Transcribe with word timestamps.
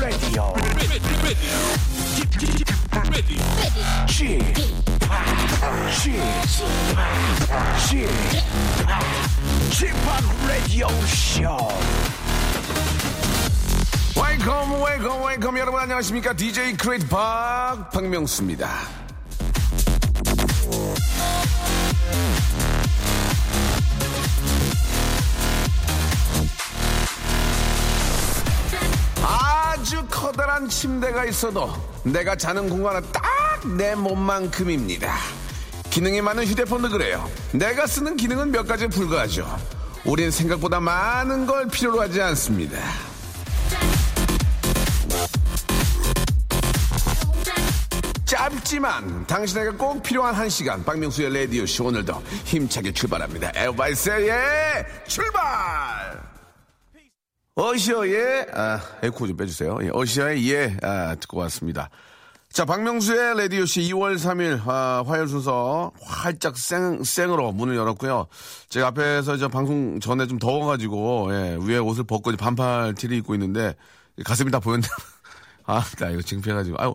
Radio. 0.00 0.54
Chip, 4.06 4.40
Chip, 5.90 6.24
Chip, 9.70 9.94
Radio 10.48 10.88
Show. 11.04 11.68
웨이컴 14.16 14.82
웨이컴 14.82 15.24
웨이컴 15.24 15.58
여러분 15.58 15.80
안녕하십니까 15.80 16.32
DJ 16.32 16.76
크레이트 16.76 17.06
박 17.08 17.90
박명수입니다 17.90 19.00
아주 29.90 30.06
커다란 30.08 30.68
침대가 30.68 31.24
있어도 31.24 31.68
내가 32.04 32.36
자는 32.36 32.70
공간은 32.70 33.02
딱 33.10 33.24
내 33.76 33.94
몸만큼입니다 33.94 35.16
기능이 35.90 36.22
많은 36.22 36.46
휴대폰도 36.46 36.90
그래요 36.90 37.28
내가 37.52 37.88
쓰는 37.88 38.16
기능은 38.16 38.52
몇 38.52 38.66
가지에 38.66 38.86
불과하죠 38.86 39.46
우린 40.04 40.30
생각보다 40.30 40.78
많은 40.78 41.44
걸 41.44 41.66
필요로 41.66 42.00
하지 42.00 42.22
않습니다 42.22 42.78
짧지만 48.24 49.26
당신에게 49.26 49.70
꼭 49.70 50.02
필요한 50.04 50.36
한 50.36 50.48
시간 50.48 50.84
박명수의 50.84 51.34
라디오 51.34 51.66
쇼 51.66 51.86
오늘도 51.86 52.22
힘차게 52.44 52.92
출발합니다. 52.92 53.50
에어바이스의 53.56 54.86
출발. 55.08 56.39
어시어의 57.60 58.46
아, 58.54 58.80
에코 59.02 59.26
좀 59.26 59.36
빼주세요. 59.36 59.78
예, 59.82 59.90
어시어의 59.92 60.50
예 60.50 60.76
아, 60.82 61.14
듣고 61.16 61.38
왔습니다. 61.40 61.90
자 62.50 62.64
박명수의 62.64 63.36
라디오 63.36 63.66
씨 63.66 63.82
2월 63.82 64.16
3일 64.16 64.66
아, 64.66 65.04
화요일 65.06 65.28
순서 65.28 65.92
활짝 66.02 66.56
생, 66.56 67.04
생으로 67.04 67.52
문을 67.52 67.76
열었고요. 67.76 68.28
제가 68.70 68.88
앞에서 68.88 69.36
저 69.36 69.48
방송 69.48 70.00
전에 70.00 70.26
좀 70.26 70.38
더워가지고 70.38 71.28
예, 71.32 71.58
위에 71.60 71.76
옷을 71.76 72.04
벗고 72.04 72.34
반팔 72.34 72.94
티를 72.94 73.18
입고 73.18 73.34
있는데 73.34 73.74
가슴이 74.24 74.50
다 74.50 74.58
보였는데 74.58 74.88
아, 75.66 75.84
나 75.98 76.08
이거 76.08 76.22
창피해가지고 76.22 76.76
아유. 76.80 76.94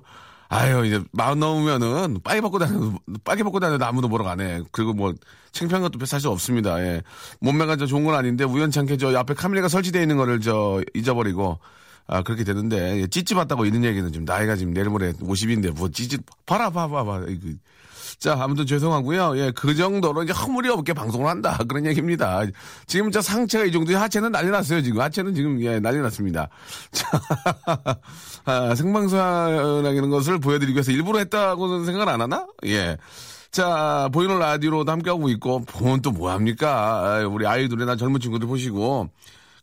아유, 0.49 0.85
이제 0.85 1.01
마흔 1.11 1.39
넘으면은 1.39 2.19
빨개 2.23 2.41
벗고 2.41 2.59
다녀도, 2.59 2.93
빨개 3.23 3.43
벗고 3.43 3.59
다녀도 3.59 3.83
아무도 3.85 4.09
안 4.27 4.39
해. 4.41 4.61
그리고 4.71 4.93
뭐, 4.93 5.13
창피한 5.51 5.81
것도 5.81 6.05
사실 6.05 6.27
없습니다. 6.27 6.79
예. 6.81 7.01
몸매가 7.39 7.77
저 7.77 7.85
좋은 7.85 8.03
건 8.03 8.15
아닌데, 8.15 8.43
우연찮게 8.43 8.97
저 8.97 9.15
앞에 9.17 9.33
카메라가 9.33 9.67
설치되어 9.67 10.01
있는 10.01 10.17
거를 10.17 10.41
저 10.41 10.81
잊어버리고, 10.93 11.59
아, 12.07 12.21
그렇게 12.21 12.43
되는데, 12.43 13.01
예, 13.01 13.07
찌찌봤다고 13.07 13.65
있는 13.65 13.83
얘기는 13.83 14.11
지금 14.11 14.25
나이가 14.25 14.55
지금 14.55 14.73
내일 14.73 14.89
모레 14.89 15.13
50인데, 15.13 15.75
뭐 15.75 15.89
찌찌, 15.89 16.17
봐라, 16.45 16.69
봐봐, 16.69 17.03
봐. 17.03 17.21
이거. 17.27 17.49
자, 18.19 18.37
아무튼 18.39 18.65
죄송하고요. 18.65 19.37
예, 19.37 19.51
그 19.55 19.75
정도로 19.75 20.23
이제 20.23 20.33
허물이 20.33 20.69
없게 20.69 20.93
방송을 20.93 21.27
한다. 21.27 21.57
그런 21.67 21.85
얘기입니다. 21.85 22.43
지금 22.87 23.11
저 23.11 23.21
상체가 23.21 23.65
이 23.65 23.71
정도, 23.71 23.95
하체는 23.97 24.31
난리 24.31 24.49
났어요, 24.49 24.81
지금. 24.81 25.01
하체는 25.01 25.35
지금, 25.35 25.61
예, 25.61 25.79
난리 25.79 25.99
났습니다. 25.99 26.49
자, 26.91 27.99
아, 28.45 28.75
생방송이라는 28.75 30.09
것을 30.09 30.39
보여드리기 30.39 30.75
위해서 30.75 30.91
일부러 30.91 31.19
했다고는 31.19 31.85
생각 31.85 32.07
안 32.07 32.21
하나? 32.21 32.47
예. 32.65 32.97
자, 33.51 34.09
보이는 34.11 34.37
라디오로도 34.37 34.91
함께하고 34.91 35.29
있고, 35.29 35.61
보면 35.65 36.01
또 36.01 36.11
뭐합니까? 36.11 37.19
아, 37.21 37.27
우리 37.27 37.47
아이돌이나 37.47 37.95
젊은 37.95 38.19
친구들 38.19 38.47
보시고, 38.47 39.09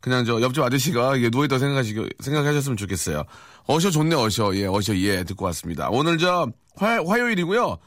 그냥 0.00 0.24
저 0.24 0.40
옆집 0.40 0.62
아저씨가 0.62 1.20
예, 1.20 1.28
누워있다 1.30 1.58
생각하시고, 1.58 2.06
생각하셨으면 2.20 2.76
좋겠어요. 2.76 3.24
어셔 3.66 3.90
좋네, 3.90 4.16
어셔. 4.16 4.54
예, 4.56 4.66
어셔, 4.66 4.96
예, 4.96 5.24
듣고 5.24 5.44
왔습니다. 5.46 5.88
오늘 5.90 6.18
저 6.18 6.48
화, 6.76 7.02
화요일이고요. 7.06 7.78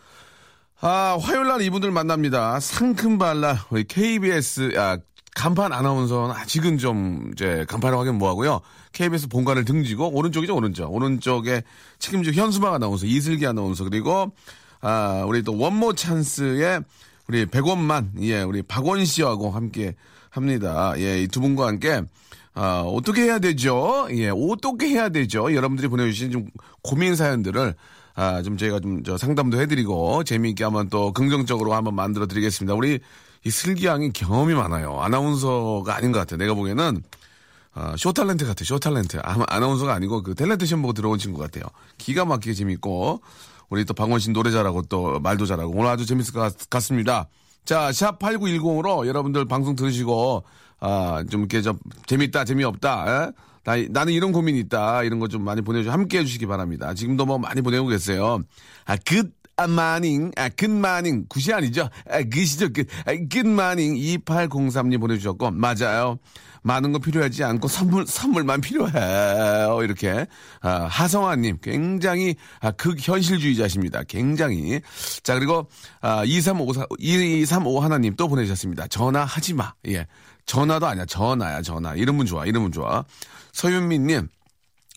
아, 0.82 1.18
화요일 1.20 1.48
날 1.48 1.62
이분들 1.62 1.92
만납니다. 1.92 2.60
상큼발랄, 2.60 3.58
우리 3.70 3.86
KBS, 3.86 4.74
아, 4.78 4.98
간판 5.34 5.74
아나운서는 5.74 6.36
아직은 6.36 6.78
좀, 6.78 7.32
이제, 7.34 7.66
간판을 7.68 7.98
확인 7.98 8.16
뭐 8.16 8.30
하고요. 8.30 8.62
KBS 8.92 9.28
본관을 9.30 9.66
등지고, 9.66 10.10
오른쪽이죠, 10.10 10.56
오른쪽. 10.56 10.94
오른쪽에 10.94 11.64
책임져 12.00 12.32
현수막 12.32 12.74
아나운서, 12.74 13.06
이슬기 13.06 13.48
아나운서, 13.48 13.84
그리고, 13.86 14.32
아, 14.82 15.24
우리 15.28 15.42
또 15.44 15.58
원모 15.58 15.94
찬스의 15.94 16.82
우리 17.28 17.46
백원만, 17.48 18.12
예, 18.22 18.44
우리 18.44 18.62
박원 18.62 19.04
씨하고 19.04 19.50
함께 19.50 19.96
합니다. 20.30 20.94
예, 20.98 21.22
이 21.24 21.28
두 21.28 21.42
분과 21.42 21.66
함께, 21.68 22.04
아, 22.54 22.82
어떻게 22.86 23.24
해야 23.24 23.40
되죠? 23.40 24.08
예, 24.12 24.30
어떻게 24.30 24.90
해야 24.90 25.10
되죠? 25.10 25.54
여러분들이 25.54 25.88
보내주신 25.88 26.32
좀 26.32 26.48
고민 26.84 27.16
사연들을 27.16 27.74
아, 28.16 28.42
좀 28.42 28.58
저희가 28.58 28.80
좀 28.80 29.04
저 29.06 29.18
상담도 29.18 29.60
해드리고 29.60 30.24
재미있게 30.24 30.64
한번 30.64 30.90
또 30.90 31.12
긍정적으로 31.12 31.74
한번 31.74 31.96
만들어 31.96 32.28
드리겠습니다. 32.28 32.74
우리 32.74 33.00
이 33.44 33.50
슬기 33.50 33.86
양이 33.86 34.12
경험이 34.12 34.56
많아요. 34.56 35.00
아나운서가 35.00 35.96
아닌 35.96 36.12
것 36.12 36.20
같아요. 36.20 36.38
내가 36.38 36.54
보기에는 36.54 37.04
아, 37.74 37.94
쇼 37.98 38.14
탤런트 38.14 38.46
같아, 38.48 38.64
쇼 38.64 38.80
탤런트. 38.80 39.20
아마 39.22 39.44
아나운서가 39.50 39.94
아니고 39.94 40.24
그 40.24 40.34
탤런트 40.34 40.66
시험 40.66 40.82
보고 40.82 40.94
들어온 40.94 41.20
친구 41.20 41.40
같아요. 41.40 41.66
기가 41.98 42.24
막히게 42.26 42.54
재밌고 42.54 43.22
우리 43.70 43.84
또씨 43.86 44.32
노래 44.32 44.50
잘하고 44.52 44.84
또 44.84 45.20
말도 45.20 45.46
잘하고 45.46 45.74
오늘 45.74 45.88
아주 45.88 46.06
재밌을 46.06 46.34
것 46.34 46.70
같, 46.70 46.82
습니다 46.82 47.28
자, 47.66 47.92
샵 47.92 48.20
8910으로 48.20 49.06
여러분들 49.08 49.46
방송 49.46 49.76
들으시고 49.76 50.44
아, 50.80 51.24
좀 51.30 51.42
이렇게 51.42 51.62
좀 51.62 51.78
재밌다, 52.06 52.46
재미없다. 52.46 53.26
에? 53.26 53.32
나, 53.66 53.76
나는 53.90 54.14
이런 54.14 54.32
고민이 54.32 54.60
있다. 54.60 55.04
이런 55.04 55.20
거 55.20 55.28
좀 55.28 55.44
많이 55.44 55.62
보내주, 55.62 55.92
함께 55.92 56.20
해주시기 56.20 56.46
바랍니다. 56.46 56.94
지금도 56.94 57.26
뭐 57.26 57.38
많이 57.38 57.62
보내고 57.62 57.88
계세요. 57.88 58.42
아, 58.86 58.96
morning. 59.64 60.32
아, 60.38 60.50
good 60.50 60.78
morning. 60.78 61.28
굿이 61.30 61.54
아니죠. 61.54 61.90
아, 62.10 62.22
굿이죠. 62.24 62.74
good. 62.74 62.88
아, 63.06 63.14
morning. 63.50 63.98
2803님 64.26 65.00
보내주셨고, 65.00 65.52
맞아요. 65.52 66.18
많은 66.62 66.92
거 66.92 67.00
필요하지 67.00 67.44
않고 67.44 67.68
선물, 67.68 68.06
선물만 68.08 68.60
필요해요. 68.60 69.82
이렇게. 69.84 70.26
아, 70.62 70.88
하성아님, 70.90 71.60
굉장히, 71.62 72.36
아, 72.60 72.72
극현실주의자십니다. 72.72 74.04
굉장히. 74.04 74.82
자, 75.24 75.36
그리고, 75.36 75.70
아, 76.02 76.24
2354, 76.26 76.86
2355 77.00 77.80
하나님 77.80 78.16
또 78.16 78.28
보내주셨습니다. 78.28 78.88
전화하지 78.88 79.54
마. 79.54 79.74
예. 79.88 80.06
전화도 80.46 80.86
아니야. 80.86 81.06
전화야, 81.06 81.62
전화. 81.62 81.96
이름은 81.96 82.26
좋아. 82.26 82.46
이름은 82.46 82.72
좋아. 82.72 83.04
서윤미님, 83.54 84.28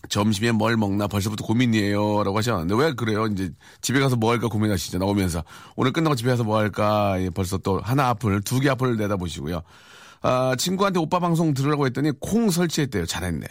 점심에 0.09 0.51
뭘 0.51 0.77
먹나 0.77 1.07
벌써부터 1.07 1.43
고민이에요. 1.45 2.23
라고 2.23 2.37
하셨는데, 2.37 2.75
왜 2.75 2.93
그래요? 2.93 3.25
이제 3.27 3.51
집에 3.81 3.99
가서 3.99 4.15
뭐 4.15 4.31
할까 4.31 4.47
고민하시죠. 4.47 4.97
나오면서. 4.97 5.43
오늘 5.75 5.91
끝나고 5.91 6.15
집에 6.15 6.29
가서 6.29 6.43
뭐 6.43 6.57
할까. 6.57 7.15
예, 7.21 7.29
벌써 7.29 7.57
또 7.57 7.79
하나 7.81 8.09
앞을, 8.09 8.41
두 8.41 8.59
개 8.59 8.69
앞을 8.69 8.97
내다보시고요. 8.97 9.61
아, 10.21 10.55
친구한테 10.57 10.99
오빠 10.99 11.19
방송 11.19 11.53
들으라고 11.53 11.85
했더니 11.85 12.11
콩 12.19 12.49
설치했대요. 12.49 13.05
잘했네. 13.05 13.45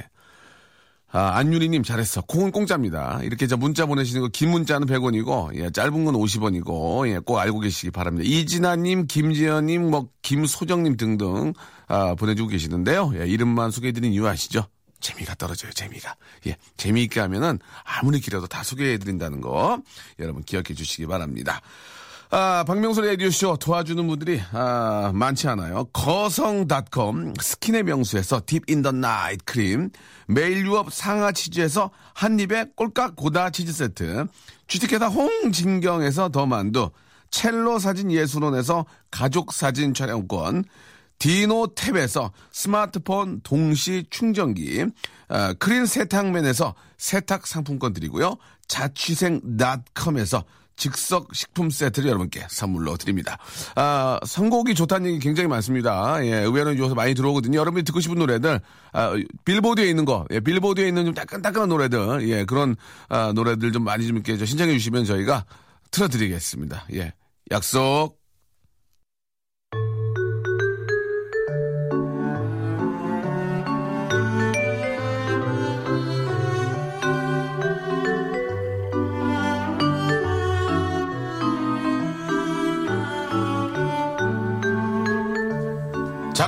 아, 1.10 1.38
안유리님 1.38 1.84
잘했어. 1.84 2.20
콩은 2.20 2.50
공짜입니다. 2.50 3.20
이렇게 3.22 3.46
저 3.46 3.56
문자 3.56 3.86
보내시는 3.86 4.20
거, 4.20 4.28
긴 4.28 4.50
문자는 4.50 4.86
100원이고, 4.86 5.54
예, 5.54 5.70
짧은 5.70 6.04
건 6.04 6.14
50원이고, 6.14 7.08
예, 7.08 7.18
꼭 7.18 7.38
알고 7.38 7.60
계시기 7.60 7.90
바랍니다. 7.90 8.28
이진아님, 8.28 9.06
김지현님, 9.06 9.90
뭐, 9.90 10.08
김소정님 10.20 10.98
등등, 10.98 11.54
아, 11.86 12.14
보내주고 12.14 12.50
계시는데요. 12.50 13.12
예, 13.14 13.26
이름만 13.26 13.70
소개해드린 13.70 14.12
이유 14.12 14.28
아시죠? 14.28 14.66
재미가 15.00 15.36
떨어져요, 15.36 15.72
재미가. 15.72 16.14
예, 16.46 16.56
재미있게 16.76 17.20
하면은 17.20 17.58
아무리 17.84 18.20
길어도 18.20 18.46
다 18.46 18.62
소개해드린다는 18.62 19.40
거, 19.40 19.80
여러분 20.18 20.42
기억해 20.42 20.74
주시기 20.74 21.06
바랍니다. 21.06 21.62
아, 22.30 22.62
박명수 22.66 23.00
라디오쇼 23.00 23.56
도와주는 23.56 24.06
분들이, 24.06 24.38
아, 24.52 25.10
많지 25.14 25.48
않아요. 25.48 25.84
거성닷컴, 25.94 27.32
스킨의 27.40 27.84
명수에서 27.84 28.42
Deep 28.44 28.66
in 28.66 28.76
the 28.76 28.92
Night 28.92 29.44
크림, 29.46 29.88
매일 30.26 30.66
유업 30.66 30.92
상하 30.92 31.32
치즈에서 31.32 31.90
한입에 32.12 32.66
꼴깍 32.76 33.16
고다 33.16 33.48
치즈 33.48 33.72
세트, 33.72 34.26
주식회사 34.66 35.06
홍진경에서 35.06 36.28
더 36.28 36.44
만두, 36.44 36.90
첼로 37.30 37.78
사진 37.78 38.12
예술원에서 38.12 38.84
가족 39.10 39.54
사진 39.54 39.94
촬영권, 39.94 40.64
디노 41.18 41.68
탭에서 41.68 42.30
스마트폰 42.52 43.40
동시 43.42 44.04
충전기, 44.10 44.84
어, 45.30 45.54
크린 45.58 45.86
세탁맨에서 45.86 46.74
세탁 46.98 47.46
상품권 47.46 47.94
드리고요. 47.94 48.36
자취생닷컴에서 48.66 50.44
즉석 50.78 51.34
식품 51.34 51.68
세트를 51.68 52.08
여러분께 52.08 52.46
선물로 52.48 52.96
드립니다. 52.96 53.36
아, 53.74 54.18
선곡이 54.24 54.74
좋다는 54.74 55.10
얘기 55.10 55.18
굉장히 55.18 55.48
많습니다. 55.48 56.24
예, 56.24 56.36
의외로 56.36 56.76
요새 56.78 56.94
많이 56.94 57.14
들어오거든요. 57.14 57.58
여러분이 57.58 57.84
듣고 57.84 58.00
싶은 58.00 58.16
노래들, 58.16 58.60
아, 58.92 59.12
빌보드에 59.44 59.88
있는 59.88 60.04
거, 60.04 60.24
예, 60.30 60.40
빌보드에 60.40 60.88
있는 60.88 61.04
좀 61.04 61.14
따끈따끈한 61.14 61.68
노래들, 61.68 62.28
예, 62.28 62.44
그런, 62.44 62.76
아, 63.08 63.32
노래들 63.34 63.72
좀 63.72 63.84
많이 63.84 64.06
좀 64.06 64.16
이렇게 64.16 64.42
신청해 64.42 64.72
주시면 64.72 65.04
저희가 65.04 65.44
틀어드리겠습니다. 65.90 66.86
예, 66.94 67.12
약속. 67.50 68.17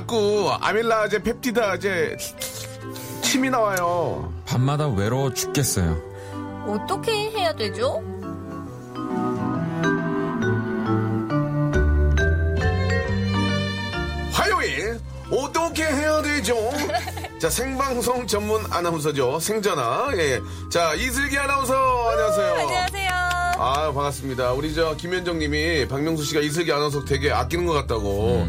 자꾸 0.01 0.51
아밀라제, 0.61 1.23
펩티다제 1.23 2.17
침이 3.21 3.51
나와요. 3.51 4.33
밤마다 4.47 4.89
외로워 4.89 5.35
죽겠어요. 5.35 6.01
어떻게 6.67 7.13
해야 7.31 7.55
되죠? 7.55 8.03
화요일 14.33 14.99
어떻게 15.31 15.85
해야 15.85 16.23
되죠? 16.23 16.57
자 17.39 17.51
생방송 17.51 18.27
전문 18.27 18.63
아나운서죠 18.71 19.39
생전화 19.39 20.13
예. 20.17 20.41
자 20.71 20.95
이슬기 20.95 21.39
아나운서 21.39 21.75
안녕하세요. 22.11 22.55
안녕하세요. 22.55 23.11
아 23.59 23.93
반갑습니다. 23.93 24.53
우리 24.53 24.75
저 24.75 24.97
김현정님이 24.97 25.89
박명수 25.89 26.25
씨가 26.25 26.41
이슬기 26.41 26.73
아나운서 26.73 27.05
되게 27.05 27.31
아끼는 27.31 27.67
것 27.67 27.75
같다고. 27.75 28.49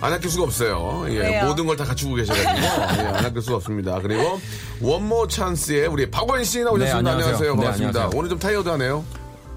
안 0.00 0.12
아낄 0.12 0.30
수가 0.30 0.44
없어요. 0.44 1.04
예, 1.08 1.18
왜요? 1.18 1.46
모든 1.46 1.66
걸 1.66 1.76
다 1.76 1.84
갖추고 1.84 2.14
계셔가지고 2.14 2.50
예, 3.02 3.06
안 3.06 3.24
아낄 3.26 3.42
수가 3.42 3.56
없습니다. 3.56 3.98
그리고 4.00 4.40
원모 4.80 5.26
찬스의 5.28 5.88
우리 5.88 6.08
박원 6.10 6.44
씨 6.44 6.60
나오셨습니다. 6.62 7.00
네, 7.02 7.10
안녕하세요. 7.10 7.24
안녕하세요. 7.24 7.50
네, 7.50 7.56
반갑습니다. 7.56 7.88
안녕하세요. 8.00 8.18
오늘 8.18 8.30
좀 8.30 8.38
타이어드하네요. 8.38 9.04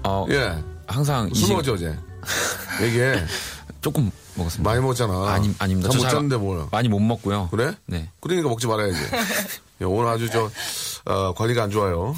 어, 0.04 0.26
예, 0.30 0.58
항상 0.86 1.28
이술 1.32 1.46
시- 1.46 1.50
먹었죠 1.52 1.74
어제. 1.74 1.96
얘기해. 2.82 3.24
조금 3.80 4.10
먹었습니다. 4.34 4.68
많이 4.68 4.80
먹었잖아. 4.82 5.32
아니, 5.32 5.54
아닙니다. 5.60 5.90
잘- 5.90 6.10
잤는데 6.10 6.36
뭘. 6.36 6.64
많이 6.72 6.88
못 6.88 6.98
먹고요. 6.98 7.48
그래? 7.50 7.74
네. 7.86 8.08
그러니까 8.20 8.48
먹지 8.48 8.66
말아야지. 8.66 8.98
예, 9.80 9.84
오늘 9.84 10.08
아주 10.08 10.28
저, 10.28 10.50
어, 11.04 11.34
관리가 11.34 11.62
안 11.64 11.70
좋아요. 11.70 12.16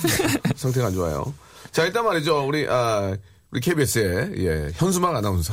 상태가 0.56 0.86
안 0.86 0.94
좋아요. 0.94 1.32
자, 1.72 1.84
일단 1.84 2.04
말이죠. 2.04 2.46
우리, 2.46 2.66
아, 2.68 3.14
우리 3.50 3.60
KBS의, 3.60 4.32
예, 4.38 4.70
현수막 4.76 5.14
아나운서. 5.16 5.52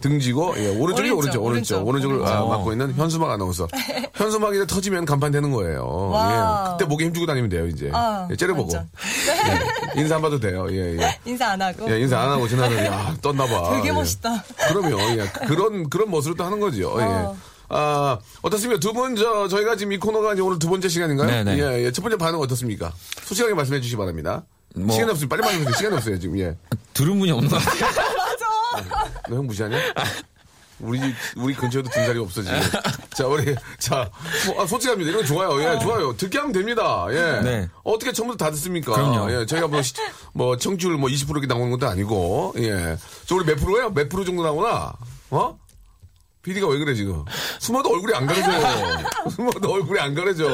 등지고, 0.00 0.54
예, 0.58 0.68
오른쪽이 0.68 1.10
오른쪽, 1.10 1.42
오른쪽, 1.42 1.44
오른쪽, 1.44 1.86
오른쪽. 1.88 2.08
오른쪽 2.10 2.26
을 2.28 2.32
아. 2.32 2.44
맡고 2.44 2.72
있는 2.72 2.92
현수막 2.94 3.30
아나운서. 3.30 3.66
현수막이 4.14 4.56
이제 4.58 4.66
터지면 4.66 5.04
간판 5.04 5.32
되는 5.32 5.50
거예요. 5.50 6.12
예, 6.14 6.72
그때 6.72 6.84
목에 6.84 7.06
힘주고 7.06 7.26
다니면 7.26 7.48
돼요, 7.50 7.66
이제. 7.66 7.90
아, 7.92 8.28
예, 8.30 8.36
째려보고. 8.36 8.76
예, 8.76 10.00
인사 10.00 10.16
안 10.16 10.22
봐도 10.22 10.38
돼요. 10.38 10.66
예, 10.70 10.96
예. 10.98 11.18
인사 11.24 11.48
안 11.48 11.62
하고. 11.62 11.90
예, 11.90 12.00
인사 12.00 12.18
안 12.20 12.30
하고 12.30 12.46
지나가면, 12.46 12.84
야, 12.86 13.16
떴나 13.22 13.46
봐. 13.46 13.74
되게 13.74 13.88
예. 13.88 13.92
멋있다. 13.92 14.44
그럼요. 14.68 15.00
예. 15.18 15.26
그런, 15.46 15.88
그런 15.90 16.10
모습을 16.10 16.36
또 16.36 16.44
하는 16.44 16.60
거죠. 16.60 16.94
예. 16.98 17.04
어. 17.04 17.36
아, 17.68 18.18
어떻습니까? 18.42 18.78
두 18.78 18.92
분, 18.92 19.16
저, 19.16 19.48
저희가 19.48 19.76
지금 19.76 19.92
이 19.92 19.98
코너가 19.98 20.34
이제 20.34 20.42
오늘 20.42 20.58
두 20.58 20.68
번째 20.68 20.88
시간인가요? 20.88 21.28
네네. 21.44 21.58
예, 21.58 21.84
예. 21.86 21.90
첫 21.92 22.02
번째 22.02 22.16
반응 22.16 22.38
어떻습니까? 22.38 22.92
솔직하게 23.24 23.54
말씀해 23.54 23.80
주시기 23.80 23.96
바랍니다. 23.96 24.44
뭐- 24.76 24.92
시간이 24.94 25.10
없으면 25.10 25.28
빨리 25.30 25.40
말씀해 25.42 25.64
주세요. 25.64 25.76
시간이 25.78 25.96
없어요, 25.96 26.18
지금. 26.20 26.38
예. 26.38 26.54
들은 26.94 27.18
분이 27.18 27.32
없는 27.32 27.50
것 27.50 27.56
같아요. 27.58 28.15
너 29.28 29.36
형 29.36 29.46
무시하냐? 29.46 29.76
우리, 30.78 31.00
집- 31.00 31.14
우리 31.36 31.54
근처에도 31.54 31.88
등살이 31.88 32.18
없어, 32.18 32.42
지금. 32.42 32.60
자, 33.14 33.26
우리, 33.26 33.54
자, 33.78 34.10
뭐, 34.46 34.62
아, 34.62 34.66
솔직합니다. 34.66 35.10
이런 35.10 35.22
거 35.22 35.26
좋아요. 35.26 35.58
예, 35.62 35.78
좋아요. 35.78 36.14
듣게 36.16 36.36
하면 36.36 36.52
됩니다. 36.52 37.06
예. 37.10 37.40
네. 37.42 37.68
어떻게 37.82 38.12
처음부터 38.12 38.44
다 38.44 38.50
듣습니까? 38.50 38.92
그럼요. 38.92 39.32
예, 39.32 39.46
저희가 39.46 39.68
뭐, 39.68 39.80
시- 39.80 39.94
뭐, 40.34 40.58
청취율 40.58 40.98
뭐 40.98 41.08
20% 41.08 41.30
이렇게 41.30 41.46
나오는 41.46 41.70
것도 41.70 41.88
아니고, 41.88 42.54
예. 42.58 42.98
저 43.24 43.36
우리 43.36 43.46
몇 43.46 43.56
프로예요? 43.58 43.90
몇 43.90 44.10
프로 44.10 44.22
정도 44.26 44.42
나오나? 44.42 44.92
어? 45.30 45.58
PD가 46.46 46.68
왜 46.68 46.78
그래, 46.78 46.94
지금? 46.94 47.24
숨어도 47.58 47.90
얼굴이 47.92 48.14
안 48.14 48.24
가려져. 48.24 48.50
숨어도 49.30 49.72
얼굴이 49.72 49.98
안 49.98 50.14
가려져. 50.14 50.48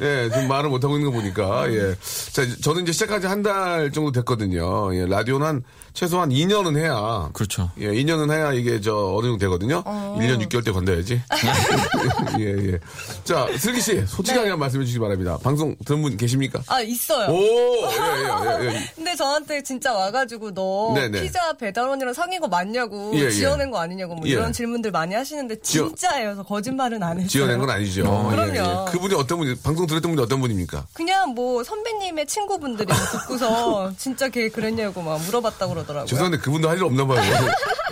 예, 0.00 0.30
지금 0.32 0.46
말을 0.46 0.70
못 0.70 0.84
하고 0.84 0.96
있는 0.96 1.10
거 1.10 1.16
보니까, 1.18 1.68
예. 1.72 1.96
자, 2.32 2.42
이제 2.42 2.56
저는 2.60 2.82
이제 2.84 2.92
시작한 2.92 3.20
지 3.20 3.26
한 3.26 3.42
달 3.42 3.90
정도 3.92 4.12
됐거든요. 4.12 4.94
예, 4.94 5.04
라디오는 5.06 5.44
한, 5.46 5.62
최소한 5.94 6.28
2년은 6.30 6.76
해야. 6.78 7.28
그렇죠. 7.32 7.70
예, 7.78 7.88
2년은 7.88 8.30
해야 8.30 8.52
이게 8.52 8.80
저 8.80 9.14
어느 9.16 9.26
정도 9.26 9.38
되거든요. 9.38 9.82
1년 9.82 10.46
6개월 10.46 10.64
때 10.64 10.70
건너야지. 10.70 11.20
예, 12.38 12.72
예. 12.72 12.78
자, 13.24 13.48
슬기 13.58 13.80
씨, 13.80 14.04
솔직하게 14.06 14.50
네. 14.50 14.56
말씀해 14.56 14.84
주시기 14.84 15.00
바랍니다. 15.00 15.38
방송 15.42 15.74
들은 15.84 16.02
분 16.02 16.16
계십니까? 16.16 16.62
아, 16.68 16.80
있어요. 16.82 17.32
오, 17.32 17.36
예, 17.40 18.62
예, 18.62 18.64
예, 18.64 18.74
예. 18.74 18.90
근데 18.94 19.16
저한테 19.16 19.62
진짜 19.62 19.92
와가지고 19.92 20.52
너 20.54 20.92
네네. 20.94 21.22
피자 21.22 21.52
배달원이랑 21.54 22.14
거 22.40 22.48
맞냐고 22.48 23.12
예, 23.14 23.20
예. 23.24 23.30
지어낸 23.30 23.70
거 23.70 23.78
아니냐고 23.78 24.14
뭐 24.14 24.26
예. 24.28 24.32
이런 24.32 24.52
질문들 24.52 24.90
많이 24.90 25.15
하시는데 25.16 25.60
지어- 25.60 25.86
진짜예요. 25.88 26.26
그래서 26.28 26.42
거짓말은 26.42 27.02
안 27.02 27.16
했어요. 27.18 27.28
지어낸 27.28 27.58
건 27.58 27.70
아니죠. 27.70 28.04
어, 28.06 28.28
예, 28.32 28.36
그럼요. 28.36 28.86
예. 28.88 28.92
그분이 28.92 29.14
어떤 29.14 29.38
분이, 29.38 29.56
방송 29.62 29.86
들었던 29.86 30.10
분이 30.10 30.22
어떤 30.22 30.40
분입니까? 30.40 30.86
그냥 30.92 31.30
뭐 31.34 31.62
선배님의 31.64 32.26
친구분들이 32.26 32.86
듣고서 33.12 33.92
진짜 33.98 34.28
걔 34.28 34.48
그랬냐고 34.48 35.02
막 35.02 35.20
물어봤다고 35.22 35.74
그러더라고요. 35.74 36.06
죄송한데 36.06 36.38
그분도 36.38 36.68
할 36.68 36.76
일 36.76 36.84
없나 36.84 37.06
봐요. 37.06 37.20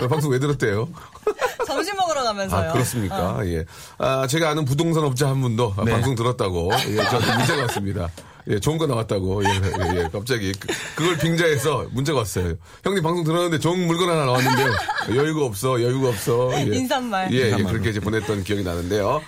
왜 0.00 0.06
방송 0.09 0.31
왜 0.31 0.38
들었대요? 0.38 0.88
점심 1.67 1.97
먹으러 1.97 2.23
가면서요. 2.25 2.69
아, 2.71 2.73
그렇습니까? 2.73 3.17
어. 3.37 3.44
예. 3.47 3.65
아, 3.99 4.27
제가 4.27 4.50
아는 4.50 4.65
부동산 4.65 5.05
업자 5.05 5.29
한 5.29 5.41
분도 5.41 5.73
아, 5.77 5.85
네. 5.85 5.93
방송 5.93 6.15
들었다고. 6.15 6.70
예, 6.88 6.97
저한테 6.97 7.37
문자가 7.38 7.62
왔습니다. 7.62 8.09
예, 8.49 8.61
좋은 8.61 8.76
거 8.76 8.87
나왔다고. 8.87 9.43
예, 9.44 9.49
예, 9.49 9.99
예, 10.00 10.08
갑자기. 10.12 10.52
그, 10.52 10.69
그걸 10.96 11.17
빙자해서 11.19 11.87
문자가 11.93 12.19
왔어요. 12.20 12.55
형님 12.82 13.02
방송 13.02 13.25
들었는데 13.25 13.58
좋은 13.58 13.87
물건 13.87 14.11
하나 14.11 14.26
나왔는데요. 14.26 14.73
여유가 15.17 15.44
없어, 15.46 15.81
여유가 15.82 16.11
없어. 16.11 16.50
예. 16.55 16.76
인사말. 16.76 17.32
예, 17.32 17.52
예. 17.58 17.62
그렇게 17.62 17.91
이제 17.91 18.00
보냈던 18.00 18.44
기억이 18.44 18.62
나는데요. 18.62 19.23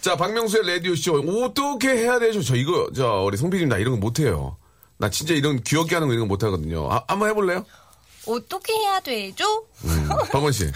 자, 0.00 0.16
박명수의 0.16 0.66
라디오쇼. 0.66 1.22
어떻게 1.44 1.88
해야 1.90 2.18
되죠? 2.18 2.42
저 2.42 2.56
이거, 2.56 2.88
저, 2.96 3.22
우리 3.26 3.36
송피디님 3.36 3.68
나 3.68 3.76
이런 3.76 3.92
거 3.94 3.98
못해요. 4.00 4.56
나 4.98 5.10
진짜 5.10 5.34
이런 5.34 5.62
귀엽게 5.62 5.94
하는 5.94 6.08
거 6.08 6.14
이런 6.14 6.26
거 6.26 6.32
못하거든요. 6.34 6.90
아, 6.90 7.04
한번 7.08 7.28
해볼래요? 7.28 7.64
어떻게 8.26 8.72
해야 8.72 9.00
되죠? 9.00 9.44
음, 9.84 10.08
박원 10.30 10.52
씨. 10.52 10.70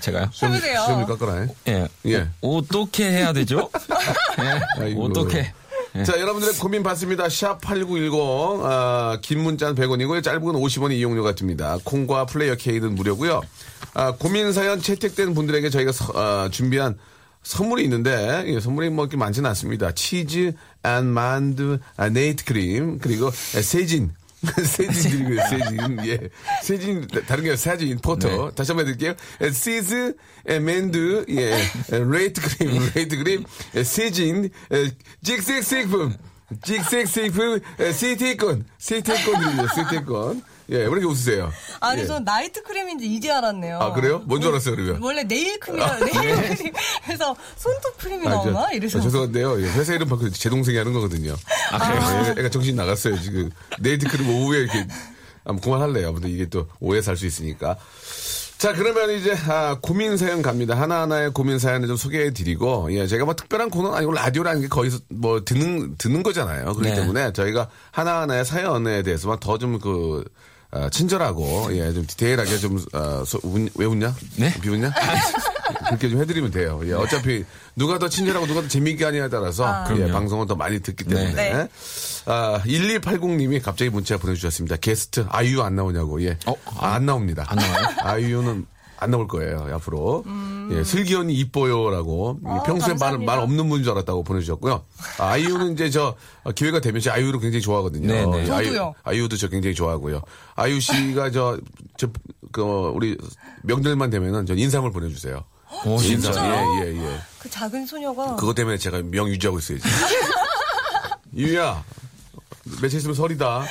제가요? 0.00 0.30
해보세요. 0.42 0.80
시험이 0.86 1.06
깎아라. 1.06 1.34
해. 1.40 1.48
예. 1.66 1.88
예. 2.06 2.28
어 2.40 2.60
떻게 2.70 3.10
해야 3.10 3.32
되죠? 3.32 3.68
예. 4.38 4.82
아이고. 4.82 5.06
어떻게? 5.06 5.52
예. 5.98 6.04
자, 6.04 6.18
여러분들의 6.20 6.54
고민 6.56 6.82
받습니다. 6.82 7.24
샵8910, 7.26 8.60
아, 8.64 9.18
긴 9.22 9.40
문자는 9.42 9.74
100원이고요. 9.74 10.22
짧은 10.22 10.40
건 10.40 10.54
50원의 10.54 10.92
이용료가 10.92 11.34
듭니다. 11.34 11.78
콩과 11.84 12.26
플레이어 12.26 12.54
K는 12.56 12.94
무료고요. 12.94 13.40
아, 13.94 14.12
고민 14.12 14.52
사연 14.52 14.80
채택된 14.80 15.34
분들에게 15.34 15.70
저희가 15.70 15.92
서- 15.92 16.12
아, 16.14 16.48
준비한 16.50 16.96
선물이 17.42 17.82
있는데, 17.84 18.44
예, 18.46 18.60
선물이 18.60 18.90
뭐 18.90 19.04
이렇게 19.04 19.16
많지는 19.16 19.48
않습니다. 19.50 19.92
치즈, 19.92 20.52
안 20.82 21.06
만두, 21.06 21.78
아, 21.96 22.08
네이트 22.08 22.44
크림, 22.44 22.98
그리고 22.98 23.28
아, 23.28 23.30
세진. 23.62 24.12
세진 24.64 25.10
드리고요, 25.10 25.40
세진. 25.48 26.06
예. 26.06 26.18
세진, 26.62 27.06
다른 27.26 27.44
게 27.44 27.56
사진, 27.56 27.98
photo. 27.98 28.28
네. 28.28 28.54
다시 28.54 28.70
한번 28.70 28.86
해드릴게요. 28.86 29.14
에, 29.40 29.50
치즈, 29.50 30.14
에, 30.46 30.58
맨두, 30.60 31.26
예. 31.30 31.54
에, 31.54 31.60
레이트 31.90 32.40
크림, 32.40 32.90
레이트 32.94 33.16
크림, 33.16 33.44
에, 33.74 33.82
세진, 33.82 34.50
에, 34.72 34.90
찍색식품, 35.24 36.16
찍색식품, 36.62 37.60
에, 37.80 37.92
시티콘, 37.92 38.64
시티콘 38.78 39.40
드리고요, 39.40 39.68
시티콘. 39.74 40.42
예, 40.70 40.76
왜 40.76 40.82
이렇게 40.84 41.06
웃으세요? 41.06 41.50
아니 41.80 42.02
예. 42.02 42.06
전 42.06 42.24
night 42.24 42.62
크림인지 42.62 43.06
이제 43.06 43.30
알았네요. 43.30 43.78
아, 43.78 43.92
그래요? 43.94 44.18
뭔 44.26 44.40
줄 44.42 44.50
알았어요, 44.50 44.76
그러면? 44.76 45.02
원래 45.02 45.24
네일 45.24 45.58
크림이라 45.60 45.98
네일 46.00 46.56
크림. 46.56 46.72
그래서 47.06 47.34
손톱 47.56 47.96
크림이 47.98 48.26
아, 48.28 48.30
저- 48.30 48.50
나오나 48.50 48.72
이래서. 48.72 48.98
아, 48.98 49.02
죄송한데요. 49.02 49.62
예, 49.62 49.66
회사 49.72 49.94
이름 49.94 50.08
바꿔 50.08 50.28
제 50.28 50.50
동생이 50.50 50.76
하는 50.76 50.92
거거든요. 50.92 51.34
아, 51.72 51.94
애가, 51.94 52.40
애가 52.40 52.48
정신 52.50 52.76
나갔어요. 52.76 53.18
지금 53.20 53.50
네이트 53.80 54.06
크림 54.08 54.28
오후에 54.28 54.58
이렇게 54.60 54.86
아무 55.44 55.58
그만할래요. 55.60 56.08
아무튼 56.08 56.28
이게 56.28 56.46
또 56.46 56.66
오해 56.80 57.00
살 57.00 57.16
수 57.16 57.24
있으니까. 57.24 57.76
자, 58.58 58.74
그러면 58.74 59.10
이제 59.12 59.34
아, 59.46 59.78
고민 59.80 60.16
사연 60.18 60.42
갑니다. 60.42 60.74
하나하나의 60.78 61.30
고민 61.32 61.58
사연을 61.60 61.86
좀 61.88 61.96
소개해 61.96 62.32
드리고, 62.32 62.88
예, 62.92 63.06
제가 63.06 63.24
뭐 63.24 63.34
특별한 63.34 63.70
코너는 63.70 63.96
아니고 63.96 64.12
라디오라는 64.12 64.60
게 64.62 64.68
거의 64.68 64.90
뭐 65.08 65.44
듣는, 65.44 65.94
듣는 65.96 66.22
거잖아요. 66.24 66.74
그렇기 66.74 66.90
네. 66.90 66.94
때문에 66.96 67.32
저희가 67.32 67.68
하나하나의 67.92 68.44
사연에 68.44 69.02
대해서만 69.04 69.38
더 69.38 69.56
좀 69.58 69.78
그, 69.78 70.24
아, 70.70 70.90
친절하고, 70.90 71.68
예, 71.76 71.92
좀 71.94 72.06
디테일하게 72.06 72.58
좀, 72.58 72.84
아, 72.92 73.22
소- 73.26 73.40
웃- 73.42 73.70
왜 73.76 73.86
웃냐? 73.86 74.14
네? 74.36 74.52
비웃냐? 74.60 74.92
그렇게 75.88 76.10
좀 76.10 76.20
해드리면 76.20 76.50
돼요. 76.50 76.80
예, 76.84 76.92
어차피 76.92 77.44
누가 77.74 77.98
더 77.98 78.08
친절하고 78.08 78.46
누가 78.46 78.60
더 78.60 78.68
재미있게 78.68 79.04
하냐에 79.06 79.28
따라서 79.30 79.64
예, 79.88 79.94
그럼요. 79.94 80.12
방송을 80.12 80.46
더 80.46 80.54
많이 80.56 80.80
듣기 80.80 81.04
때문에. 81.04 81.32
네. 81.34 81.68
아, 82.26 82.60
1280님이 82.66 83.62
갑자기 83.62 83.90
문자 83.90 84.18
보내주셨습니다. 84.18 84.76
게스트 84.76 85.24
아이유 85.30 85.62
안 85.62 85.74
나오냐고. 85.76 86.22
예. 86.22 86.36
어? 86.46 86.54
아, 86.78 86.94
안 86.94 87.06
나옵니다. 87.06 87.44
안 87.48 87.56
나와요? 87.56 87.86
아이유는 88.02 88.66
안 89.00 89.10
나올 89.12 89.28
거예요, 89.28 89.68
앞으로. 89.74 90.24
예, 90.72 90.82
슬기 90.82 91.14
언니 91.14 91.32
이뻐요라고. 91.34 92.40
예, 92.44 92.48
어, 92.48 92.62
평소에 92.64 92.94
말. 92.94 93.16
말 93.18 93.38
없는 93.38 93.68
분인 93.68 93.84
줄 93.84 93.92
알았다고 93.92 94.24
보내주셨고요. 94.24 94.84
아, 95.18 95.24
아이유는 95.24 95.74
이제 95.74 95.88
저 95.88 96.16
어, 96.42 96.50
기회가 96.52 96.80
되면 96.80 97.00
제 97.00 97.08
아이유를 97.10 97.38
굉장히 97.40 97.62
좋아하거든요. 97.62 98.08
네, 98.08 98.26
네. 98.26 98.46
예, 98.46 98.50
아이유, 98.50 98.64
저도요. 98.72 98.94
아이유 99.04 99.28
도 99.28 99.36
저 99.36 99.46
굉장히 99.48 99.74
좋아하고요. 99.76 100.20
아이유 100.56 100.80
씨가 100.80 101.30
저, 101.30 101.58
저, 101.96 102.08
그, 102.50 102.62
우리 102.62 103.16
명절만 103.62 104.10
되면은 104.10 104.46
저 104.46 104.54
인상을 104.54 104.90
보내주세요. 104.90 105.44
오. 105.86 105.96
진짜요? 105.98 106.82
예, 106.82 106.88
예, 106.88 106.96
예. 106.96 107.18
그 107.38 107.48
작은 107.48 107.86
소녀가 107.86 108.34
그것 108.34 108.54
때문에 108.54 108.78
제가 108.78 109.02
명 109.02 109.28
유지하고 109.28 109.58
있어요, 109.60 109.78
지금. 109.78 109.90
유야, 111.36 111.84
며칠 112.82 112.98
있으면 112.98 113.14
설이다. 113.14 113.64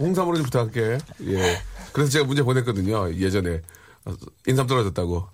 홍삼으로 0.00 0.36
좀 0.36 0.44
부탁할게. 0.46 0.98
예. 1.28 1.62
그래서 1.92 2.10
제가 2.10 2.24
문제 2.24 2.42
보냈거든요, 2.42 3.14
예전에. 3.14 3.60
어, 4.04 4.14
인삼 4.46 4.66
떨어졌다고. 4.66 5.28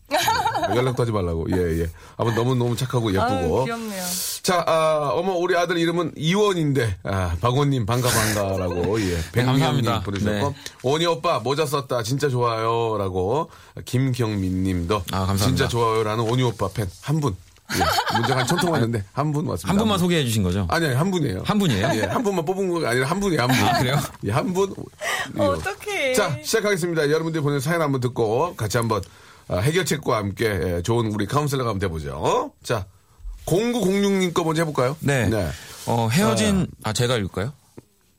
연락도 0.74 1.02
하지 1.02 1.12
말라고. 1.12 1.46
예, 1.52 1.80
예. 1.82 1.90
아무 2.18 2.32
너무 2.34 2.54
너무 2.54 2.76
착하고 2.76 3.10
예쁘고. 3.10 3.24
아유, 3.60 3.64
귀엽네요. 3.64 4.02
자, 4.42 4.64
아, 4.66 5.10
어머 5.14 5.32
우리 5.34 5.56
아들 5.56 5.78
이름은 5.78 6.12
이원인데 6.16 6.98
아, 7.04 7.36
박원님 7.40 7.86
반가 7.86 8.08
반가라고 8.10 9.00
예, 9.00 9.16
백미영님 9.32 9.84
감사합니다. 9.84 10.00
보내주셨고 10.02 10.48
네. 10.50 10.54
원희 10.82 11.06
오빠 11.06 11.38
모자 11.40 11.64
썼다 11.66 12.02
진짜 12.02 12.28
좋아요 12.28 12.96
라고 12.98 13.50
김경민 13.84 14.62
님도 14.64 14.96
아, 15.12 15.26
감사합니다. 15.26 15.46
진짜 15.46 15.68
좋아요라는 15.68 16.28
원희 16.28 16.42
오빠 16.42 16.68
팬 16.68 16.88
한 17.02 17.20
분. 17.20 17.34
예, 17.76 18.16
문제가 18.16 18.40
한 18.40 18.46
천통 18.46 18.72
왔는데 18.72 19.04
한 19.12 19.32
분 19.32 19.46
왔습니다. 19.46 19.68
한 19.70 19.76
분만 19.76 19.98
분. 19.98 20.04
소개해 20.06 20.24
주신 20.24 20.42
거죠? 20.42 20.66
아니 20.70 20.86
아니 20.86 20.94
한 20.94 21.10
분이에요. 21.10 21.42
한 21.44 21.58
분이에요? 21.58 21.90
예, 21.94 22.02
한 22.06 22.22
분만 22.22 22.44
뽑은 22.44 22.68
거가 22.70 22.90
아니라 22.90 23.06
한 23.06 23.20
분이에요 23.20 23.42
한 23.42 23.48
분. 23.48 23.58
아, 23.68 23.78
그래요? 23.78 23.96
예, 24.24 24.30
한 24.32 24.52
분. 24.54 24.74
예. 25.36 25.40
어떡해. 25.42 26.14
자 26.14 26.36
시작하겠습니다. 26.42 27.10
여러분들이 27.10 27.42
보낸 27.42 27.60
사연 27.60 27.82
한번 27.82 28.00
듣고 28.00 28.54
같이 28.56 28.76
한번 28.78 29.02
아, 29.48 29.58
해결책과 29.58 30.16
함께 30.16 30.46
예, 30.46 30.82
좋은 30.82 31.06
우리 31.12 31.26
카운슬러가 31.26 31.70
한번 31.70 31.80
돼보죠. 31.88 32.16
어? 32.16 32.50
자 32.62 32.86
0906님 33.46 34.32
거 34.34 34.44
먼저 34.44 34.62
해볼까요? 34.62 34.96
네. 35.00 35.28
어, 35.86 36.08
헤어진, 36.10 36.66
아, 36.84 36.92
제가 36.92 37.16
읽을까요? 37.16 37.52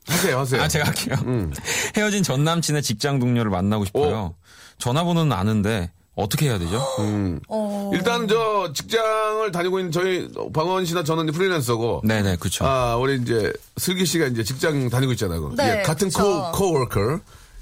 하세요 0.08 0.40
하세요. 0.40 0.62
아, 0.64 0.68
제가 0.68 0.86
할게요. 0.88 1.16
음. 1.28 1.54
헤어진 1.96 2.24
전 2.24 2.44
남친의 2.44 2.82
직장 2.82 3.20
동료를 3.20 3.52
만나고 3.52 3.86
싶어요. 3.86 4.34
전화번호는 4.80 5.32
아는데 5.32 5.92
어떻게 6.20 6.48
해야 6.50 6.60
되죠? 6.60 6.78
음. 7.00 7.40
어, 7.48 7.92
일단 7.94 8.28
저 8.28 8.72
직장을 8.74 9.52
다니고 9.52 9.80
있는 9.80 9.92
저희 9.92 10.28
박원 10.54 10.86
씨나 10.86 11.04
저는 11.04 11.26
이제 11.30 11.32
프리랜서고 11.38 12.02
네네, 12.04 12.38
그쵸. 12.38 12.66
아 12.66 12.96
우리 12.98 13.16
이제 13.22 13.52
슬기 13.78 14.06
씨가 14.06 14.28
이제 14.28 14.44
직장 14.44 14.90
다니고 14.90 15.14
있잖아요. 15.14 15.54
네, 15.56 15.80
예, 15.80 15.82
같은 15.84 16.10
그쵸. 16.10 16.52
코 16.54 16.70
코워커 16.74 17.20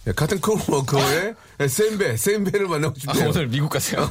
예, 0.07 0.11
같은 0.13 0.39
코워커의 0.39 1.35
센배 1.67 2.17
센배를 2.17 2.67
만나고 2.67 2.95
아, 2.95 2.99
싶대요. 2.99 3.29
오늘 3.29 3.47
미국 3.47 3.69
가세요? 3.69 4.09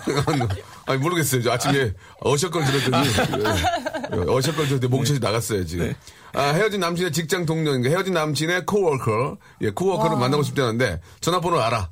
아니 0.86 0.98
모르겠어요. 1.00 1.42
저 1.42 1.52
아침에 1.52 1.92
어셔걸 2.20 2.64
들었더니 2.64 3.08
예, 4.12 4.30
어셔걸 4.30 4.68
들었더니 4.68 4.90
목젖이 4.90 5.18
나갔어요 5.18 5.64
지금. 5.66 5.92
아, 6.34 6.48
헤어진 6.50 6.80
남친의 6.80 7.12
직장 7.12 7.46
동료인가 7.46 7.88
헤어진 7.88 8.12
남친의 8.14 8.66
코워커 8.66 9.38
예 9.62 9.70
코워커를 9.70 10.18
만나고 10.18 10.42
싶다는데 10.42 11.00
전화번호 11.20 11.60
알아. 11.60 11.90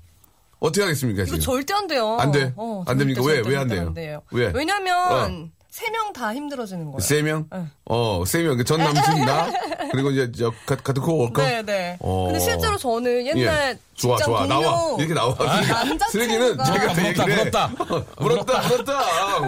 어떻게 0.64 0.82
하겠습니까 0.82 1.22
이거 1.22 1.32
지금? 1.32 1.40
절대 1.40 1.74
안 1.74 1.86
돼요. 1.86 2.16
안 2.18 2.32
돼? 2.32 2.52
어, 2.56 2.84
안 2.86 2.96
됩니까? 2.98 3.22
왜? 3.24 3.42
왜안 3.46 3.68
절대 3.68 3.74
돼요? 3.76 3.86
안 3.88 3.94
돼요. 3.94 4.22
왜? 4.30 4.50
왜냐면 4.54 5.52
세명 5.70 6.12
다 6.12 6.32
힘들어지는 6.32 6.84
거예요. 6.86 7.00
세 7.00 7.20
명? 7.20 7.48
네. 7.52 7.64
어, 7.86 8.22
세 8.24 8.42
명. 8.44 8.62
전 8.64 8.78
남친 8.78 9.24
나 9.24 9.50
그리고 9.90 10.10
이제 10.12 10.30
저 10.30 10.50
가- 10.66 10.76
같은 10.76 11.02
코워커. 11.02 11.42
네, 11.42 11.62
네. 11.62 11.96
어. 12.00 12.26
근데 12.26 12.38
실제로 12.38 12.76
저는 12.78 13.26
옛날 13.26 13.70
예. 13.72 13.78
좋아, 13.94 14.16
직장 14.16 14.32
좋아. 14.32 14.46
동료 14.46 14.60
나와. 14.62 14.96
이렇게 14.98 15.14
나와. 15.14 15.34
남자친구가 15.34 16.08
쓰레기는 16.10 16.56
제가 16.64 16.92
다 16.94 17.26
물었다. 17.26 17.66
물었다. 17.66 18.04
물었다, 18.22 18.68
물었다. 18.68 18.94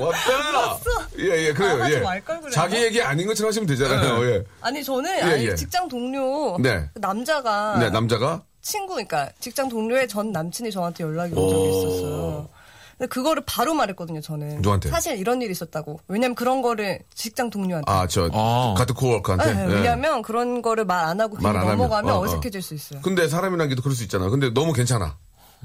왔다. 0.01 1.09
예, 1.21 1.47
예, 1.47 1.53
그래요. 1.53 1.83
아, 1.83 1.91
예. 1.91 2.01
그래요. 2.21 2.51
자기 2.53 2.83
얘기 2.83 3.01
아닌 3.01 3.27
것처럼 3.29 3.49
하시면 3.51 3.67
되잖아요. 3.69 4.25
예. 4.29 4.45
아니 4.61 4.83
저는 4.83 5.19
예, 5.19 5.23
아니 5.23 5.47
예. 5.47 5.55
직장 5.55 5.89
동료 5.89 6.57
네. 6.59 6.91
그 6.93 6.99
남자가 6.99 7.79
네, 7.79 7.91
남자가 7.91 8.43
친구 8.67 8.95
그러니까 8.95 9.31
직장 9.39 9.69
동료의 9.69 10.09
전 10.09 10.33
남친이 10.33 10.73
저한테 10.73 11.05
연락이 11.05 11.33
온 11.35 11.49
적이 11.49 11.69
있었어요. 11.69 12.49
근데 12.99 13.09
그거를 13.09 13.43
바로 13.47 13.75
말했거든요, 13.75 14.21
저는. 14.23 14.57
누구한테? 14.57 14.89
사실 14.89 15.17
이런 15.19 15.41
일이 15.41 15.53
있었다고. 15.53 16.01
왜냐면 16.09 16.35
그런 16.35 16.63
거를 16.63 16.99
직장 17.15 17.49
동료한테. 17.51 17.93
아, 17.93 18.07
저 18.09 18.29
아. 18.33 18.75
같은 18.77 18.95
코워커한테. 18.97 19.53
네, 19.55 19.63
예. 19.63 19.75
왜냐면 19.75 20.23
그런 20.23 20.63
거를 20.63 20.85
말 20.85 21.05
안 21.07 21.21
하고 21.21 21.35
말 21.35 21.53
그냥 21.53 21.57
안 21.57 21.63
하면. 21.63 21.77
넘어가면 21.79 22.13
어, 22.15 22.19
어. 22.19 22.25
어, 22.25 22.27
색해질 22.27 22.61
수 22.63 22.75
있어요. 22.75 23.01
근데 23.03 23.29
사람이란 23.29 23.69
게도 23.69 23.83
그럴 23.83 23.95
수 23.95 24.03
있잖아. 24.03 24.29
근데 24.31 24.51
너무 24.53 24.73
괜찮아. 24.73 25.17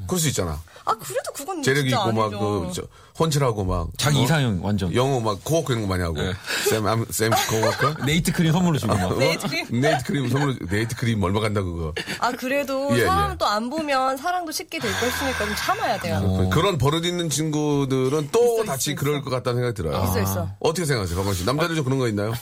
그럴 0.07 0.19
수 0.19 0.27
있잖아. 0.29 0.59
아 0.83 0.93
그래도 0.95 1.31
그건 1.33 1.61
재력이 1.61 1.89
진짜 1.89 2.01
있고 2.03 2.11
막 2.11 2.23
아니죠. 2.25 2.39
그 2.39 2.71
저, 2.73 2.81
훤칠하고 3.19 3.63
막 3.65 3.87
자기 3.97 4.17
어? 4.19 4.23
이상형 4.23 4.59
완전. 4.63 4.93
영어 4.95 5.19
막 5.19 5.39
코워커 5.43 5.73
이런 5.73 5.83
거 5.83 5.87
많이 5.89 6.01
하고. 6.01 6.15
네. 6.15 6.33
쌤, 6.69 6.87
암- 6.87 7.05
쌤 7.09 7.31
코워커? 7.49 8.03
네이트 8.05 8.31
크림 8.31 8.51
선물로 8.51 8.79
주고 8.79 8.95
막. 8.95 9.17
네이트 9.19 9.47
크림? 9.47 9.67
네이트 9.81 10.03
크림 10.05 10.29
선물로 10.29 10.55
네이트 10.69 10.95
크림 10.95 11.21
얼마 11.21 11.39
간다 11.39 11.61
그거. 11.61 11.93
아 12.19 12.31
그래도 12.31 12.97
예, 12.97 13.05
사람 13.05 13.33
예. 13.33 13.37
또안 13.37 13.69
보면 13.69 14.17
사랑도 14.17 14.51
쉽게 14.51 14.79
될거 14.79 15.05
있으니까 15.07 15.45
좀 15.45 15.55
참아야 15.55 15.99
돼요. 15.99 16.49
그- 16.49 16.49
그런 16.55 16.77
버릇 16.79 17.05
있는 17.05 17.29
친구들은 17.29 18.29
또 18.31 18.55
있어, 18.55 18.63
다시 18.65 18.91
있어, 18.91 18.99
그럴 18.99 19.15
있어. 19.17 19.23
것 19.23 19.29
같다는 19.29 19.59
생각이 19.59 19.75
들어요. 19.75 20.03
있어 20.03 20.19
있어. 20.21 20.49
어떻게 20.59 20.85
생각하세요, 20.85 21.15
박원 21.17 21.35
씨? 21.35 21.45
남자들 21.45 21.75
좀 21.75 21.83
그런 21.85 21.99
거 21.99 22.07
있나요? 22.07 22.33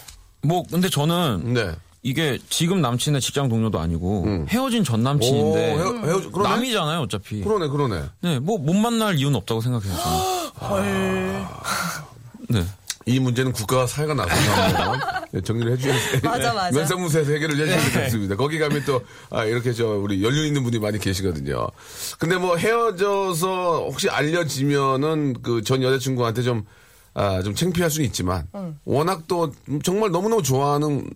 뭐, 0.42 0.64
근데 0.72 0.88
저는 0.90 1.54
네. 1.54 1.72
이게 2.02 2.40
지금 2.50 2.82
남친의 2.82 3.20
직장 3.22 3.50
동료도 3.50 3.80
아니고 3.80 4.46
헤어진 4.48 4.84
전 4.84 5.04
남친인데 5.04 5.74
오, 5.74 5.78
헤어- 5.80 6.06
헤어져- 6.06 6.32
그러네? 6.32 6.50
남이잖아요, 6.50 7.00
어차피. 7.02 7.42
그러네, 7.42 7.68
그러네. 7.68 8.04
네, 8.22 8.40
뭐 8.40 8.58
못 8.58 8.74
만날 8.74 9.18
이유는 9.18 9.36
없다고 9.36 9.60
생각해요. 9.62 9.94
저는. 10.60 11.46
네. 12.50 12.64
이 13.06 13.20
문제는 13.20 13.52
국가와 13.54 13.88
사회가 13.88 14.14
나서서 14.14 14.52
한번 14.52 15.00
예, 15.34 15.42
정리를 15.42 15.72
해주셔야 15.74 16.20
맞아, 16.24 16.54
맞아. 16.54 16.78
면세무소에서 16.78 17.32
해결을 17.32 17.56
해주셔야 17.58 17.92
되겠습니다. 17.94 18.36
거기 18.36 18.60
가면 18.60 18.84
또, 18.86 19.02
아, 19.32 19.46
이렇게 19.46 19.74
저, 19.74 19.88
우리 19.88 20.24
연륜 20.24 20.46
있는 20.46 20.64
분이 20.64 20.80
많이 20.80 21.00
계시거든요. 21.00 21.68
근데 22.20 22.38
뭐 22.38 22.56
헤어져서 22.58 23.86
혹시 23.90 24.10
알려지면은 24.10 25.42
그 25.42 25.64
전 25.64 25.82
여자친구한테 25.84 26.42
좀, 26.44 26.66
아, 27.14 27.42
좀 27.42 27.56
창피할 27.56 27.90
수는 27.90 28.06
있지만, 28.08 28.48
워낙 28.86 29.24
또 29.28 29.52
정말 29.84 30.12
너무너무 30.12 30.42
좋아하는 30.44 31.10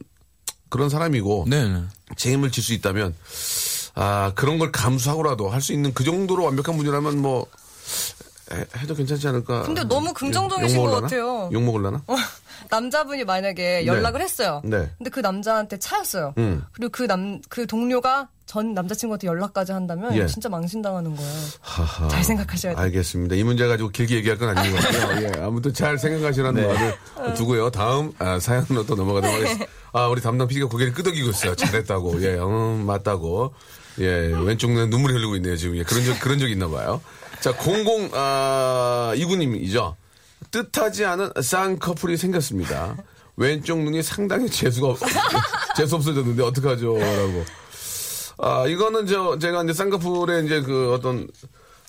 그런 0.73 0.89
사람이고, 0.89 1.45
네, 1.47 1.67
네. 1.69 1.83
책임을 2.17 2.51
질 2.51 2.63
수 2.63 2.73
있다면 2.73 3.13
아 3.93 4.31
그런 4.33 4.57
걸 4.57 4.71
감수하고라도 4.71 5.49
할 5.51 5.61
수 5.61 5.71
있는 5.71 5.93
그 5.93 6.03
정도로 6.03 6.43
완벽한 6.45 6.75
분이라면 6.77 7.21
뭐 7.21 7.45
해, 8.51 8.65
해도 8.79 8.95
괜찮지 8.95 9.27
않을까. 9.27 9.61
근데 9.63 9.83
너무 9.83 10.07
욕- 10.09 10.15
긍정적이신 10.15 10.75
욕것 10.77 10.89
먹을라나? 10.89 11.07
같아요. 11.07 11.49
욕 11.53 11.61
먹을라나? 11.63 12.01
어, 12.07 12.15
남자분이 12.69 13.23
만약에 13.23 13.85
연락을 13.85 14.21
했어요. 14.21 14.61
네. 14.63 14.89
근데 14.97 15.09
그 15.09 15.19
남자한테 15.19 15.79
차였어요. 15.79 16.33
음. 16.37 16.63
그리고 16.71 16.91
그 16.91 17.03
남, 17.03 17.41
그 17.49 17.67
동료가 17.67 18.29
전 18.45 18.73
남자친구한테 18.73 19.27
연락까지 19.27 19.71
한다면 19.71 20.15
예. 20.15 20.27
진짜 20.27 20.49
망신당하는 20.49 21.15
거예요. 21.15 21.31
하하. 21.61 22.07
잘 22.09 22.23
생각하셔야 22.23 22.75
돼요. 22.75 22.83
알겠습니다. 22.83 23.35
이 23.35 23.43
문제 23.43 23.65
가지고 23.67 23.89
길게 23.89 24.15
얘기할 24.15 24.37
건 24.37 24.57
아닌 24.57 24.71
것 24.73 24.81
같아요. 24.81 25.23
예, 25.23 25.41
아무튼 25.41 25.73
잘 25.73 25.97
생각하시라는 25.97 26.61
네. 26.61 26.67
말을 26.67 27.33
두고요. 27.35 27.71
다음 27.71 28.11
아, 28.19 28.39
사연으로 28.39 28.85
또 28.85 28.95
넘어가도록 28.95 29.35
하겠습니다. 29.35 29.65
아, 29.93 30.07
우리 30.07 30.21
담당 30.21 30.47
PD가 30.47 30.67
고개를 30.67 30.93
끄덕이고 30.93 31.29
있어요. 31.29 31.55
잘했다고. 31.55 32.21
예, 32.23 32.35
음, 32.37 32.85
맞다고. 32.85 33.53
예, 33.99 34.07
왼쪽 34.43 34.71
눈에 34.71 34.87
눈물이 34.87 35.13
흐르고 35.13 35.35
있네요. 35.37 35.55
지금 35.55 35.77
예, 35.77 35.83
그런 35.83 36.03
적 36.03 36.19
그런 36.19 36.39
적 36.39 36.49
있나 36.49 36.67
봐요. 36.67 37.01
자, 37.39 37.53
00 37.53 38.09
아, 38.13 39.13
이구님이죠. 39.15 39.95
뜻하지 40.53 41.03
않은 41.05 41.31
쌍커플이 41.41 42.15
생겼습니다. 42.15 42.95
왼쪽 43.35 43.79
눈이 43.79 44.03
상당히 44.03 44.47
재수가 44.47 44.87
없, 44.89 44.99
재수 45.75 45.95
없어졌는데 45.95 46.43
어떡하죠? 46.43 46.95
라고. 46.99 47.43
아, 48.37 48.67
이거는 48.67 49.07
저, 49.07 49.39
제가 49.39 49.63
이제 49.63 49.73
쌍꺼풀의 49.73 50.45
이제 50.45 50.61
그 50.61 50.93
어떤, 50.93 51.27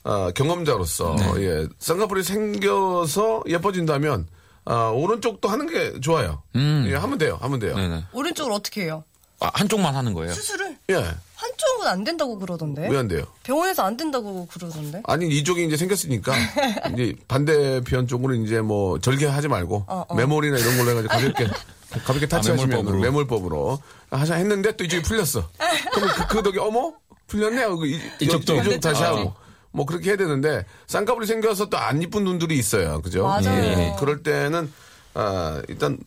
아, 0.03 0.31
경험자로서, 0.35 1.17
네. 1.37 1.43
예. 1.43 1.69
쌍꺼풀이 1.79 2.23
생겨서 2.23 3.43
예뻐진다면, 3.47 4.27
아, 4.65 4.89
오른쪽도 4.89 5.49
하는 5.49 5.67
게 5.67 6.01
좋아요. 6.01 6.43
예, 6.57 6.95
하면 6.95 7.19
돼요. 7.19 7.39
하면 7.43 7.59
돼요. 7.59 7.73
음. 7.75 7.77
네네. 7.77 8.05
오른쪽으로 8.13 8.55
어떻게 8.55 8.85
해요? 8.85 9.05
아, 9.41 9.51
한쪽만 9.53 9.95
하는 9.95 10.15
거예요. 10.15 10.33
수술을? 10.33 10.79
예. 10.91 11.05
한쪽은 11.45 11.87
안 11.87 12.05
된다고 12.05 12.39
그러던데. 12.39 12.89
왜 12.89 12.97
안 12.99 13.09
돼요? 13.09 13.25
병원에서 13.43 13.83
안 13.85 13.97
된다고 13.97 14.47
그러던데. 14.47 15.03
아니, 15.05 15.29
이쪽이 15.29 15.65
이제 15.67 15.77
생겼으니까, 15.77 16.33
이제 16.95 17.15
반대편 17.29 18.07
쪽으로 18.07 18.35
이제 18.35 18.61
뭐, 18.61 18.99
절개하지 18.99 19.49
말고, 19.49 19.85
어, 19.87 20.05
어. 20.09 20.15
메모리나 20.15 20.59
이런 20.59 20.77
걸로 20.79 20.91
해가지고 20.91 21.13
가볍게, 21.15 21.47
가볍게 22.05 22.27
타치하시면 22.27 22.69
매몰법으로. 22.71 23.01
매몰법으로. 23.03 23.79
하자 24.11 24.35
했는데 24.37 24.73
또 24.77 24.85
이쪽이 24.85 25.03
풀렸어. 25.03 25.49
그러면 25.93 26.15
그, 26.15 26.27
그 26.29 26.43
덕에, 26.43 26.59
어머? 26.61 26.93
풀렸네? 27.27 27.63
하고 27.63 27.85
이, 27.85 28.01
이쪽도. 28.21 28.57
이쪽 28.57 28.81
다시 28.81 29.03
아. 29.03 29.09
하고. 29.17 29.35
뭐 29.73 29.85
그렇게 29.87 30.11
해야 30.11 30.17
되는데, 30.17 30.65
쌍꺼풀이 30.87 31.27
생겨서 31.27 31.69
또 31.69 31.77
안 31.79 32.01
이쁜 32.01 32.23
눈들이 32.25 32.57
있어요. 32.59 33.03
그죠? 33.03 33.25
맞아요. 33.25 33.49
예. 33.65 33.97
그럴 33.99 34.23
때는, 34.23 34.73
아, 35.15 35.61
일단, 35.69 35.99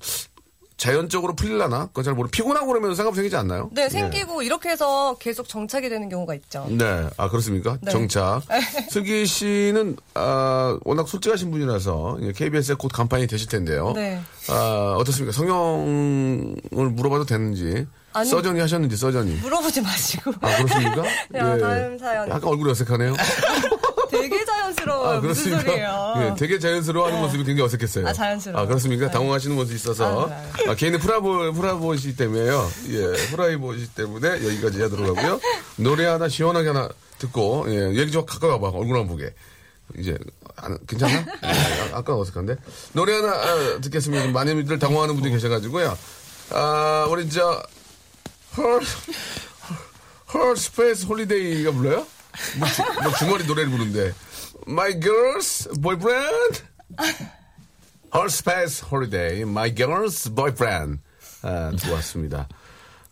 자연적으로 0.78 1.36
풀릴라나? 1.36 1.88
그거 1.88 2.04
잘 2.04 2.14
모르 2.14 2.30
피곤하고 2.30 2.68
그러면 2.68 2.94
쌍꺼풀 2.96 3.16
생기지 3.16 3.36
않나요? 3.36 3.70
네, 3.74 3.90
생기고 3.90 4.44
이렇게 4.44 4.70
해서 4.70 5.16
계속 5.20 5.48
정착이 5.50 5.90
되는 5.90 6.08
경우가 6.08 6.36
있죠. 6.36 6.68
네. 6.70 7.08
아, 7.18 7.30
그렇습니까? 7.30 7.78
네. 7.82 7.92
정착. 7.92 8.44
슬기 8.90 9.26
씨는, 9.26 9.98
아, 10.14 10.78
워낙 10.86 11.08
솔직하신 11.08 11.50
분이라서, 11.50 12.20
KBS에 12.36 12.76
곧 12.76 12.90
간판이 12.90 13.26
되실 13.26 13.50
텐데요. 13.50 13.94
네. 13.96 14.22
아, 14.50 14.96
어떻습니까? 15.00 15.32
성형을 15.36 16.90
물어봐도 16.92 17.26
되는지. 17.26 17.88
아니. 18.14 18.30
서전이 18.30 18.60
하셨는지, 18.60 18.98
서전이. 18.98 19.34
물어보지 19.42 19.82
마시고. 19.82 20.32
아, 20.42 20.58
그렇습니까? 20.58 21.06
야, 21.36 21.58
다음 21.58 21.98
사연. 21.98 22.30
약간 22.30 22.44
얼굴이 22.46 22.70
어색하네요. 22.72 23.16
되게 24.10 24.46
자연스러워요. 24.46 25.10
아, 25.18 25.20
무슨 25.22 25.52
그렇습니까? 25.52 25.62
소리예요? 25.62 26.14
예, 26.18 26.36
되게 26.38 26.60
자연스러워하는 26.60 27.20
모습이 27.22 27.44
굉장히 27.44 27.66
어색했어요. 27.66 28.08
아, 28.08 28.14
자연스러워요. 28.14 28.64
아, 28.64 28.68
그렇습니까? 28.68 29.06
네. 29.08 29.12
당황하시는 29.12 29.56
모습이 29.56 29.76
있어서. 29.76 30.30
아, 30.30 30.44
아, 30.72 30.76
개인의 30.76 31.00
priva, 31.00 31.52
privacy 31.54 32.16
때문에요. 32.16 32.72
예, 32.90 33.28
프라이보시 33.32 33.94
때문에 33.96 34.30
여기까지 34.46 34.82
하도록 34.82 35.18
하고요. 35.18 35.40
노래 35.78 36.06
하나 36.06 36.28
시원하게 36.30 36.68
하나 36.70 36.90
듣고, 37.20 37.66
예, 37.70 37.96
얘기 37.98 38.12
좀 38.12 38.26
가까이 38.26 38.50
와봐. 38.52 38.70
얼굴 38.70 38.98
한번 38.98 39.08
보게. 39.08 39.34
이제 39.98 40.18
안- 40.58 40.78
괜찮아? 40.86 41.14
네, 41.14 41.92
아, 41.94 42.02
까 42.02 42.18
어색한데 42.18 42.58
노래 42.92 43.14
하나 43.16 43.30
아, 43.32 43.80
듣겠습니다. 43.82 44.24
좀 44.24 44.34
많이들 44.34 44.78
당황하는 44.80 45.16
분들이 45.16 45.32
계셔가지고요. 45.34 45.98
아 46.52 47.08
우리 47.10 47.30
저 47.30 47.64
Her, 48.58 48.82
Her 50.34 50.58
Space 50.58 51.06
Holiday가 51.06 51.72
불러요? 51.72 52.06
뭐, 52.58 52.68
주, 52.68 52.84
뭐 53.04 53.14
주머니 53.14 53.46
노래를 53.46 53.70
부르는데 53.70 54.14
My 54.68 55.00
girl's 55.00 55.82
boyfriend 55.82 56.62
Her 58.14 58.30
Space 58.30 58.86
Holiday 58.86 59.42
My 59.42 59.74
girl's 59.74 60.34
boyfriend 60.36 61.00
아, 61.42 61.72
들어왔습니다. 61.78 62.48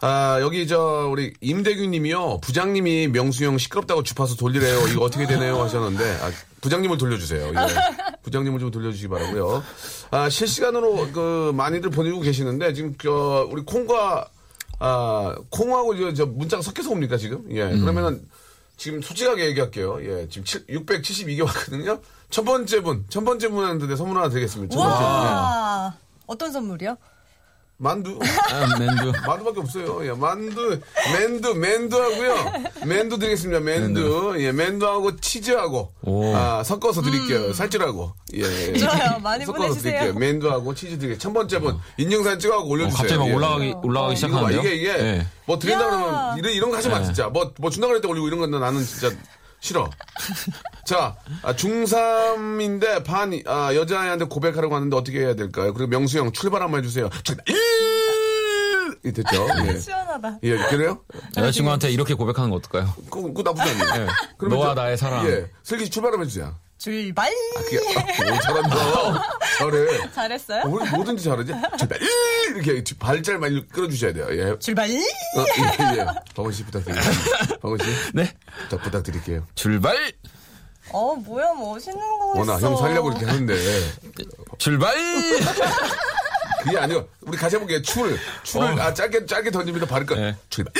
아, 0.01 0.39
여기 0.41 0.67
저, 0.67 1.07
우리 1.09 1.33
임대균 1.41 1.91
님이요. 1.91 2.39
부장님이 2.41 3.07
명수형 3.07 3.57
시끄럽다고 3.57 4.03
주파수 4.03 4.35
돌리래요. 4.37 4.87
이거 4.89 5.05
어떻게 5.05 5.25
되네요? 5.25 5.61
하셨는데, 5.63 6.03
아, 6.21 6.31
부장님을 6.61 6.97
돌려주세요. 6.97 7.47
예. 7.47 8.21
부장님을 8.23 8.59
좀 8.59 8.71
돌려주시기 8.71 9.07
바라고요 9.07 9.63
아, 10.11 10.29
실시간으로 10.29 11.11
그, 11.11 11.51
많이들 11.55 11.89
보내고 11.91 12.19
계시는데, 12.19 12.73
지금, 12.73 12.93
저, 13.01 13.47
우리 13.49 13.63
콩과, 13.63 14.27
아, 14.79 15.35
콩하고 15.49 15.97
저, 15.97 16.13
저 16.13 16.25
문자가 16.25 16.61
섞여서 16.61 16.91
옵니까, 16.91 17.17
지금? 17.17 17.45
예. 17.51 17.69
그러면은, 17.69 18.21
지금 18.77 19.01
솔직하게 19.01 19.45
얘기할게요. 19.47 20.01
예. 20.03 20.27
지금 20.29 20.43
672개 20.43 21.43
왔거든요. 21.45 22.01
첫 22.29 22.43
번째 22.43 22.81
분, 22.81 23.05
첫 23.09 23.23
번째 23.23 23.47
분한테 23.49 23.95
선물 23.95 24.17
하나 24.17 24.29
드리겠습니다. 24.29 24.75
첫 24.75 24.81
번째 24.81 24.97
분. 24.97 25.05
예. 25.05 25.09
와 25.09 25.97
어떤 26.27 26.51
선물이요? 26.51 26.97
만두. 27.77 28.17
아, 28.51 28.79
맨두. 28.79 29.11
만두밖에 29.27 29.59
없어요. 29.59 30.05
예, 30.07 30.11
만두, 30.13 30.79
맨두, 31.13 31.55
맨두하고요. 31.55 32.53
맨두 32.85 33.19
드리겠습니다. 33.19 33.59
맨두. 33.59 34.35
예, 34.39 34.51
맨두하고 34.53 35.17
치즈하고 35.17 35.91
오. 36.03 36.33
아, 36.35 36.63
섞어서 36.63 37.01
드릴게요. 37.01 37.51
살찌라고. 37.53 38.13
예. 38.35 38.43
예. 38.43 38.77
좋아요. 38.77 39.19
많이 39.19 39.45
섞어서 39.45 39.63
보내주세요. 39.67 39.99
드릴게요. 39.99 40.13
맨두하고 40.19 40.73
치즈 40.73 40.97
드릴게요. 40.99 41.17
첫 41.17 41.33
번째 41.33 41.59
분 41.59 41.77
인증사진 41.97 42.39
찍어갖고 42.39 42.67
어, 42.67 42.71
올려주세요. 42.71 42.97
갑자기 42.97 43.19
막 43.19 43.27
예. 43.29 43.33
올라가기, 43.33 43.73
올라가기 43.83 43.83
이거 43.83 44.01
봐, 44.01 44.15
시작하는데요? 44.15 44.59
이게 44.61 44.75
이게 44.75 44.89
예. 44.99 45.27
뭐 45.45 45.59
드린다 45.59 45.85
야. 45.85 45.89
그러면 45.89 46.37
이런 46.37 46.53
이런 46.53 46.71
거 46.71 46.77
하지 46.77 46.89
마 46.89 46.99
네. 46.99 47.05
진짜. 47.05 47.27
뭐 47.27 47.51
뭐 47.59 47.69
준다 47.69 47.87
그럴 47.87 47.99
때 48.01 48.07
올리고 48.07 48.27
이런 48.27 48.39
건 48.39 48.51
나는 48.51 48.83
진짜 48.85 49.11
싫어. 49.65 49.89
자, 50.85 51.15
아, 51.41 51.53
중3인데 51.55 53.03
반, 53.03 53.33
아, 53.47 53.73
여자애한테 53.73 54.25
고백하려고 54.25 54.75
하는데 54.75 54.95
어떻게 54.95 55.21
해야 55.21 55.33
될까요? 55.35 55.73
그리고 55.73 55.89
명수 55.89 56.19
형 56.19 56.31
출발 56.31 56.61
한번 56.61 56.81
해주세요. 56.83 57.09
출발! 57.23 57.43
1! 57.47 57.55
이 59.05 59.11
됐죠? 59.11 59.47
예. 59.67 59.79
시원하다. 59.79 60.39
예, 60.43 60.57
그래요? 60.69 61.01
여자친구한테 61.37 61.89
이렇게 61.91 62.13
고백하는 62.13 62.51
거 62.51 62.57
어떨까요? 62.57 62.93
그거, 63.09 63.21
그거 63.33 63.41
나쁘지 63.43 63.69
않네요. 63.83 64.03
예. 64.03 64.07
그러면 64.37 64.59
너와 64.59 64.75
저- 64.75 64.81
나의 64.81 64.97
사랑. 64.97 65.27
예. 65.27 65.49
슬기 65.63 65.85
씨 65.85 65.89
출발 65.91 66.11
한번 66.11 66.27
해주세요. 66.27 66.55
출발. 66.89 67.31
그게, 67.55 67.79
아, 67.97 68.35
오, 68.35 68.39
잘한다. 68.41 69.29
잘해. 69.57 70.11
잘했어요? 70.13 70.61
어, 70.65 70.67
뭐- 70.67 70.85
뭐든지 70.85 71.23
잘하지? 71.23 71.51
출발! 71.79 71.99
1! 71.99 72.09
이렇게 72.63 72.83
발잘 72.99 73.39
많이 73.39 73.67
끌어주셔야 73.69 74.13
돼요. 74.13 74.27
예. 74.29 74.59
출발. 74.59 74.87
어, 74.87 74.91
예, 74.93 75.97
예. 75.97 76.05
박원 76.35 76.51
씨 76.51 76.63
부탁드립니다. 76.63 77.09
박원 77.59 77.79
씨. 77.79 77.85
네. 78.13 78.31
부탁, 78.69 78.83
부탁드릴게요. 78.83 79.47
출발! 79.55 80.13
어 80.91 81.15
뭐야 81.15 81.53
멋있는 81.55 81.97
거 81.99 82.25
워낙 82.35 82.57
있어. 82.57 82.67
형 82.67 82.77
살려고 82.77 83.09
이렇게 83.09 83.25
하는데. 83.25 83.55
출발! 84.59 84.93
그게 86.63 86.77
아니고, 86.77 87.09
우리 87.21 87.35
같이 87.37 87.55
해볼게요. 87.55 87.81
출. 87.81 88.15
출을, 88.43 88.67
어. 88.79 88.83
아, 88.83 88.93
짧게, 88.93 89.25
짧게 89.25 89.49
던집니다. 89.49 89.87
바를 89.87 90.05
거. 90.05 90.13
네. 90.15 90.35
출발! 90.49 90.71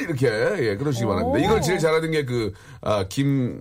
1! 0.00 0.08
이렇게, 0.08 0.26
예, 0.70 0.76
그러시기 0.76 1.04
바랍니다. 1.04 1.38
이걸 1.38 1.60
제일 1.60 1.78
잘하는 1.78 2.10
게 2.10 2.24
그, 2.24 2.54
아, 2.80 3.04
김, 3.08 3.60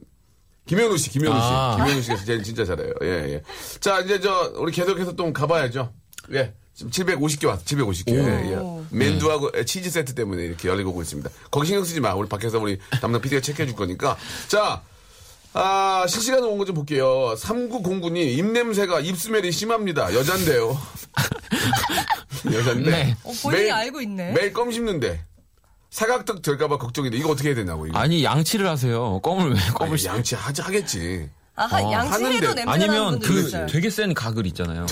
김현우 0.69 0.97
씨, 0.97 1.09
김현우 1.09 1.33
씨. 1.33 1.39
아. 1.41 1.77
김현우 1.77 1.99
씨가 2.03 2.17
제일 2.25 2.43
진짜 2.43 2.63
잘해요. 2.63 2.93
예, 3.01 3.07
예. 3.33 3.43
자, 3.79 4.01
이제 4.01 4.19
저, 4.19 4.53
우리 4.57 4.71
계속해서 4.71 5.15
좀 5.15 5.33
가봐야죠. 5.33 5.91
예. 6.33 6.53
지금 6.75 6.91
750개 6.91 7.47
왔어, 7.47 7.63
750개. 7.63 8.13
예, 8.13 8.51
예. 8.53 8.85
맨두하고 8.91 9.63
치즈 9.65 9.89
세트 9.89 10.13
때문에 10.13 10.43
이렇게 10.43 10.67
열리고 10.69 10.91
오고 10.91 11.01
있습니다. 11.01 11.27
거기 11.49 11.65
신경 11.65 11.83
쓰지 11.83 11.99
마. 12.01 12.13
우리 12.13 12.29
밖에서 12.29 12.59
우리 12.59 12.77
담당 13.01 13.19
PD가 13.19 13.41
체크해 13.41 13.65
줄 13.65 13.75
거니까. 13.75 14.15
자, 14.47 14.83
아, 15.53 16.05
실시간으로 16.07 16.51
온 16.51 16.59
거 16.59 16.65
좀 16.65 16.75
볼게요. 16.75 17.33
3909님, 17.35 18.37
입냄새가 18.37 18.99
입스멜이 18.99 19.51
심합니다. 19.51 20.13
여잔데요. 20.13 20.77
여잔데. 22.53 22.91
네. 22.91 23.15
어, 23.23 23.31
본인이 23.41 23.71
알고 23.71 24.01
있네. 24.01 24.33
매일 24.33 24.53
껌 24.53 24.71
씹는데. 24.71 25.25
사각턱 25.89 26.41
될까봐 26.41 26.77
걱정인데, 26.77 27.17
이거 27.17 27.29
어떻게 27.31 27.49
해야 27.49 27.55
되냐고. 27.55 27.87
이거. 27.87 27.97
아니, 27.97 28.23
양치를 28.23 28.67
하세요. 28.67 29.19
껌을 29.21 29.53
왜 29.53 29.59
껌을 29.73 29.91
아니, 29.93 29.97
씹 29.97 30.07
양치 30.07 30.35
하지, 30.35 30.61
하겠지. 30.61 31.29
아, 31.55 31.65
하- 31.65 31.81
어, 31.83 31.91
양치해도 31.91 32.25
하는데. 32.47 32.53
냄새 32.55 32.69
아니면 32.71 33.19
그 33.19 33.39
있어요. 33.39 33.65
되게 33.67 33.89
센 33.89 34.13
가글 34.13 34.45
있잖아요. 34.47 34.85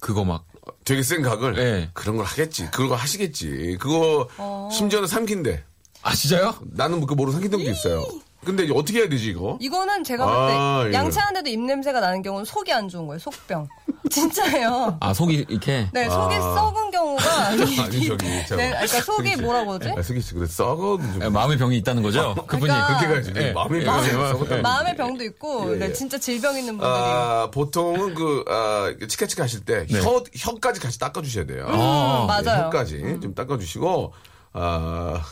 그거 0.00 0.24
막. 0.24 0.44
되게 0.84 1.02
센 1.02 1.22
각을. 1.22 1.54
네. 1.54 1.90
그런 1.92 2.16
걸 2.16 2.24
하겠지. 2.26 2.68
그거 2.72 2.94
하시겠지. 2.96 3.76
그거, 3.80 4.28
어. 4.38 4.68
심지어는 4.72 5.06
삼킨데. 5.06 5.64
아, 6.02 6.14
진짜요? 6.14 6.56
나는 6.62 6.98
뭐 6.98 7.06
그거 7.06 7.14
모르고 7.14 7.32
삼킨 7.32 7.50
적도 7.50 7.70
있어요. 7.70 8.04
근데 8.44 8.68
어떻게 8.74 8.98
해야 9.00 9.08
되지, 9.08 9.28
이거? 9.30 9.56
이거는 9.60 10.02
제가 10.02 10.24
볼때 10.26 10.52
아, 10.58 10.84
이거. 10.88 10.92
양치하는데도 10.92 11.48
입냄새가 11.48 12.00
나는 12.00 12.22
경우는 12.22 12.44
속이 12.44 12.72
안 12.72 12.88
좋은 12.88 13.06
거예요. 13.06 13.20
속병. 13.20 13.68
진짜예요. 14.10 14.96
아, 15.00 15.14
속이 15.14 15.46
이렇게. 15.48 15.88
네, 15.92 16.08
속이 16.08 16.34
썩은 16.34 16.90
경우가 16.90 17.22
아. 17.30 17.46
아니, 17.50 17.76
저기, 17.76 18.06
저. 18.48 18.56
네, 18.56 18.70
그러니까 18.70 18.86
속이 19.00 19.36
뭐라고 19.36 19.78
그러지? 19.78 19.94
아, 19.96 20.02
슬기 20.02 20.20
씨, 20.20 20.34
그래, 20.34 20.46
썩어. 20.46 20.98
좀. 20.98 21.22
아, 21.22 21.30
마음의 21.30 21.56
병이 21.56 21.76
있다는 21.78 22.02
거죠? 22.02 22.34
그분이. 22.48 22.62
그러니까- 22.72 22.86
그렇게 22.88 23.06
가야지. 23.06 23.32
예. 23.36 23.52
마음이 23.52 23.78
예. 23.78 23.84
병이 23.84 24.06
예. 24.08 24.10
썩었다. 24.10 24.56
마음의 24.60 24.96
병도 24.96 25.24
있고, 25.24 25.74
예, 25.74 25.78
네, 25.78 25.86
예. 25.86 25.92
진짜 25.92 26.18
질병 26.18 26.58
있는 26.58 26.76
분들이. 26.78 26.90
아, 26.90 27.48
보통은 27.52 28.14
그, 28.14 28.44
아, 28.48 28.92
치카치카 29.08 29.44
하실 29.44 29.64
때, 29.64 29.86
네. 29.86 30.00
혀, 30.00 30.22
혀까지 30.36 30.80
같이 30.80 30.98
닦아주셔야 30.98 31.46
돼요. 31.46 31.66
아, 31.68 32.22
음, 32.22 32.26
맞아요. 32.26 32.64
혀까지 32.66 33.18
좀 33.22 33.34
닦아주시고, 33.36 34.12
아, 34.54 35.22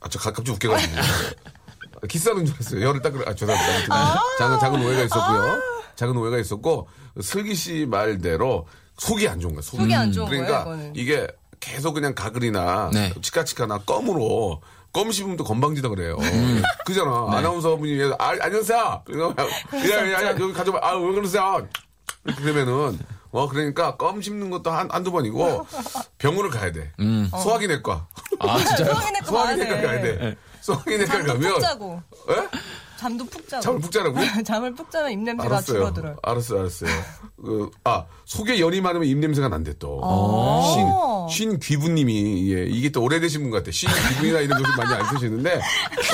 아, 0.00 0.08
저 0.08 0.18
가- 0.20 0.32
갑자기 0.32 0.52
웃겨가지고. 0.52 0.94
키스하는 2.08 2.44
줄 2.46 2.54
알았어요. 2.54 2.88
혀를 2.88 3.02
닦으러, 3.02 3.24
아, 3.30 3.34
죄송합니다. 3.34 4.20
작은, 4.38 4.58
작은 4.58 4.84
오해가 4.84 5.02
있었고요. 5.02 5.62
작은 5.96 6.16
오해가 6.16 6.38
있었고, 6.38 6.88
슬기 7.22 7.54
씨 7.54 7.86
말대로 7.88 8.66
속이 8.98 9.28
안 9.28 9.40
좋은 9.40 9.54
거야, 9.54 9.62
속이. 9.62 9.82
속이 9.82 9.94
안 9.94 10.12
좋은 10.12 10.28
그러니까 10.28 10.64
거예요, 10.64 10.76
이거는. 10.78 10.96
이게 10.96 11.26
계속 11.60 11.94
그냥 11.94 12.14
가글이나 12.14 12.90
네. 12.92 13.12
치카치카나 13.20 13.78
껌으로 13.86 14.60
껌 14.92 15.10
씹으면 15.10 15.36
또 15.36 15.44
건방지다 15.44 15.88
그래요. 15.90 16.16
그잖아. 16.86 17.26
아나운서 17.30 17.76
분이 17.76 17.98
아, 18.18 18.34
안녕하세요. 18.40 19.02
그냥 19.04 19.34
그냥 19.70 20.12
야, 20.12 20.22
야, 20.22 20.30
여기 20.30 20.52
가져봐. 20.52 20.78
아, 20.82 20.94
왜 20.96 21.12
그러세요? 21.12 21.66
이렇게 22.24 22.42
그러면은 22.42 22.98
어 23.30 23.48
그러니까 23.48 23.96
껌 23.96 24.22
씹는 24.22 24.48
것도 24.50 24.70
한 24.70 24.88
한두 24.90 25.12
번이고 25.12 25.66
병원을 26.18 26.50
가야 26.50 26.72
돼. 26.72 26.92
소화기 27.42 27.66
내과. 27.66 28.06
아, 28.38 28.58
진짜요? 28.58 28.94
소화기내과 28.94 29.26
소화기 29.26 29.58
가야 29.58 29.74
내과 29.76 29.86
가야 29.88 30.00
돼. 30.02 30.36
푹 30.74 31.26
가면 31.26 31.60
자고. 31.60 32.02
예? 32.30 32.48
잠도 32.96 33.24
푹 33.26 33.46
자고. 33.48 33.62
잠을 33.62 33.80
푹 33.80 33.92
자라고요? 33.92 34.24
잠을 34.44 34.74
푹 34.74 34.90
자면 34.90 35.12
입냄새가 35.12 35.54
알았어요. 35.54 35.78
줄어들어요. 35.78 36.16
알았어요, 36.22 36.60
알았어요. 36.60 36.90
그, 37.44 37.70
아, 37.84 38.06
속에 38.24 38.58
열이 38.58 38.80
많으면 38.80 39.06
입냄새가 39.06 39.48
난대 39.48 39.74
또. 39.78 40.00
아. 40.02 41.28
신, 41.28 41.50
신 41.50 41.60
귀부님이, 41.60 42.52
예, 42.54 42.64
이게 42.64 42.88
또 42.88 43.02
오래되신 43.02 43.42
분 43.42 43.50
같아. 43.50 43.70
신 43.70 43.88
귀부이나 44.08 44.40
이런 44.40 44.62
것을 44.62 44.76
많이 44.76 44.94
안 44.94 45.04
쓰시는데, 45.14 45.60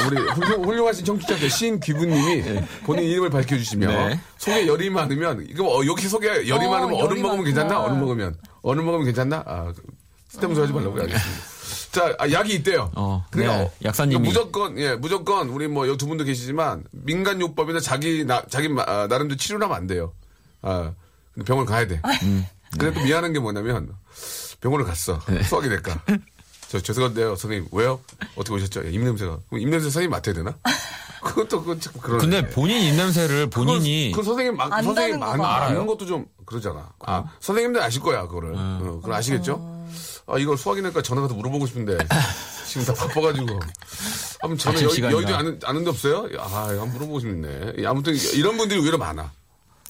우리 0.09 0.21
훌륭, 0.21 0.65
훌륭하신 0.65 1.05
청취자들 1.05 1.49
신귀부님이 1.49 2.43
본인 2.85 3.05
이름을 3.05 3.31
밝혀주시면, 3.31 4.09
네. 4.09 4.21
속에 4.39 4.67
열이 4.67 4.91
많으면, 4.91 5.47
이거 5.49 5.65
어, 5.65 5.87
여기 5.87 6.09
속에 6.09 6.49
열이 6.49 6.67
어, 6.67 6.71
많으면 6.71 7.01
얼음 7.01 7.23
먹으면 7.23 7.45
괜찮나? 7.45 7.81
얼음 7.81 8.01
먹으면. 8.01 8.37
얼음 8.63 8.85
먹으면 8.85 9.07
괜찮나? 9.07 9.45
아, 9.47 9.73
그, 9.75 9.83
쓸데없는 10.31 10.55
소리 10.57 10.63
하지 10.63 10.73
말라고요. 10.73 11.03
알겠습니다. 11.03 11.52
자, 11.93 12.15
아, 12.19 12.31
약이 12.31 12.55
있대요. 12.55 12.91
어, 12.95 13.25
그러니까 13.31 13.59
네, 13.59 13.71
약사님이. 13.85 14.27
무조건 14.27 14.79
예 14.79 14.95
무조건 14.97 15.49
우리 15.51 15.69
뭐 15.69 15.87
두 15.97 16.07
분도 16.07 16.25
계시지만 16.25 16.85
민간 16.91 17.41
요법이나 17.41 17.81
자기 17.81 18.25
나 18.25 18.43
자기 18.49 18.69
마- 18.69 18.83
아, 18.87 19.07
나름대로 19.09 19.37
치료를 19.37 19.65
하면 19.67 19.77
안 19.77 19.87
돼요. 19.87 20.13
아 20.63 20.93
근데 21.35 21.45
병원 21.47 21.67
가야 21.67 21.87
돼. 21.87 22.01
음. 22.23 22.47
근데 22.79 22.95
또 22.99 23.05
미안한 23.05 23.33
게 23.35 23.39
뭐냐면 23.39 23.91
병원을 24.61 24.87
갔어. 24.87 25.21
네. 25.29 25.43
수학이 25.43 25.69
될까. 25.69 26.01
저 26.69 26.81
죄송한데요 26.81 27.37
선생님 27.37 27.69
왜요? 27.73 28.01
어떻게 28.35 28.55
오셨죠? 28.55 28.87
예, 28.87 28.91
입냄새가 28.91 29.41
그럼 29.51 29.61
입냄새 29.61 29.85
선생님 29.85 30.11
맡아야 30.11 30.35
되나? 30.35 30.57
그것도 31.23 31.61
그건 31.61 31.79
참 31.79 31.93
그런. 32.01 32.19
근데 32.19 32.49
본인 32.49 32.81
입냄새를 32.83 33.51
본인이. 33.51 34.13
그 34.15 34.23
선생님 34.23 34.57
막 34.57 34.83
선생님 34.83 35.23
안? 35.23 35.39
아는 35.41 35.87
것도 35.87 36.07
좀 36.07 36.25
그러잖아. 36.47 36.89
아 37.01 37.25
선생님들 37.41 37.83
아실 37.83 38.01
거야 38.01 38.23
그거를. 38.27 38.55
어, 38.57 38.99
그걸 39.03 39.13
아시겠죠? 39.13 39.72
아 40.27 40.39
이걸 40.39 40.57
수학이니까 40.57 41.03
전화 41.03 41.23
가서 41.23 41.35
물어보고 41.35 41.67
싶은데 41.67 41.99
지금 42.67 42.87
다 42.87 42.95
바빠가지고. 42.95 43.61
한번 44.41 44.59
전화 44.59 44.81
여. 44.81 45.13
여의도 45.13 45.37
아는 45.37 45.61
아는 45.65 45.85
데 45.85 45.91
없어요? 45.91 46.29
아 46.39 46.69
한번 46.69 46.93
물어보고 46.93 47.21
싶네. 47.21 47.75
예, 47.79 47.87
아무튼 47.87 48.15
이런 48.35 48.57
분들이 48.57 48.79
의외로 48.81 48.99
많아. 48.99 49.33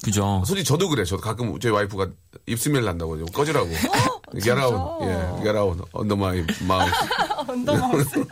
그죠. 0.02 0.42
솔직히 0.44 0.66
저도 0.66 0.88
그래. 0.88 1.04
저도 1.04 1.22
가끔 1.22 1.58
제 1.60 1.68
와이프가 1.68 2.08
입스멜 2.46 2.80
난다고 2.80 3.16
좀 3.18 3.26
꺼지라고. 3.26 3.68
Get 4.40 4.58
out. 4.58 5.04
예, 5.04 5.42
get 5.44 5.56
out. 5.58 5.82
under 5.94 6.16
my 6.16 6.38
mouth. 6.62 6.90
언더 7.46 7.76
마우스. 7.76 8.24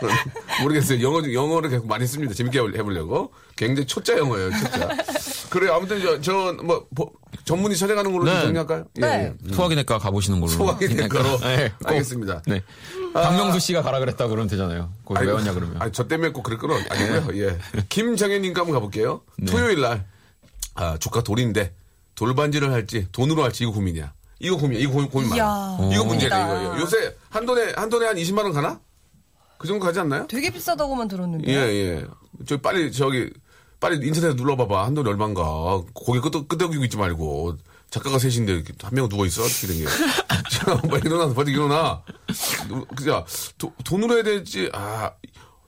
모르겠어요. 0.62 1.02
영어, 1.02 1.32
영어를 1.32 1.68
계속 1.68 1.86
많이 1.86 2.06
씁니다. 2.06 2.32
재밌게 2.32 2.58
해보려고. 2.58 3.32
굉장히 3.54 3.86
초짜 3.86 4.16
영어예요, 4.16 4.50
초짜. 4.50 4.88
그래요. 5.50 5.74
아무튼 5.74 6.00
저, 6.00 6.20
저, 6.20 6.52
뭐, 6.62 6.86
보- 6.94 7.12
전문의 7.44 7.76
찾아가는 7.76 8.10
걸로 8.12 8.24
좀 8.24 8.34
네. 8.34 8.40
정리할까요? 8.42 8.84
네. 8.94 9.34
소화기내과 9.52 9.98
가보시는 9.98 10.40
걸로. 10.40 10.50
소화기내과로. 10.52 11.38
네, 11.42 11.72
꼭. 11.78 11.88
알겠습니다. 11.88 12.42
네. 12.46 12.62
박명수 13.12 13.58
씨가 13.58 13.82
가라 13.82 13.98
그랬다 13.98 14.28
그러면 14.28 14.48
되잖아요. 14.48 14.92
거기 15.04 15.26
왜 15.26 15.32
왔냐 15.32 15.52
그러면. 15.52 15.76
아니, 15.80 15.90
저 15.92 16.06
때문에 16.06 16.30
꼭 16.32 16.42
그럴 16.44 16.58
건 16.58 16.70
아니고요. 16.88 17.44
예. 17.44 17.58
김정현님과 17.88 18.60
한번 18.60 18.74
가볼게요. 18.74 19.22
토요일 19.48 19.80
날, 19.80 20.06
아, 20.74 20.96
조카 20.98 21.22
돌인데, 21.22 21.74
돌반지를 22.14 22.72
할지, 22.72 23.08
돈으로 23.12 23.42
할지, 23.42 23.64
이거 23.64 23.72
고민이야. 23.72 24.12
이거 24.38 24.56
고민이야. 24.56 24.82
이거 24.82 24.92
고민, 24.92 25.10
고민 25.10 25.28
많아. 25.30 25.36
이야. 25.36 25.78
이거 25.92 26.04
문제네, 26.04 26.30
고민이다. 26.30 26.62
이거. 26.62 26.80
요새 26.80 27.16
한 27.28 27.44
돈에, 27.44 27.72
한 27.76 27.88
돈에 27.88 28.06
한 28.06 28.16
20만 28.16 28.44
원 28.44 28.52
가나? 28.52 28.80
그 29.58 29.66
정도 29.68 29.84
가지 29.84 29.98
않나요? 30.00 30.26
되게 30.28 30.50
비싸다고만 30.50 31.08
들었는데. 31.08 31.50
예, 31.52 31.56
예. 31.56 32.04
저 32.46 32.56
빨리, 32.58 32.90
저기, 32.92 33.30
빨리 33.80 34.06
인터넷에 34.06 34.34
눌러봐봐. 34.34 34.84
한 34.84 34.94
돈에 34.94 35.08
얼마인가. 35.08 35.42
고개 35.94 36.20
끄덕, 36.20 36.48
끄덕이고 36.48 36.84
있지 36.84 36.96
말고. 36.96 37.56
작가가 37.90 38.18
셋인데 38.18 38.62
한 38.82 38.94
명은 38.94 39.08
누워있어? 39.08 39.42
어떻게 39.42 39.66
된 39.66 39.78
게. 39.78 39.84
자, 40.52 40.76
빨리 40.88 41.02
일어나, 41.06 41.34
빨리 41.34 41.52
일어나. 41.52 42.02
그자, 42.94 43.24
돈으로 43.84 44.14
해야 44.14 44.22
될지, 44.22 44.70
아, 44.72 45.10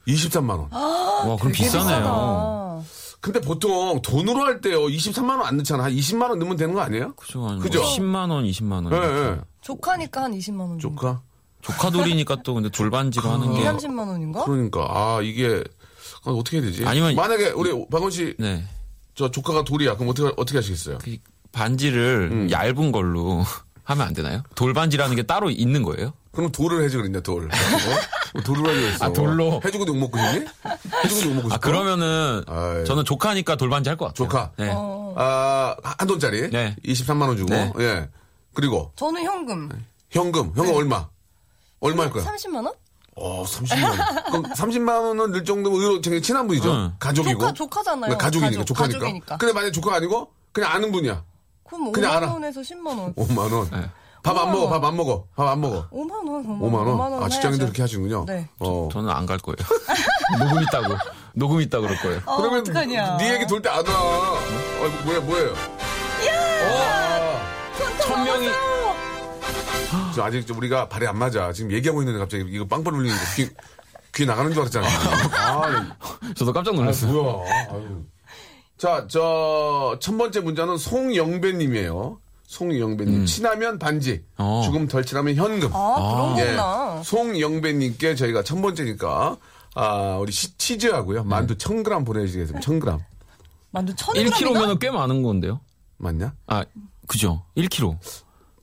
23만원. 0.07 0.72
와, 0.72 1.37
그럼 1.37 1.53
비싸네요. 1.53 2.85
비싸다. 2.85 3.18
근데 3.20 3.40
보통 3.40 4.01
돈으로 4.03 4.42
할 4.44 4.61
때요, 4.61 4.83
23만 4.87 5.31
원 5.38 5.42
안 5.42 5.57
넣잖아. 5.59 5.85
한 5.85 5.92
20만 5.92 6.29
원 6.31 6.38
넣으면 6.38 6.57
되는 6.57 6.75
거 6.75 6.81
아니에요? 6.81 7.14
그죠. 7.14 7.44
한 7.46 7.59
그죠? 7.61 7.81
뭐 7.81 7.88
10만 7.88 8.31
원, 8.31 8.44
20만원. 8.44 8.92
예, 8.92 8.96
예. 9.37 9.40
조카니까 9.61 10.22
한 10.25 10.33
20만 10.38 10.61
원. 10.61 10.79
정도. 10.79 11.01
조카? 11.01 11.22
조카돌이니까 11.62 12.42
또 12.42 12.55
근데 12.55 12.68
돌반지로 12.68 13.29
하는 13.29 13.53
2, 13.55 13.59
게. 13.61 13.64
30만 13.64 14.09
원인가? 14.09 14.44
그러니까, 14.44 14.87
아, 14.90 15.20
이게, 15.22 15.62
아, 16.24 16.30
어떻게 16.30 16.58
해야 16.58 16.66
되지? 16.66 16.85
아니면- 16.87 17.14
만약에 17.14 17.50
우리 17.50 17.70
박원 17.90 18.11
씨, 18.11 18.35
네. 18.38 18.64
저 19.14 19.30
조카가 19.30 19.64
돌이야. 19.64 19.96
그럼 19.96 20.11
어떻게, 20.11 20.32
어떻게 20.37 20.58
하시겠어요? 20.58 20.98
그 20.98 21.16
반지를 21.52 22.30
음. 22.32 22.50
얇은 22.50 22.92
걸로 22.92 23.44
하면 23.85 24.06
안 24.06 24.14
되나요? 24.14 24.42
돌반지라는 24.54 25.16
게 25.16 25.22
따로 25.24 25.50
있는 25.50 25.82
거예요? 25.82 26.12
그럼 26.30 26.50
돌을 26.52 26.82
해지 26.85 26.96
그랬냐, 26.96 27.20
돌. 27.20 27.44
어? 27.46 28.40
돌을 28.42 28.66
하지 28.66 28.80
그랬어. 28.80 29.04
아, 29.04 29.12
돌로? 29.12 29.61
해주고도 29.64 29.94
욕먹고 29.94 30.16
싶니? 30.16 30.46
해주고도 31.04 31.28
욕먹고 31.30 31.48
싶어? 31.48 31.54
아, 31.54 31.58
그러면은 31.58 32.42
아이. 32.46 32.85
저는 32.87 33.04
조카니까 33.04 33.56
돌반지 33.56 33.90
할 33.90 33.98
것 33.98 34.06
같아요. 34.06 34.14
조카. 34.28 34.52
네. 34.56 34.70
어. 34.72 35.12
아, 35.18 35.76
한 35.82 36.08
돈짜리? 36.08 36.48
네. 36.50 36.74
23만 36.87 37.22
원 37.28 37.37
주고. 37.37 37.50
네. 37.52 37.70
예. 37.80 38.08
그리고, 38.54 38.92
저는 38.96 39.22
현금. 39.24 39.68
현금. 40.11 40.52
현금 40.56 40.74
얼마? 40.74 41.08
얼마 41.80 42.04
할 42.04 42.11
거야? 42.11 42.24
30만 42.24 42.64
원? 42.64 42.72
어, 43.16 43.44
30만 43.44 43.85
원. 43.85 44.25
그럼 44.25 44.42
30만 44.55 44.88
원은 44.88 45.33
늘 45.33 45.44
정도면 45.44 45.79
의외로 45.79 45.94
굉장히 46.01 46.22
친한 46.22 46.46
분이죠? 46.46 46.72
응. 46.72 46.92
가족이고. 46.98 47.38
조카, 47.40 47.53
조카잖아요. 47.53 48.01
그러니까 48.01 48.25
가족이니까, 48.25 48.59
가족, 48.61 48.64
조카니까. 48.75 48.98
가족이니까. 48.98 49.37
근데 49.37 49.53
만약에 49.53 49.72
조카가 49.72 49.96
아니고, 49.96 50.31
그냥 50.53 50.70
아는 50.72 50.92
분이야. 50.92 51.22
그럼 51.68 51.92
그냥 51.92 52.11
5만 52.11 52.16
알아. 52.16 52.33
원에서 52.33 52.61
10만 52.62 52.87
원. 52.98 53.14
5만 53.14 53.53
원. 53.53 53.70
네. 53.70 53.90
밥안 54.22 54.44
우와. 54.48 54.53
먹어, 54.55 54.68
밥 54.68 54.85
안 54.85 54.96
먹어. 54.96 55.27
밥 55.35 55.48
안 55.48 55.61
먹어. 55.61 55.88
5만 55.90 56.12
원, 56.12 56.46
5만, 56.46 56.61
5만 56.61 56.75
원? 56.75 56.87
5만 56.96 57.01
원. 57.12 57.22
아, 57.25 57.29
직장인들. 57.29 57.66
그렇게 57.66 57.83
하시는군요. 57.83 58.25
네. 58.27 58.48
어. 58.61 58.88
저 58.92 59.01
는 59.03 59.11
안 59.11 59.27
갈 59.27 59.38
거예요. 59.38 59.57
녹음 60.38 60.62
있다고. 60.62 60.94
녹음 61.35 61.61
있다 61.61 61.81
그럴 61.81 61.96
거예요. 61.98 62.20
어, 62.27 62.37
그러면 62.37 62.61
어떡하냐. 62.61 63.16
네 63.18 63.35
얘기 63.35 63.46
돌 63.46 63.61
때 63.61 63.68
안 63.68 63.85
와. 63.87 63.92
어, 63.92 64.38
뭐야, 65.05 65.20
뭐예요? 65.20 65.51
어. 66.64 67.40
천 68.03 68.25
명이 68.25 68.48
저 70.14 70.22
아직 70.24 70.46
좀 70.46 70.58
우리가 70.58 70.88
발이 70.88 71.06
안 71.06 71.18
맞아. 71.18 71.52
지금 71.52 71.72
얘기하고 71.72 72.02
있는데 72.02 72.18
갑자기 72.18 72.44
이거 72.48 72.66
빵빵 72.66 72.94
울리는 72.94 73.14
거 73.16 73.22
귀, 73.37 73.48
귀 74.14 74.26
나가는 74.26 74.50
줄 74.52 74.61
알았잖아. 74.62 74.87
아, 74.87 75.96
저도 76.35 76.52
깜짝 76.52 76.72
아, 76.74 76.76
놀랐어요. 76.76 77.12
뭐야. 77.12 77.50
아유. 77.70 78.02
자, 78.78 79.06
저, 79.08 79.96
첫 80.00 80.16
번째 80.16 80.40
문자는 80.40 80.76
송영배님이에요. 80.76 82.18
송영배님. 82.46 83.24
친하면 83.26 83.78
반지, 83.78 84.24
어. 84.37 84.62
죽음 84.64 84.87
덜 84.88 85.04
친하면 85.04 85.35
현금. 85.37 85.70
아, 85.72 86.35
그런 86.35 86.38
예. 86.38 86.44
거구나. 86.56 87.02
송영배님께 87.04 88.14
저희가 88.14 88.42
첫 88.42 88.61
번째니까, 88.61 89.37
아, 89.74 90.18
우리 90.20 90.32
시- 90.32 90.56
치즈하고요. 90.58 91.24
만두 91.24 91.56
1000g 91.56 92.04
보내주시겠습니다. 92.04 92.66
1000g. 92.68 92.98
만두 93.70 93.94
천 93.96 94.12
그램인가? 94.12 94.37
1kg면 94.38 94.78
꽤 94.80 94.90
많은 94.90 95.22
건데요. 95.22 95.61
맞냐? 95.96 96.35
아, 96.46 96.64
그죠. 97.06 97.44
1kg. 97.56 97.96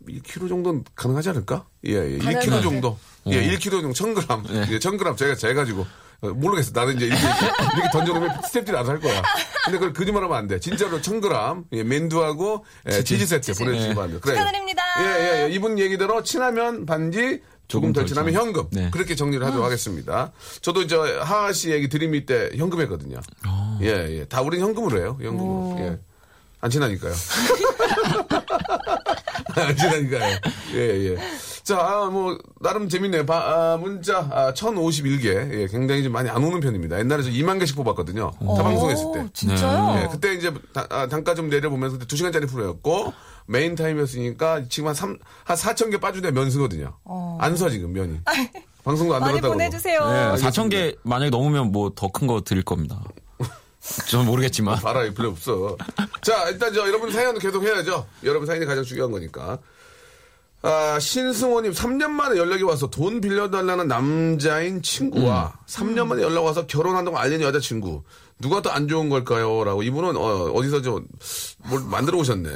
1kg 0.09 0.49
정도는 0.49 0.83
가능하지 0.95 1.29
않을까? 1.29 1.65
예, 1.85 1.91
예. 1.93 2.17
1kg 2.17 2.33
가능하네. 2.33 2.61
정도. 2.61 2.97
예, 3.27 3.41
1kg 3.55 3.71
정도, 3.71 3.91
1000g. 3.91 4.51
네. 4.51 4.67
예, 4.71 4.79
1000g 4.79 5.17
제가 5.17 5.35
재가지고. 5.35 5.85
어, 6.21 6.27
모르겠어. 6.29 6.71
나는 6.73 6.97
이제 6.97 7.05
이렇게, 7.05 7.21
이렇게 7.21 7.89
던져놓으면 7.93 8.41
스탭들이 8.41 8.69
알아서 8.69 8.91
할 8.91 8.99
거야. 8.99 9.21
근데 9.63 9.77
그걸 9.77 9.93
거짓말 9.93 10.23
하면 10.23 10.37
안 10.37 10.47
돼. 10.47 10.59
진짜로 10.59 10.99
1000g, 10.99 11.63
예, 11.73 11.83
맨두하고, 11.83 12.65
예, 12.91 13.03
치즈 13.03 13.25
세트 13.25 13.53
보내주시기 13.53 13.95
바랍니다. 13.95 14.19
그래요. 14.21 14.39
축하드립니다. 14.39 14.83
예, 14.99 15.05
예, 15.05 15.43
예. 15.43 15.49
이분 15.53 15.79
얘기대로 15.79 16.23
친하면 16.23 16.85
반지, 16.85 17.41
조금 17.69 17.93
덜 17.93 18.05
친하면 18.05 18.33
현금. 18.33 18.65
네. 18.71 18.89
그렇게 18.91 19.15
정리를 19.15 19.45
하도록 19.45 19.63
하겠습니다. 19.63 20.31
저도 20.61 20.87
저 20.87 21.03
하하 21.21 21.53
씨 21.53 21.69
얘기 21.69 21.87
드림이 21.87 22.25
때 22.25 22.49
현금 22.57 22.81
했거든요. 22.81 23.21
예, 23.81 23.87
예. 23.87 24.25
다 24.25 24.41
우린 24.41 24.59
현금으로 24.59 24.99
해요. 24.99 25.17
현금으로. 25.21 25.75
예. 25.79 25.99
안 26.61 26.69
친하니까요. 26.69 27.13
안 29.55 29.75
친하니까요. 29.77 30.37
예, 30.73 31.11
예. 31.11 31.17
자, 31.63 31.77
아, 31.79 32.05
뭐, 32.09 32.37
나름 32.61 32.89
재밌네요. 32.89 33.25
바- 33.25 33.73
아, 33.73 33.77
문자, 33.77 34.27
아, 34.31 34.53
1051개. 34.53 35.25
예, 35.53 35.67
굉장히 35.67 36.03
좀 36.03 36.11
많이 36.13 36.29
안 36.29 36.43
오는 36.43 36.59
편입니다. 36.59 36.97
옛날에 36.99 37.21
저 37.23 37.29
2만 37.29 37.59
개씩 37.59 37.75
뽑았거든요. 37.75 38.31
타방송했을 38.39 39.05
때. 39.13 39.19
오, 39.21 39.29
진짜요? 39.33 40.01
예, 40.03 40.07
그때 40.11 40.33
이제 40.33 40.53
다- 40.73 40.87
아, 40.89 41.07
단가 41.07 41.35
좀 41.35 41.49
내려보면서 41.49 41.97
그때 41.99 42.15
2시간짜리 42.15 42.49
프로였고 42.49 43.13
메인 43.45 43.75
타임이었으니까 43.75 44.63
지금 44.69 44.87
한 44.89 44.95
3, 44.95 45.17
한 45.43 45.57
4천 45.57 45.91
개 45.91 45.99
빠지면 45.99 46.33
면수거든요. 46.33 46.97
안서 47.39 47.69
지금 47.69 47.93
면이. 47.93 48.19
방송도 48.83 49.13
안 49.15 49.21
많이 49.21 49.33
들었다고. 49.33 49.53
보내주세요. 49.53 50.09
네, 50.09 50.41
4천 50.43 50.69
개 50.71 50.95
만약에 51.03 51.29
넘으면 51.29 51.71
뭐 51.71 51.91
더 51.93 52.07
큰 52.09 52.27
거 52.27 52.41
드릴 52.41 52.63
겁니다. 52.63 53.01
저는 54.07 54.25
모르겠지만. 54.25 54.79
봐라, 54.79 55.03
이 55.03 55.13
별로 55.13 55.29
없어. 55.29 55.77
자, 56.21 56.49
일단 56.49 56.73
저 56.73 56.87
여러분 56.87 57.11
사연도 57.11 57.39
계속 57.39 57.63
해야죠. 57.63 58.07
여러분 58.23 58.45
사연이 58.47 58.65
가장 58.65 58.83
중요한 58.83 59.11
거니까. 59.11 59.57
아, 60.61 60.99
신승호님, 60.99 61.71
3년 61.71 62.09
만에 62.09 62.37
연락이 62.37 62.63
와서 62.63 62.89
돈 62.89 63.21
빌려달라는 63.21 63.87
남자인 63.87 64.81
친구와 64.81 65.53
3년 65.67 66.07
만에 66.07 66.21
연락 66.21 66.43
와서 66.43 66.67
결혼한다고 66.67 67.17
알린 67.17 67.41
여자친구. 67.41 68.03
누가 68.41 68.61
더 68.61 68.69
안 68.71 68.87
좋은 68.87 69.09
걸까요? 69.09 69.63
라고. 69.63 69.83
이분은, 69.83 70.15
어, 70.17 70.61
디서 70.61 70.81
좀, 70.81 71.05
뭘 71.69 71.81
만들어 71.85 72.17
오셨네. 72.17 72.49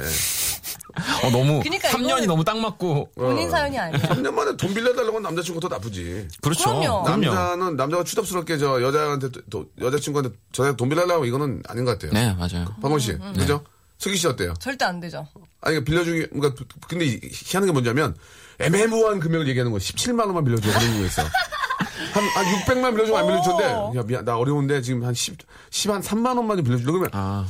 어, 1.24 1.30
너무 1.30 1.60
그러니까 1.62 1.88
3년이 1.88 2.22
이거는- 2.22 2.26
너무 2.26 2.44
딱 2.44 2.58
맞고. 2.58 3.10
본인 3.14 3.50
사연이 3.50 3.78
아니에요. 3.78 4.02
3년 4.02 4.32
만에 4.32 4.56
돈 4.56 4.72
빌려달라고 4.74 5.16
하는 5.16 5.22
남자친구가 5.22 5.68
더 5.68 5.74
나쁘지. 5.74 6.28
그렇죠. 6.40 6.78
그럼요. 6.78 7.08
남자는, 7.08 7.76
남자가 7.76 8.04
추잡스럽게 8.04 8.58
저 8.58 8.80
여자한테, 8.82 9.28
또, 9.50 9.66
여자친구한테 9.80 10.36
저한테 10.52 10.76
돈 10.76 10.88
빌려달라고 10.88 11.24
이거는 11.24 11.62
아닌 11.68 11.84
것 11.84 11.92
같아요. 11.98 12.12
네, 12.12 12.32
맞아요. 12.34 12.66
박원 12.80 12.98
씨. 13.00 13.16
그죠? 13.34 13.64
슬기 13.98 14.18
씨 14.18 14.26
어때요? 14.26 14.54
절대 14.60 14.84
안 14.84 15.00
되죠. 15.00 15.26
아니, 15.60 15.76
그러니까 15.76 15.84
빌려주기, 15.84 16.26
그러니까, 16.38 16.64
근데 16.88 17.06
이- 17.06 17.20
희한한 17.22 17.66
게 17.66 17.72
뭐냐면, 17.72 18.14
애매모호한 18.60 19.18
금액을 19.20 19.48
얘기하는 19.48 19.72
거야. 19.72 19.78
17만 19.80 20.20
원만 20.26 20.44
빌려줘. 20.44 20.68
그런 20.78 20.98
거 21.00 21.06
있어. 21.06 21.22
한, 21.22 22.22
한 22.24 22.44
600만 22.44 22.92
빌려주고 22.94 23.16
안 23.18 23.26
빌려줬는데, 23.26 23.98
야, 23.98 24.02
미안, 24.04 24.24
나 24.24 24.36
어려운데 24.36 24.80
지금 24.82 25.04
한 25.04 25.14
10, 25.14 25.36
10, 25.70 25.90
한 25.90 26.00
3만 26.02 26.36
원만 26.36 26.56
좀 26.58 26.64
빌려줘. 26.64 26.84
그러면, 26.84 27.08
아, 27.12 27.46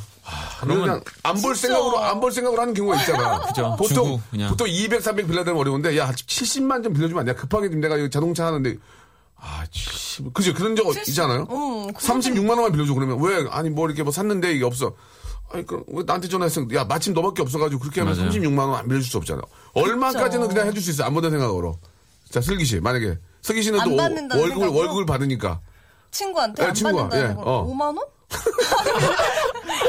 그냥 0.60 1.02
안 1.22 1.40
볼. 1.40 1.54
생각으로, 1.54 1.98
안 2.00 2.20
볼 2.20 2.32
생각으로 2.32 2.60
하는 2.62 2.74
경우가 2.74 3.00
있잖아. 3.00 3.40
그죠. 3.46 3.76
보통, 3.78 3.88
주고 4.04 4.20
그냥. 4.30 4.48
보통 4.50 4.66
200, 4.68 5.02
300 5.02 5.26
빌려주면 5.26 5.58
어려운데, 5.60 5.96
야, 5.98 6.10
70만 6.10 6.82
좀 6.82 6.92
빌려주면 6.94 7.20
안 7.20 7.26
돼. 7.26 7.34
급하게 7.34 7.68
지금 7.68 7.80
내가 7.80 7.96
자동차 8.08 8.46
하는데, 8.46 8.76
아, 9.36 9.64
씨, 9.70 10.22
그죠. 10.32 10.54
그런 10.54 10.74
적 10.74 10.86
있잖아요. 11.08 11.46
어, 11.50 11.86
36만 11.94 12.48
원만 12.50 12.72
빌려줘. 12.72 12.94
그러면, 12.94 13.20
왜, 13.20 13.46
아니, 13.50 13.68
뭐 13.68 13.86
이렇게 13.86 14.02
뭐 14.02 14.10
샀는데 14.12 14.52
이게 14.54 14.64
없어. 14.64 14.94
아니, 15.52 15.66
그, 15.66 15.84
왜 15.88 16.02
나한테 16.06 16.28
전화했어? 16.28 16.62
야, 16.74 16.84
마침 16.84 17.12
너밖에 17.12 17.42
없어가지고 17.42 17.80
그렇게 17.82 18.00
하면 18.00 18.16
맞아요. 18.16 18.30
36만 18.30 18.58
원 18.60 18.74
안 18.76 18.88
빌려줄 18.88 19.10
수 19.10 19.18
없잖아. 19.18 19.42
얼마까지는 19.74 20.48
그냥 20.48 20.66
해줄 20.68 20.82
수 20.82 20.90
있어. 20.90 21.04
안 21.04 21.12
본다 21.12 21.28
생각으로. 21.30 21.78
자, 22.30 22.40
슬기 22.40 22.64
씨, 22.64 22.80
만약에. 22.80 23.18
슬기 23.42 23.62
씨는 23.62 23.78
안또 23.80 23.94
월급을, 23.96 24.48
생각으로? 24.48 24.74
월급을 24.74 25.04
받으니까. 25.06 25.60
친구한테 26.10 26.62
예, 26.62 26.68
안 26.68 26.74
친구가, 26.74 27.08
받는다는 27.08 27.30
예, 27.30 27.34
건 27.36 27.44
어. 27.46 27.66
5만 27.66 27.80
원? 27.98 27.98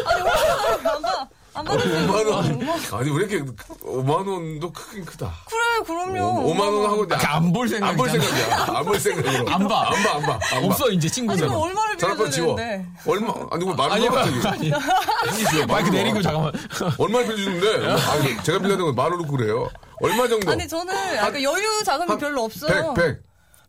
아니 0.05 0.21
5만 0.21 0.85
원안 0.85 1.01
받, 1.01 1.29
안 1.53 1.65
받을 1.65 1.79
수 1.81 1.87
5만 1.87 1.99
있는 2.01 2.67
원. 2.67 2.81
거. 2.89 2.97
아니, 2.97 3.09
왜 3.11 3.15
이렇게 3.25 3.39
5만 3.83 4.09
원도 4.27 4.71
크긴 4.73 5.05
크다. 5.05 5.33
그래 5.45 5.85
그럼요. 5.85 6.53
5만 6.53 6.59
원 6.61 6.85
하고 6.91 7.07
안볼 7.09 7.69
생각이잖아. 7.69 7.89
안볼 7.89 8.09
생각이야. 8.09 8.65
안 8.77 8.85
볼 8.85 8.99
생각으로. 8.99 9.49
안 9.53 9.67
봐. 9.67 9.89
안 9.89 10.03
봐, 10.03 10.15
안 10.15 10.21
봐. 10.23 10.39
안 10.53 10.61
봐. 10.61 10.67
없어, 10.67 10.89
이제 10.89 11.07
아니 11.07 11.11
친구들. 11.11 11.47
그럼 11.47 11.61
얼마를 11.61 11.97
전화번호 11.97 12.29
빌려줘야 12.29 12.45
지워. 12.45 12.55
되는데. 12.55 12.89
얼마, 13.07 13.33
아니, 13.51 13.65
뭐 13.65 13.73
말을 13.73 13.91
아니, 13.93 14.07
봐, 14.09 14.15
갑자기. 14.15 14.47
아니. 14.47 14.73
아니, 14.73 15.65
마이크 15.65 15.89
내리고 15.89 16.21
잠깐만. 16.21 16.51
얼마를 16.97 17.27
빌려주는데? 17.27 17.87
아니, 18.11 18.43
제가 18.43 18.59
빌려는 18.59 18.85
거 18.85 18.93
말로 18.93 19.17
놓고 19.17 19.31
그래요. 19.37 19.69
얼마 20.01 20.27
정도? 20.27 20.51
아니 20.51 20.67
저는 20.67 20.93
약간 21.15 21.41
여유 21.41 21.81
자금이 21.85 22.09
한 22.09 22.17
별로 22.17 22.43
없어요. 22.43 22.93
100, 22.93 23.05
100. 23.05 23.23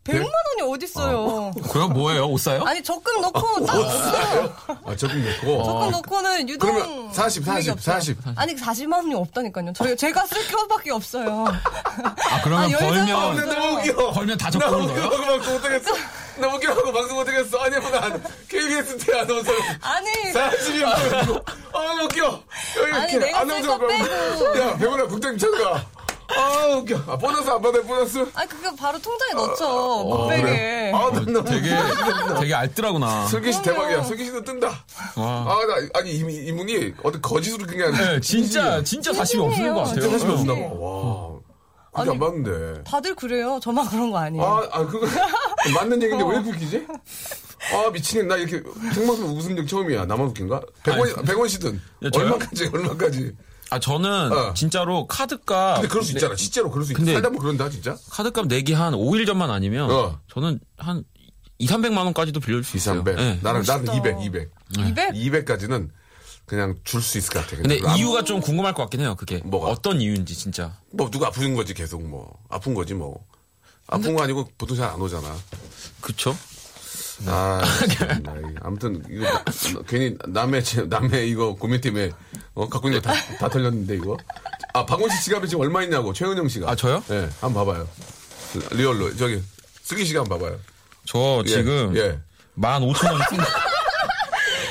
100만 0.07 0.31
원이 0.61 0.73
어딨어요. 0.75 1.53
그럼 1.71 1.93
뭐예요? 1.93 2.27
옷 2.29 2.39
사요? 2.41 2.63
아니 2.65 2.83
적금 2.83 3.21
넣고 3.21 3.67
딱 3.67 3.77
없어요. 3.77 4.57
아, 4.85 4.97
적금 4.97 5.25
넣고. 5.25 5.65
적금 5.65 5.91
넣고는 5.91 6.49
유동 6.49 6.73
그러면 6.73 7.13
40, 7.13 7.45
금액이 7.45 7.63
40, 7.67 7.73
없어요. 7.73 7.95
40. 7.95 8.19
아니 8.37 8.55
40만 8.55 8.93
원이 8.95 9.15
없다니까요. 9.15 9.73
저희 9.75 9.97
제가 9.97 10.27
쓸 10.27 10.47
것밖에 10.51 10.91
없어요. 10.93 11.45
아, 12.31 12.41
그러면 12.43 12.71
열정이 12.71 13.13
벌면, 13.13 13.15
없어요. 13.17 13.47
너무 13.55 13.81
웃겨. 13.81 14.11
벌면 14.13 14.39
다 14.39 14.49
웃겨. 14.49 14.59
넣어요? 14.71 15.11
방송 15.11 15.55
못하겠어. 15.55 15.95
나 16.39 16.49
웃겨 16.49 16.71
하고 16.71 16.93
방송 16.93 17.17
못하겠어. 17.17 17.59
아니, 17.59 17.79
뭐, 17.79 17.91
나 17.91 18.11
KBS 18.49 18.99
때 18.99 19.19
아나운서. 19.19 19.53
아니 19.81 20.11
40이 20.33 20.81
뭐야. 20.81 21.43
아, 21.73 22.03
웃겨. 22.05 22.43
여기 22.79 22.93
아니, 22.93 23.13
이렇게 23.13 23.19
내가 23.19 23.41
아나운서 23.41 23.71
쓸거 23.71 23.87
빼고. 23.87 24.59
야, 24.61 24.77
배우나 24.77 25.07
국장님 25.07 25.39
찾아가. 25.39 25.85
아, 26.29 26.67
웃겨. 26.77 26.97
아, 27.07 27.17
보너스 27.17 27.49
안 27.49 27.61
받아요, 27.63 27.83
보너스? 27.85 28.27
아니 28.35 28.49
그거 28.49 28.75
바로 28.75 28.99
통장에 28.99 29.33
넣죠. 29.35 30.05
못 30.05 30.29
빼게. 30.29 30.93
아, 30.95 31.11
나 31.13 31.21
너무 31.21 31.45
되게, 31.45 31.71
되게 32.41 32.55
알뜰하구나. 32.55 33.27
슬기 33.27 33.53
씨. 33.53 33.63
대박이야. 33.63 34.03
슬기 34.03 34.25
씨도 34.25 34.43
뜬다. 34.45 34.67
와. 35.17 35.27
아, 35.27 35.59
나, 35.67 35.89
아니, 36.01 36.11
이, 36.13 36.19
이분이 36.49 36.95
어떤 37.03 37.21
거짓으로 37.23 37.67
그게 37.67 37.85
아니라. 37.85 38.13
네, 38.13 38.21
진짜, 38.21 38.83
진짜 38.83 39.13
40이 39.13 39.41
없는 39.41 39.75
것 39.75 39.81
같아요. 39.85 40.01
진짜 40.01 40.11
사실 40.11 40.29
네. 40.29 40.35
없나봐. 40.35 40.75
와. 40.75 41.37
그게 41.93 42.03
아니, 42.03 42.11
안 42.11 42.19
맞는데. 42.19 42.85
다들 42.85 43.15
그래요. 43.15 43.59
저만 43.63 43.87
그런 43.89 44.11
거 44.11 44.19
아니에요. 44.19 44.45
아, 44.45 44.69
아, 44.73 44.87
그거, 44.87 45.07
맞는 45.75 46.03
얘기인데 46.03 46.25
어. 46.25 46.29
왜 46.29 46.37
이렇게 46.37 46.51
웃기지? 46.51 46.87
아, 47.73 47.91
미치겠네. 47.91 48.29
나 48.29 48.37
이렇게 48.37 48.63
생방송 48.95 49.31
웃은 49.37 49.57
적 49.57 49.67
처음이야. 49.67 50.05
나만 50.07 50.27
웃긴가? 50.27 50.61
100원, 50.83 51.15
100원씩든. 51.25 51.75
야, 52.05 52.11
저요? 52.11 52.25
얼마까지, 52.25 52.71
얼마까지. 52.73 53.33
아, 53.71 53.79
저는 53.81 54.33
어. 54.33 54.55
진짜로 54.55 55.07
카드값. 55.07 55.77
근데 55.77 55.89
그럴 55.89 56.05
수 56.05 56.13
있잖아. 56.13 56.37
실제로 56.37 56.71
그럴 56.71 56.85
수 56.85 56.93
있다. 56.93 56.99
근데- 56.99 57.13
살다 57.15 57.29
보면 57.29 57.41
그런다, 57.43 57.69
진짜. 57.71 57.97
카드값 58.11 58.47
내기 58.47 58.73
한 58.73 58.93
5일 58.95 59.27
전만 59.27 59.51
아니면 59.51 59.91
어. 59.91 60.21
저는 60.33 60.61
한 60.79 61.05
2, 61.59 61.67
300만 61.67 62.05
원까지도 62.05 62.41
빌릴 62.41 62.63
수 62.65 62.77
있어요. 62.77 62.97
300. 62.97 63.17
네. 63.17 63.39
나는, 63.43 63.63
나는 63.63 63.85
멋있다. 63.87 63.95
200, 63.97 64.23
200. 64.23 64.51
200? 64.79 65.13
200까지는 65.15 65.89
그냥 66.45 66.77
줄 66.85 67.03
수 67.03 67.19
있을 67.19 67.33
것 67.33 67.41
같아. 67.45 67.57
근데 67.57 67.79
그냥 67.79 67.99
이유가 67.99 68.23
좀 68.23 68.41
궁금할 68.41 68.73
것 68.75 68.83
같긴 68.83 69.01
해요. 69.01 69.17
그게 69.19 69.39
뭐가? 69.45 69.69
어떤 69.69 70.01
이유인지 70.01 70.37
진짜. 70.37 70.77
뭐, 70.93 71.11
누가 71.11 71.27
아픈 71.29 71.55
거지, 71.57 71.75
계속 71.75 72.03
뭐. 72.07 72.39
아픈 72.49 72.73
거지, 72.75 72.95
뭐. 72.95 73.25
아픈 73.89 74.15
거 74.15 74.23
아니고 74.23 74.49
보통 74.59 74.77
잘 74.77 74.91
안 74.91 75.01
오잖아. 75.01 75.35
그쵸? 76.01 76.37
아. 77.27 77.63
아무튼 78.61 79.03
이거 79.11 79.25
나- 79.25 79.45
괜히 79.89 80.17
남의 80.27 80.63
제- 80.65 80.83
남의 80.83 81.31
이거 81.31 81.55
고민팀에 81.55 82.11
어, 82.55 82.69
갖고 82.69 82.89
있는 82.89 83.01
거다다 83.01 83.49
털렸는데 83.49 83.95
이거. 83.97 84.17
아 84.75 84.85
박원 84.85 85.09
씨 85.11 85.25
지갑에 85.25 85.47
지금 85.47 85.63
얼마 85.63 85.83
있냐고 85.83 86.13
최은영 86.13 86.49
씨가. 86.49 86.71
아, 86.71 86.75
저요? 86.77 87.03
네, 87.09 87.29
한번 87.41 87.65
봐봐요. 87.67 87.89
real로 88.73 89.17
저기 89.17 89.43
슬기 89.83 90.05
씨가 90.05 90.21
한번 90.21 90.39
봐봐요. 90.39 90.59
저 91.07 91.43
예, 91.47 91.51
지금 91.51 91.97
예. 91.97 92.19
15,000원 92.59 93.21
있습니다. 93.21 93.47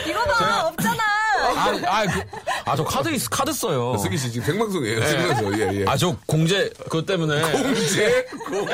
이거 0.08 0.23
봐 0.25 0.67
없잖아. 0.67 1.03
아, 1.03 1.69
아, 1.88 2.05
그, 2.08 2.21
아, 2.65 2.75
저 2.75 2.84
카드, 2.84 3.10
있- 3.10 3.29
카드 3.29 3.53
써요. 3.53 3.97
슬기 3.97 4.17
씨 4.17 4.31
지금 4.31 4.45
생방송이에요. 4.47 5.05
지금서 5.08 5.60
예 5.60 5.81
예. 5.81 5.86
아, 5.88 5.95
저 5.97 6.15
공제, 6.25 6.69
그것 6.84 7.05
때문에. 7.05 7.39
공제 7.51 8.25
공. 8.49 8.67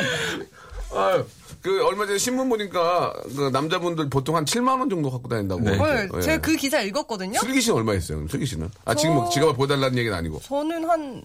아, 0.93 1.23
그 1.61 1.85
얼마 1.85 2.05
전에 2.07 2.17
신문 2.17 2.49
보니까 2.49 3.13
그 3.35 3.49
남자분들 3.53 4.09
보통 4.09 4.35
한 4.35 4.45
7만 4.45 4.79
원 4.79 4.89
정도 4.89 5.11
갖고 5.11 5.27
다닌다고. 5.29 5.61
네. 5.61 5.77
네, 5.77 6.07
예. 6.15 6.21
제가 6.21 6.37
그 6.41 6.55
기사 6.55 6.81
읽었거든요. 6.81 7.39
슬기 7.39 7.61
씨는 7.61 7.77
얼마 7.77 7.93
있어요? 7.93 8.27
슬기 8.27 8.45
씨는? 8.45 8.69
아 8.85 8.95
지금 8.95 9.15
뭐 9.15 9.29
지갑을 9.29 9.53
보여달라는 9.55 9.97
얘기는 9.97 10.15
아니고. 10.17 10.39
저는 10.43 10.89
한, 10.89 11.23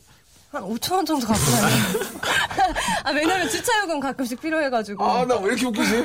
한 0.53 0.63
5천 0.63 0.93
원 0.97 1.07
정도 1.07 1.27
갖고 1.27 1.43
다녀요. 1.43 1.83
아, 3.05 3.11
왜냐면 3.13 3.49
주차요금 3.49 4.01
가끔씩 4.01 4.41
필요해가지고. 4.41 5.03
아나 5.05 5.37
왜 5.37 5.47
이렇게 5.55 5.67
웃기지? 5.67 6.05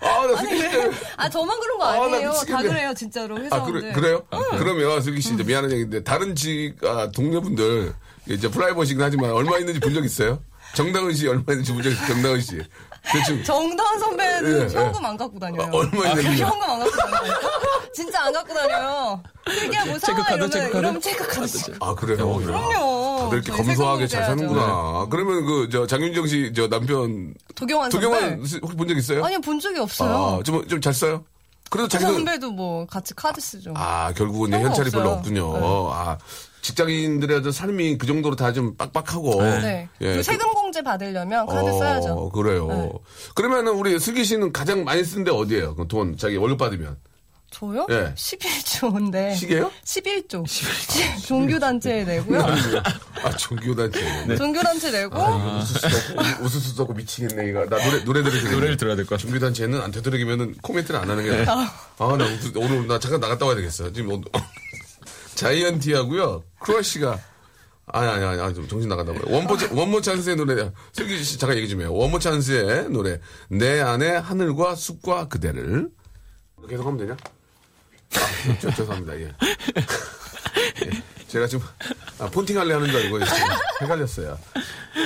아나 0.00 0.36
슬기 0.36 0.56
씨. 0.56 0.70
때문에. 0.70 0.96
아, 1.16 1.28
저만 1.28 1.60
그런 1.60 1.78
거 1.78 1.84
아, 1.86 1.96
나 1.96 2.02
아니에요. 2.04 2.30
다 2.32 2.40
미치겠네. 2.40 2.68
그래요, 2.68 2.94
진짜로. 2.94 3.36
아, 3.36 3.40
회사원들. 3.40 3.80
그래, 3.80 3.92
그래요? 3.92 4.22
그러면, 4.58 5.02
슬기 5.02 5.20
씨, 5.20 5.34
이제 5.34 5.42
미안한 5.42 5.70
얘기인데, 5.72 6.02
다른 6.04 6.34
지, 6.34 6.74
아, 6.84 7.10
동료분들, 7.14 7.92
이제 8.28 8.48
프라이버시긴 8.50 9.02
하지만, 9.02 9.32
얼마 9.32 9.58
있는지 9.58 9.78
본 9.80 9.92
적 9.92 10.02
있어요? 10.04 10.40
정다은 10.74 11.12
씨 11.14 11.26
얼마 11.28 11.42
있는지 11.50 11.72
본 11.74 11.82
적 11.82 11.90
있어요? 11.90 12.06
정다은 12.06 12.40
씨. 12.40 12.60
대충, 13.02 13.42
정다은 13.44 13.98
선배는 13.98 14.70
예, 14.70 14.74
현금 14.74 15.04
안 15.04 15.16
갖고 15.16 15.38
다녀요. 15.38 15.66
아, 15.72 15.76
얼마 15.76 16.06
있는지. 16.08 16.42
현금 16.42 16.62
안 16.70 16.78
갖고 16.80 16.96
다녀요. 16.96 17.34
진짜 17.94 18.24
안 18.24 18.32
갖고 18.32 18.54
다녀요. 18.54 19.22
슬기야, 19.48 19.84
뭐 19.86 19.98
사와 19.98 20.16
체크카드, 20.16 20.34
이러면, 20.34 20.50
체크카드? 20.50 20.76
이러면 20.78 21.00
체크카드. 21.00 21.76
아, 21.80 21.94
그래요? 21.94 22.34
그럼요. 22.36 23.20
다들 23.24 23.38
이렇게 23.42 23.52
검소하게 23.52 24.06
잘. 24.06 24.24
사는구나. 24.26 25.06
그러면 25.10 25.44
그, 25.46 25.68
저, 25.72 25.86
장윤정 25.86 26.26
씨, 26.26 26.52
저 26.54 26.68
남편, 26.68 27.34
도경환 27.54 27.90
선배. 27.90 28.06
도경환 28.06 28.44
씨 28.46 28.58
혹시 28.62 28.76
본 28.76 28.88
적 28.88 28.96
있어요? 28.96 29.24
아니요, 29.24 29.40
본 29.40 29.58
적이 29.58 29.80
없어요. 29.80 30.38
아, 30.38 30.42
좀, 30.44 30.66
좀잘 30.68 30.94
써요? 30.94 31.24
그래도 31.70 31.86
그 31.86 31.92
자기도, 31.92 32.12
선배도 32.14 32.50
뭐 32.52 32.84
같이 32.86 33.14
카드 33.14 33.40
쓰죠. 33.40 33.72
아, 33.76 34.12
결국은 34.16 34.52
현찰이 34.52 34.90
별로 34.90 35.10
없어요. 35.10 35.18
없군요. 35.46 35.92
아, 35.92 36.18
직장인들의 36.62 37.38
어떤 37.38 37.52
삶이 37.52 37.98
그 37.98 38.06
정도로 38.06 38.36
다 38.36 38.52
좀 38.52 38.76
빡빡하고. 38.76 39.42
네. 39.42 39.88
예, 40.00 40.16
그 40.16 40.22
세금 40.22 40.52
공제 40.52 40.82
받으려면 40.82 41.46
카드 41.46 41.68
어, 41.70 41.78
써야죠. 41.78 42.30
그래요. 42.30 42.66
네. 42.68 42.92
그러면은 43.34 43.72
우리 43.74 43.98
슬기 43.98 44.24
씨는 44.24 44.52
가장 44.52 44.84
많이 44.84 45.04
쓴 45.04 45.24
데 45.24 45.30
어디예요? 45.30 45.74
그돈 45.76 46.16
자기 46.16 46.36
월급 46.36 46.58
받으면. 46.58 46.96
저요? 47.52 47.84
예. 47.90 48.14
11조인데. 48.14 49.34
시계요? 49.34 49.72
11조. 49.84 50.44
종교단체에 51.26 52.04
내고요. 52.04 52.40
아, 53.24 53.30
종교단체. 53.36 54.36
종교단체 54.36 54.90
내고. 54.92 55.18
웃을 55.18 55.66
수도 55.80 55.96
없고, 55.96 56.44
웃을 56.44 56.60
수도 56.60 56.82
없고 56.84 56.94
미치겠네, 56.94 57.48
이거. 57.50 57.66
나 57.66 57.76
노래, 57.84 58.04
노래 58.04 58.22
들으겠네. 58.22 58.50
노래를 58.54 58.76
들어야 58.76 58.94
될 58.96 59.04
것 59.04 59.16
같아요. 59.16 59.26
종교단체는 59.30 59.80
안 59.80 59.90
되도록이면은 59.90 60.54
코멘트를 60.62 61.00
안 61.00 61.10
하는 61.10 61.24
게. 61.24 61.44
나아. 61.44 61.62
아, 61.98 62.16
나 62.16 62.24
웃- 62.24 62.56
오늘 62.56 62.86
나 62.86 62.98
잠깐 63.00 63.18
나갔다 63.20 63.44
와야 63.46 63.56
되겠어. 63.56 63.92
지금 63.92 64.12
오늘 64.12 64.24
자이언티하고요. 65.34 66.44
크러쉬가. 66.60 67.18
아니, 67.92 68.08
아니, 68.08 68.24
아니, 68.24 68.40
아니, 68.40 68.54
좀 68.54 68.68
정신 68.68 68.88
나간다 68.88 69.12
고요 69.12 69.34
One 69.34 69.42
More, 69.42 69.56
One 69.72 69.84
More 69.84 70.00
Chance의 70.00 70.36
노래. 70.36 70.70
슬기 70.92 71.22
씨, 71.24 71.38
잠깐 71.38 71.58
얘기 71.58 71.68
좀 71.68 71.80
해요. 71.80 71.92
One 71.92 72.03
More 72.03 72.18
Chance의 72.18 72.90
노래. 72.90 73.20
내 73.48 73.80
안에 73.80 74.16
하늘과 74.16 74.76
숲과 74.76 75.28
그대를. 75.28 75.90
계속 76.68 76.86
하면 76.86 76.98
되냐? 76.98 77.16
아, 78.14 78.58
저, 78.60 78.70
죄송합니다, 78.70 79.18
예. 79.20 79.24
예. 80.84 81.02
제가 81.26 81.46
지금, 81.46 81.64
아, 82.18 82.28
폰팅 82.28 82.58
할래 82.58 82.74
하는 82.74 82.88
줄 82.88 82.96
알고, 82.96 83.18
헷갈렸어요. 83.80 84.38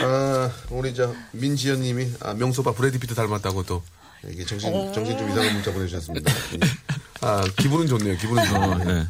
아, 0.02 0.50
우리 0.70 0.94
저, 0.94 1.14
민지연 1.32 1.80
님이, 1.80 2.10
아, 2.20 2.34
명수빠 2.34 2.72
브래드 2.72 2.98
피트 2.98 3.14
닮았다고 3.14 3.62
또, 3.64 3.82
이게 4.28 4.44
정신, 4.44 4.72
정신 4.92 5.16
좀 5.16 5.30
이상한 5.30 5.52
문자 5.54 5.72
보내주셨습니다. 5.72 6.32
아, 7.20 7.44
기분은 7.56 7.87
좋네요, 7.87 8.16
기분은 8.16 8.44
좋네요. 8.46 8.78
네. 8.84 9.06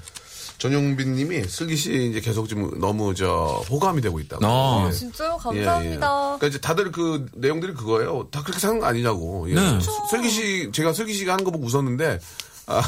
전용빈 0.69 1.15
님이 1.15 1.45
슬기 1.47 1.77
씨 1.77 2.09
이제 2.09 2.21
계속 2.21 2.49
좀 2.49 2.81
너무 2.81 3.15
저 3.15 3.63
호감이 3.69 4.01
되고 4.01 4.19
있다고. 4.19 4.47
아, 4.47 4.87
예. 4.89 4.93
진짜요? 4.93 5.39
예, 5.53 5.59
예. 5.61 5.65
감사합니다. 5.65 6.09
그러니까 6.39 6.47
이제 6.47 6.59
다들 6.59 6.91
그 6.91 7.27
내용들이 7.35 7.75
그거예요. 7.75 8.29
다 8.31 8.43
그렇게 8.43 8.59
사는 8.59 8.79
거 8.81 8.87
아니냐고. 8.87 9.45
예. 9.51 9.55
네. 9.57 9.81
스- 9.81 9.91
슬기 10.11 10.31
씨, 10.31 10.71
제가 10.73 10.95
슬기 10.95 11.13
씨가 11.13 11.35
하는 11.35 11.45
거 11.45 11.51
보고 11.51 11.67
웃었는데, 11.67 12.19
아, 12.67 12.81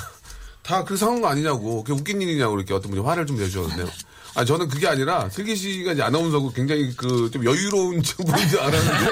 다 0.63 0.85
그렇게 0.85 0.97
사는 0.99 1.21
거 1.21 1.29
아니냐고. 1.29 1.85
그게 1.85 1.93
웃긴 1.93 2.23
일이냐고 2.23 2.57
이렇게 2.57 2.73
어떤 2.73 2.91
분이 2.93 3.03
화를 3.05 3.27
좀 3.27 3.37
내주셨는데요. 3.37 3.87
아, 4.37 4.45
저는 4.47 4.69
그게 4.69 4.89
아니라 4.89 5.29
슬기 5.29 5.55
씨가 5.55 5.93
이제 5.93 6.03
아나운서고 6.03 6.53
굉장히 6.53 6.97
그 6.97 7.29
좀 7.31 7.45
여유로운 7.45 8.01
분인 8.25 8.49
줄 8.49 8.59
알았는데, 8.59 9.11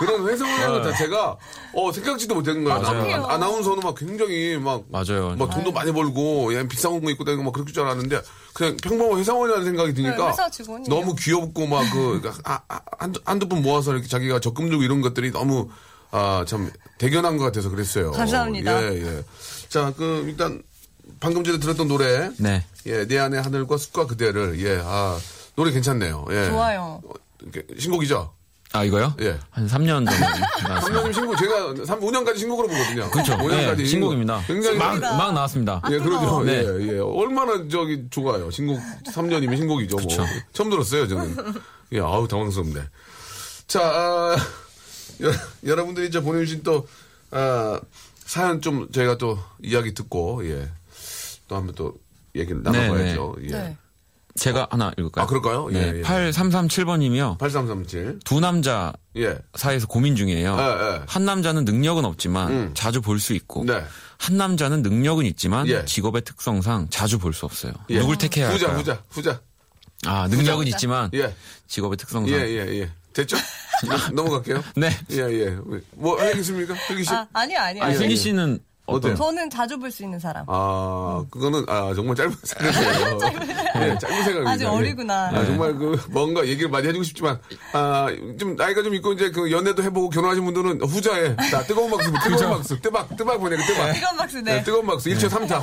그런 0.00 0.26
회성을 0.26 0.50
하는 0.50 0.82
것 0.82 0.90
자체가, 0.90 1.36
어, 1.74 1.92
생각지도 1.92 2.34
못했는 2.34 2.64
거야. 2.64 2.78
나는 2.78 3.12
아, 3.22 3.34
아나운서는 3.34 3.80
막 3.80 3.94
굉장히 3.94 4.56
막, 4.56 4.84
맞아요. 4.88 5.36
막 5.38 5.50
돈도 5.50 5.72
많이 5.72 5.92
벌고, 5.92 6.46
그냥 6.46 6.66
비싼 6.68 6.98
거 7.02 7.10
입고 7.10 7.24
다니고 7.24 7.42
막 7.42 7.52
그럴 7.52 7.66
줄 7.66 7.82
알았는데, 7.82 8.22
그냥 8.54 8.78
평범한 8.82 9.18
회사원이라는 9.18 9.66
생각이 9.66 9.92
드니까. 9.92 10.34
네. 10.34 10.88
너무 10.88 11.14
귀엽고 11.14 11.66
막 11.66 11.84
그, 11.92 12.22
아, 12.44 12.60
아, 12.66 12.80
한두, 12.98 13.20
한두 13.26 13.46
푼 13.46 13.60
모아서 13.60 13.92
이렇게 13.92 14.08
자기가 14.08 14.40
적금 14.40 14.70
주고 14.70 14.82
이런 14.82 15.02
것들이 15.02 15.32
너무, 15.32 15.68
아, 16.10 16.44
참, 16.48 16.72
대견한 16.96 17.36
것 17.36 17.44
같아서 17.44 17.68
그랬어요. 17.68 18.12
감사합니다. 18.12 18.82
예, 18.82 19.02
예. 19.02 19.22
자, 19.68 19.92
그, 19.94 20.24
일단, 20.26 20.62
방금 21.20 21.44
전에 21.44 21.58
들었던 21.58 21.88
노래. 21.88 22.30
네. 22.38 22.64
예, 22.86 23.06
내 23.06 23.18
안의 23.18 23.42
하늘과 23.42 23.76
숲과 23.76 24.06
그대를. 24.06 24.58
예, 24.64 24.80
아, 24.82 25.18
노래 25.56 25.72
괜찮네요. 25.72 26.24
예. 26.30 26.46
좋아요. 26.48 27.02
어, 27.04 27.12
신곡이죠? 27.78 28.32
아, 28.72 28.84
이거요? 28.84 29.14
예. 29.20 29.36
한 29.50 29.66
3년 29.66 30.08
전에 30.08 30.18
나왔습니다. 30.20 30.80
3년이면 30.80 31.14
신곡, 31.14 31.38
제가 31.38 31.84
3, 31.84 32.00
5년까지 32.00 32.38
신곡으로 32.38 32.68
보거든요. 32.68 33.10
그렇죠. 33.10 33.36
5년까지. 33.36 33.76
네, 33.78 33.84
신곡입니다. 33.84 34.42
굉장히. 34.46 34.78
막, 34.78 35.00
막 35.00 35.32
나왔습니다. 35.34 35.82
예, 35.90 35.98
그러죠. 35.98 36.44
네. 36.44 36.64
예, 36.64 36.94
예. 36.94 36.98
얼마나 36.98 37.66
저기 37.68 38.04
좋아요. 38.10 38.48
신곡 38.50 38.78
3년이면 39.06 39.56
신곡이죠. 39.56 39.96
뭐. 39.96 40.06
그쵸. 40.06 40.24
처음 40.52 40.70
들었어요, 40.70 41.08
저는. 41.08 41.36
예, 41.92 42.00
아우, 42.00 42.28
당황스럽네. 42.28 42.80
자, 43.66 43.80
아, 43.82 44.36
여, 45.22 45.32
여러분들이 45.66 46.06
이제 46.06 46.20
보내주신 46.20 46.62
또, 46.62 46.86
아, 47.32 47.80
사연 48.24 48.60
좀 48.60 48.90
저희가 48.92 49.18
또 49.18 49.36
이야기 49.62 49.94
듣고, 49.94 50.48
예. 50.48 50.70
또 51.48 51.56
한번 51.56 51.74
또 51.74 51.94
얘기를 52.36 52.62
나눠봐야죠. 52.62 53.34
예. 53.42 53.48
네. 53.48 53.76
제가 54.38 54.68
하나 54.70 54.92
읽을까요? 54.96 55.24
아, 55.24 55.26
그럴까요? 55.26 55.68
네. 55.70 55.92
예, 55.94 55.98
예. 55.98 56.02
8337번님이요. 56.02 57.38
8337. 57.38 58.20
두 58.24 58.40
남자 58.40 58.92
예. 59.16 59.36
사이에서 59.54 59.86
고민 59.86 60.16
중이에요. 60.16 60.56
예, 60.58 60.62
예. 60.64 61.02
한 61.06 61.24
남자는 61.24 61.64
능력은 61.64 62.04
없지만 62.04 62.52
음. 62.52 62.70
자주 62.74 63.00
볼 63.00 63.18
수 63.20 63.34
있고 63.34 63.64
네. 63.64 63.82
한 64.18 64.36
남자는 64.36 64.82
능력은 64.82 65.26
있지만 65.26 65.66
예. 65.68 65.84
직업의 65.84 66.22
특성상 66.22 66.88
자주 66.90 67.18
볼 67.18 67.32
수 67.32 67.44
없어요. 67.46 67.72
예. 67.90 67.98
누굴 67.98 68.16
택해야 68.18 68.50
후자, 68.50 68.66
할까요? 68.68 68.78
후자, 68.80 69.02
후자. 69.10 69.40
아 70.06 70.28
능력은 70.28 70.66
있지만 70.68 71.10
예. 71.14 71.34
직업의 71.68 71.96
특성상 71.98 72.32
예, 72.34 72.40
예, 72.48 72.80
예. 72.80 72.90
됐죠? 73.12 73.36
넘어갈게요. 74.14 74.62
네. 74.76 74.90
예, 75.10 75.16
예. 75.18 75.58
뭐 75.92 76.20
하겠습니까? 76.20 76.74
슬기 76.86 77.02
씨? 77.04 77.12
아, 77.12 77.26
아니요, 77.32 77.58
아니요. 77.58 77.82
아. 77.84 77.92
슬기 77.94 78.14
씨는 78.16 78.60
어때요? 78.96 79.14
저는 79.14 79.50
자주 79.50 79.78
볼 79.78 79.90
수 79.90 80.02
있는 80.04 80.18
사람. 80.20 80.44
아, 80.48 81.24
그거는, 81.30 81.64
아, 81.68 81.92
정말 81.96 82.14
짧은 82.16 82.32
생각이에요. 82.42 83.18
예, 83.76 83.98
짧은 83.98 83.98
생각입니다. 84.24 84.50
아직 84.50 84.64
예. 84.64 84.68
어리구나. 84.68 85.28
아, 85.32 85.44
정말 85.44 85.74
그, 85.74 86.00
뭔가 86.10 86.46
얘기를 86.46 86.68
많이 86.70 86.86
해주고 86.88 87.02
싶지만, 87.04 87.38
아, 87.72 88.06
좀 88.38 88.54
나이가 88.56 88.82
좀 88.82 88.94
있고, 88.94 89.12
이제 89.14 89.30
그 89.30 89.50
연애도 89.50 89.82
해보고 89.82 90.10
결혼하신 90.10 90.44
분들은 90.44 90.82
후자에, 90.82 91.34
자, 91.50 91.62
뜨거운 91.64 91.90
박수, 91.90 92.12
뜨거운 92.22 92.50
박수, 92.50 92.80
뜨박, 92.80 93.16
뜨박 93.16 93.38
보내고, 93.40 93.62
뜨박. 93.64 93.96
이건 93.96 94.16
박스 94.16 94.36
네, 94.36 94.54
네. 94.56 94.62
뜨거운 94.62 94.86
박수. 94.86 95.08
1초 95.10 95.28
3타. 95.28 95.62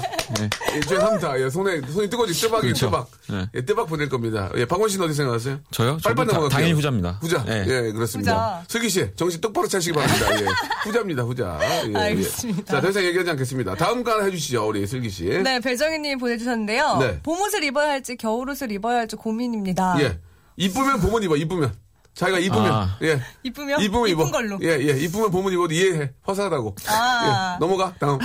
1초 0.82 1.00
3타. 1.00 1.40
예, 1.42 1.50
손에, 1.50 1.82
손이 1.90 2.10
뜨거워지, 2.10 2.34
뜨박이, 2.42 2.62
그렇죠. 2.64 2.88
뜨박. 2.88 3.08
네. 3.30 3.46
예, 3.56 3.62
뜨박 3.66 3.88
보낼 3.88 4.10
겁니다. 4.10 4.50
예, 4.58 4.66
박원 4.66 4.90
씨는 4.90 5.06
어디 5.06 5.14
생각하세요? 5.14 5.60
저요? 5.72 5.98
빨리빨리 6.04 6.28
넘어갈게요. 6.28 6.50
당연히 6.50 6.74
후자입니다. 6.74 7.20
후자. 7.22 7.44
네. 7.46 7.64
예, 7.68 7.92
그렇습니다. 7.92 8.34
후자. 8.34 8.64
슬기 8.68 8.90
씨, 8.90 9.10
정신 9.16 9.40
똑바로 9.42 9.68
차시기 9.68 9.94
바랍니다. 9.98 10.42
예. 10.42 10.46
후자입니다, 10.84 11.24
후자. 11.24 11.58
예, 11.62 11.92
예. 11.94 11.98
알겠습니다. 11.98 12.74
자, 12.74 12.82
더 12.82 12.90
이상 12.90 13.04
얘기 13.04 13.17
하지 13.18 13.30
않겠습니다. 13.32 13.76
다음 13.76 14.04
거 14.04 14.12
하나 14.12 14.24
해주시죠, 14.26 14.68
우리 14.68 14.86
슬기 14.88 15.10
씨. 15.10 15.26
네, 15.26 15.60
배정희님 15.60 16.18
보내주셨는데요. 16.20 16.98
네. 17.00 17.20
봄옷을 17.24 17.64
입어야 17.64 17.90
할지 17.90 18.16
겨울옷을 18.18 18.72
입어야 18.72 18.98
할지 19.00 19.16
고민입니다. 19.16 19.98
예. 20.02 20.20
이쁘면 20.58 21.02
봄은 21.02 21.24
입어, 21.24 21.36
이쁘면. 21.36 21.74
자기가 22.14 22.40
이쁘면. 22.40 22.72
아. 22.74 22.98
예. 23.04 23.22
이쁘면? 23.44 23.80
이쁘면 23.80 24.08
입어. 24.10 24.22
이쁜 24.24 24.32
걸로. 24.32 24.60
예, 24.64 24.70
예. 24.80 25.00
이쁘면 25.04 25.30
봄은 25.30 25.54
입어도 25.54 25.72
이해해. 25.74 26.12
화사하다고. 26.24 26.76
아. 26.88 27.56
예. 27.56 27.60
넘어가. 27.60 27.94
다음. 28.00 28.18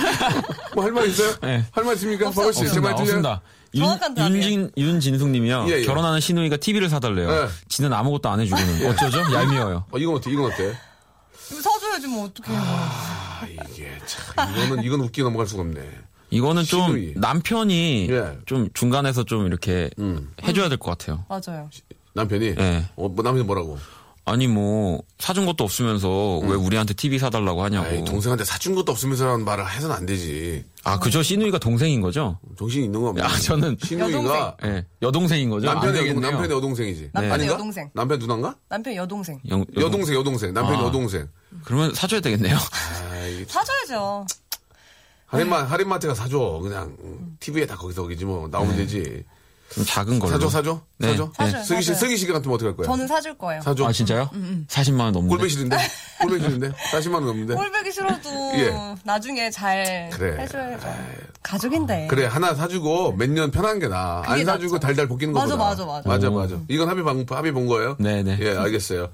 뭐 0.73 0.83
할 0.83 0.91
말 0.91 1.07
있어요? 1.09 1.35
네. 1.43 1.63
할말 1.71 1.93
있습니까? 1.95 2.27
없어, 2.29 2.41
박원 2.41 2.53
씨, 2.53 2.61
없습니다. 2.63 2.91
제말 2.95 3.05
들려요? 3.05 3.39
윤. 3.75 3.85
윤진, 4.17 4.71
윤진숙님이요. 4.77 5.65
예, 5.69 5.73
예. 5.79 5.81
결혼하는 5.83 6.19
시누이가 6.19 6.57
TV를 6.57 6.89
사달래요. 6.89 7.29
예. 7.31 7.47
지는 7.69 7.93
아무것도 7.93 8.29
안 8.29 8.39
해주고는 8.39 8.87
어쩌죠? 8.89 9.19
얄미워요. 9.33 9.85
어, 9.91 9.97
이건 9.97 10.15
어때? 10.15 10.31
이건 10.31 10.51
어때? 10.51 10.75
이거 11.51 11.61
사줘야지 11.61 12.07
뭐 12.07 12.25
어떡해요. 12.25 12.57
아, 12.59 13.12
이게 13.47 13.89
참. 14.05 14.49
이거는, 14.51 14.83
이건 14.83 14.99
웃기 15.01 15.21
넘어갈 15.23 15.47
수가 15.47 15.61
없네. 15.61 15.81
이거는 16.29 16.63
좀 16.63 16.87
시누이. 16.87 17.13
남편이 17.17 18.07
예. 18.09 18.13
음. 18.19 18.41
좀 18.45 18.69
중간에서 18.73 19.23
좀 19.23 19.45
이렇게 19.45 19.89
해줘야 20.43 20.67
될 20.69 20.77
것 20.79 20.97
같아요. 20.97 21.25
맞아요. 21.29 21.69
남편이. 22.13 22.55
예. 22.57 22.85
어, 22.95 23.07
뭐 23.09 23.23
남편이 23.23 23.43
뭐라고? 23.45 23.77
아니 24.25 24.47
뭐 24.47 25.03
사준 25.19 25.45
것도 25.45 25.65
없으면서 25.65 26.37
왜 26.39 26.55
우리한테 26.55 26.93
TV 26.93 27.19
사달라고 27.19 27.61
하냐고. 27.63 27.85
음. 27.89 27.91
아이, 27.91 28.03
동생한테 28.05 28.45
사준 28.45 28.73
것도 28.73 28.91
없으면서라는 28.93 29.43
말을 29.43 29.69
해서는 29.69 29.93
안 29.95 30.05
되지. 30.05 30.63
아 30.85 30.97
그저 30.97 31.21
시누이가 31.21 31.57
동생인 31.57 31.99
거죠? 31.99 32.39
정신이 32.57 32.85
있는 32.85 33.01
거 33.01 33.09
없네. 33.09 33.21
아 33.21 33.27
저는 33.27 33.77
신우이가 33.83 34.57
예, 34.63 34.85
여동생인 35.01 35.49
거죠? 35.49 35.69
안 35.69 35.75
남편의, 35.75 36.07
여동. 36.07 36.21
남편의 36.21 36.51
여동생이지. 36.55 37.09
남편의 37.11 37.33
아닌가? 37.33 37.53
여동생. 37.55 37.89
남편 37.93 38.19
누나인가? 38.19 38.55
남편 38.69 38.95
여동생. 38.95 39.39
영- 39.49 39.65
여동- 39.75 39.83
여동생, 39.83 40.15
여동생. 40.15 40.53
남편 40.53 40.75
아. 40.75 40.83
여동생. 40.83 41.27
그러면 41.65 41.93
사줘야 41.93 42.21
되겠네요. 42.21 42.55
아, 42.55 43.25
이게 43.27 43.45
사줘야죠. 43.45 44.25
할인마, 45.25 45.63
할인마트가 45.63 46.13
사줘. 46.13 46.59
그냥, 46.61 46.95
TV에 47.39 47.65
다 47.65 47.75
거기서 47.75 48.03
거기지 48.03 48.23
뭐. 48.23 48.47
나오면 48.47 48.77
되지. 48.77 49.23
좀 49.69 49.83
작은 49.85 50.19
걸로. 50.19 50.31
사줘, 50.33 50.49
사줘? 50.49 50.81
네. 50.99 51.07
사줘? 51.09 51.31
사줘요, 51.35 51.63
슬기 51.63 51.81
씨, 51.81 51.87
사줘요. 51.87 51.99
슬기 51.99 52.17
씨 52.17 52.27
같으면 52.27 52.53
어떻게 52.53 52.67
할 52.67 52.75
거야? 52.75 52.85
저는 52.87 53.07
사줄 53.07 53.37
거예요. 53.37 53.61
사줘. 53.61 53.85
아 53.87 53.91
진짜요? 53.91 54.29
40만 54.67 54.99
원 54.99 55.13
넘는데. 55.13 55.29
꼴보기 55.29 55.49
싫은데? 55.49 55.77
꼴보기 56.21 56.41
싫은데? 56.43 56.71
40만 56.91 57.13
원 57.15 57.25
넘는데? 57.25 57.55
꼴보기 57.55 57.91
싫어도 57.91 58.29
예. 58.59 58.73
나중에 59.03 59.49
잘 59.49 60.09
그래. 60.13 60.41
해줘야죠. 60.43 60.87
가족인데. 61.41 62.07
그래, 62.07 62.25
하나 62.25 62.53
사주고 62.53 63.13
몇 63.13 63.29
년 63.29 63.49
편한 63.49 63.79
게 63.79 63.87
나아. 63.87 64.21
안 64.25 64.33
그게 64.33 64.45
사주고 64.45 64.73
낫죠. 64.75 64.79
달달 64.85 65.07
볶이는 65.07 65.33
맞아, 65.33 65.57
거보다. 65.57 65.69
맞아, 65.69 65.85
맞아. 65.85 66.09
맞아, 66.09 66.29
오. 66.29 66.33
맞아. 66.35 66.55
이건 66.67 66.89
합의 66.89 67.03
방, 67.03 67.25
합의 67.27 67.51
본 67.51 67.65
거예요? 67.65 67.95
네네. 67.99 68.37
예, 68.41 68.55
알겠어요. 68.55 69.09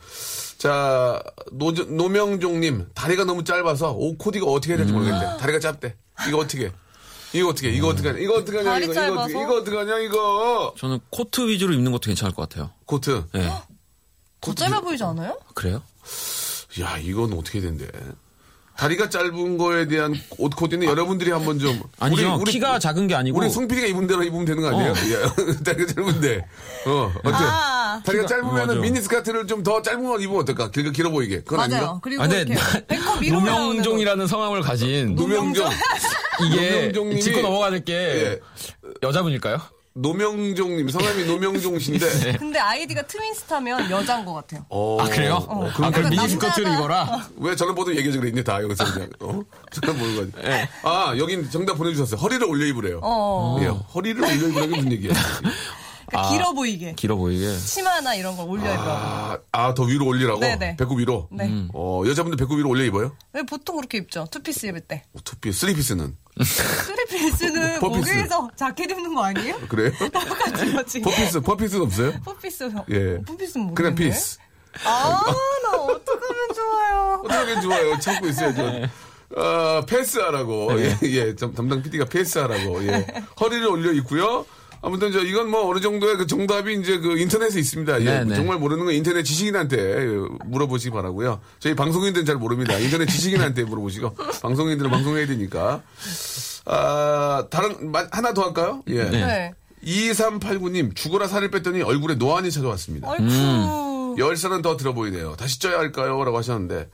자, 0.58 1.24
노, 1.54 1.72
노명종님, 1.72 2.88
다리가 2.94 3.24
너무 3.24 3.46
짧아서 3.46 3.94
옷 3.94 4.18
코디가 4.18 4.46
어떻게 4.46 4.74
해야 4.74 4.78
될지 4.80 4.92
모르겠대. 4.92 5.38
다리가 5.40 5.60
짧대. 5.60 5.96
이거 6.28 6.40
어떻게 6.40 6.66
해? 6.66 6.72
이거 7.34 7.50
어떻게 7.50 7.70
해? 7.70 7.74
이거 7.76 7.88
어떻게 7.90 8.08
하냐? 8.10 8.20
이거 8.20 8.34
어떻게 8.36 8.58
하냐? 8.58 8.70
다리 8.72 8.86
이거, 8.86 8.94
이거, 8.94 9.02
어떻게, 9.02 9.16
짧아서? 9.16 9.30
이거 9.44 9.56
어떻게 9.58 9.78
하냐? 9.78 10.00
이거. 10.00 10.74
저는 10.78 11.00
코트 11.10 11.48
위주로 11.48 11.74
입는 11.74 11.92
것도 11.92 12.02
괜찮을 12.08 12.34
것 12.34 12.48
같아요. 12.50 12.72
코트. 12.86 13.24
예. 13.36 13.52
더 14.42 14.54
짧아 14.54 14.82
보이지 14.82 15.04
않아요? 15.04 15.38
그래요? 15.54 15.82
야, 16.82 16.98
이건 16.98 17.34
어떻게 17.34 17.60
된대? 17.60 17.88
다리가 18.78 19.10
짧은 19.10 19.58
거에 19.58 19.88
대한 19.88 20.16
옷 20.38 20.56
코디는 20.56 20.88
여러분들이 20.88 21.32
한번 21.32 21.60
좀. 21.60 21.82
아니요. 22.00 22.40
키가 22.46 22.80
작은 22.80 23.08
게 23.08 23.16
아니고. 23.16 23.38
우리 23.38 23.50
송PD가 23.50 23.88
입은 23.88 24.08
대로 24.08 24.24
입으면 24.24 24.46
되는 24.46 24.62
거 24.62 24.70
아니에요? 24.70 24.92
어. 24.92 24.96
예. 24.96 25.54
다리가 25.66 25.94
짧은데. 25.94 26.46
어, 26.88 27.12
어때? 27.18 27.36
아, 27.36 27.79
다리가 28.06 28.24
키가- 28.26 28.28
짧으면. 28.28 28.82
미니스커트를 28.82 29.48
좀 29.48 29.64
더 29.64 29.82
짧은 29.82 30.04
걸 30.04 30.22
입으면 30.22 30.42
어떨까? 30.42 30.72
길게 30.72 30.92
길어 30.92 31.10
보이게. 31.12 31.42
그건 31.42 31.58
맞아요. 31.70 31.74
아닌가? 31.86 32.00
그리고 32.02 32.24
아, 32.24 32.28
근데 32.28 32.54
이렇게 32.54 32.86
배꼽 32.88 33.22
위로 33.22 33.42
나오는 33.42 33.68
노명종이라는 33.68 34.28
성함을 34.28 34.62
가진 34.62 35.16
노명종. 35.16 35.70
이게 36.46 36.92
노명종님이- 36.94 37.22
짚고 37.22 37.42
넘어가야 37.42 37.72
될게 37.72 37.94
예. 37.94 38.40
여자분일까요? 39.04 39.60
노명종님, 39.96 40.88
성함이 40.88 41.26
노명종 41.26 41.78
씨인데. 41.80 42.32
거. 42.32 42.38
근데 42.38 42.60
아이디가 42.60 43.02
트윈스타면 43.02 43.92
여자인 43.92 44.24
것 44.24 44.34
같아요. 44.34 44.66
어, 44.70 44.98
아 45.02 45.10
그래요? 45.10 45.46
어, 45.50 45.68
아 45.82 45.92
그럼 45.92 46.12
미니스커트를 46.12 46.72
입어라. 46.74 47.28
왜 47.38 47.54
저런 47.56 47.76
보도 47.76 47.94
얘기해줘 47.94 48.20
그랬니? 48.22 48.42
다 48.44 48.62
여기서 48.64 48.86
그냥. 48.94 49.10
어? 49.20 49.42
저런 49.74 49.98
보는 49.98 50.16
거지. 50.32 50.48
아, 50.84 51.14
여긴 51.18 51.50
정답 51.50 51.74
보내주셨어요. 51.78 52.18
허리를 52.22 52.48
올려 52.48 52.66
입으래요. 52.68 53.00
어. 53.04 53.58
예, 53.62 53.66
허리를 53.66 54.24
올려 54.24 54.34
입으라는 54.36 54.70
게 54.70 54.76
무슨 54.78 54.92
얘기야? 54.94 55.12
그러니까 56.10 56.32
길어 56.32 56.54
보이게. 56.54 56.94
길어 56.96 57.16
보이게. 57.16 57.56
치마나 57.58 58.16
이런 58.16 58.36
걸 58.36 58.48
올려 58.48 58.74
입어요. 58.74 58.90
아, 58.90 59.38
아, 59.52 59.74
더 59.74 59.84
위로 59.84 60.06
올리라고? 60.08 60.40
네네. 60.40 60.76
배꼽 60.78 60.96
위로? 60.96 61.28
네. 61.32 61.50
어, 61.74 62.04
여자분들 62.06 62.38
배꼽 62.38 62.56
위로 62.56 62.70
올려 62.70 62.84
입어요? 62.84 63.16
왜 63.34 63.44
보통 63.44 63.76
그렇게 63.78 63.98
입죠? 64.00 64.28
투피스 64.32 64.66
입을 64.68 64.82
때. 64.82 65.04
어, 65.14 65.20
투피, 65.24 65.52
쓰리피스는? 65.52 66.16
쓰리피스는. 66.44 67.80
목에서 67.82 68.50
자켓 68.56 68.90
입는 68.92 69.14
거 69.14 69.24
아니에요? 69.24 69.60
그래요? 69.68 69.92
똑같이 70.12 70.66
맞지? 70.74 71.02
퍼피스, 71.02 71.42
퍼피스는 71.42 71.86
없어요? 71.86 72.14
four 72.24 72.42
piece. 72.42 72.70
예. 72.92 73.22
four 73.26 73.39
piece는 73.39 73.68
모르겠네. 73.68 73.74
그냥 73.76 73.96
piece. 73.96 74.38
아, 74.86 75.24
나 75.64 75.78
어떡하면 75.78 76.54
좋아요. 76.56 77.22
어떻게 77.26 77.62
좋아요? 77.62 78.00
참고 78.00 78.28
있어요, 78.28 78.54
저. 78.56 78.90
어, 79.42 79.82
패스하라고. 79.86 80.80
예, 80.82 80.98
예. 81.04 81.36
점- 81.36 81.54
담당 81.54 81.82
PD가 81.84 82.06
패스하라고. 82.06 82.84
예. 82.88 83.06
허리를 83.40 83.68
올려 83.68 83.92
있고요. 83.94 84.46
아무튼 84.82 85.12
저 85.12 85.20
이건 85.20 85.50
뭐 85.50 85.70
어느 85.70 85.80
정도의 85.82 86.18
그 86.18 86.26
정답이 86.28 86.74
이제 86.80 87.00
그 87.00 87.18
인터넷에 87.18 87.60
있습니다. 87.60 88.02
예. 88.02 88.06
네, 88.06 88.24
네. 88.24 88.36
정말 88.36 88.58
모르는 88.58 88.86
건 88.86 88.94
인터넷 88.94 89.24
지식인한테 89.24 90.06
물어보시기 90.46 90.92
바라고요. 90.92 91.42
저희 91.60 91.76
방송인들은 91.76 92.26
잘 92.26 92.36
모릅니다. 92.38 92.78
인터넷 92.78 93.06
지식인한테 93.08 93.64
물어보시고 93.64 94.14
방송인들은 94.42 94.90
방송해야 94.90 95.28
되니까. 95.28 95.82
아, 96.66 97.46
다른 97.50 97.92
마- 97.92 98.08
하나 98.12 98.34
더 98.34 98.44
할까요? 98.44 98.84
예. 98.88 99.04
네. 99.04 99.26
네. 99.26 99.54
2389님 99.86 100.96
죽어라 100.96 101.28
살을 101.28 101.52
뺐더니 101.52 101.82
얼굴에 101.82 102.16
노안이 102.16 102.52
찾아왔습니다. 102.52 103.10
아이쿠. 103.12 104.16
열 104.18 104.36
살은 104.36 104.62
더 104.62 104.76
들어 104.76 104.94
보이네요. 104.94 105.36
다시 105.38 105.60
쪄야 105.60 105.78
할까요? 105.80 106.24
라고 106.24 106.38
하셨는데 106.38 106.90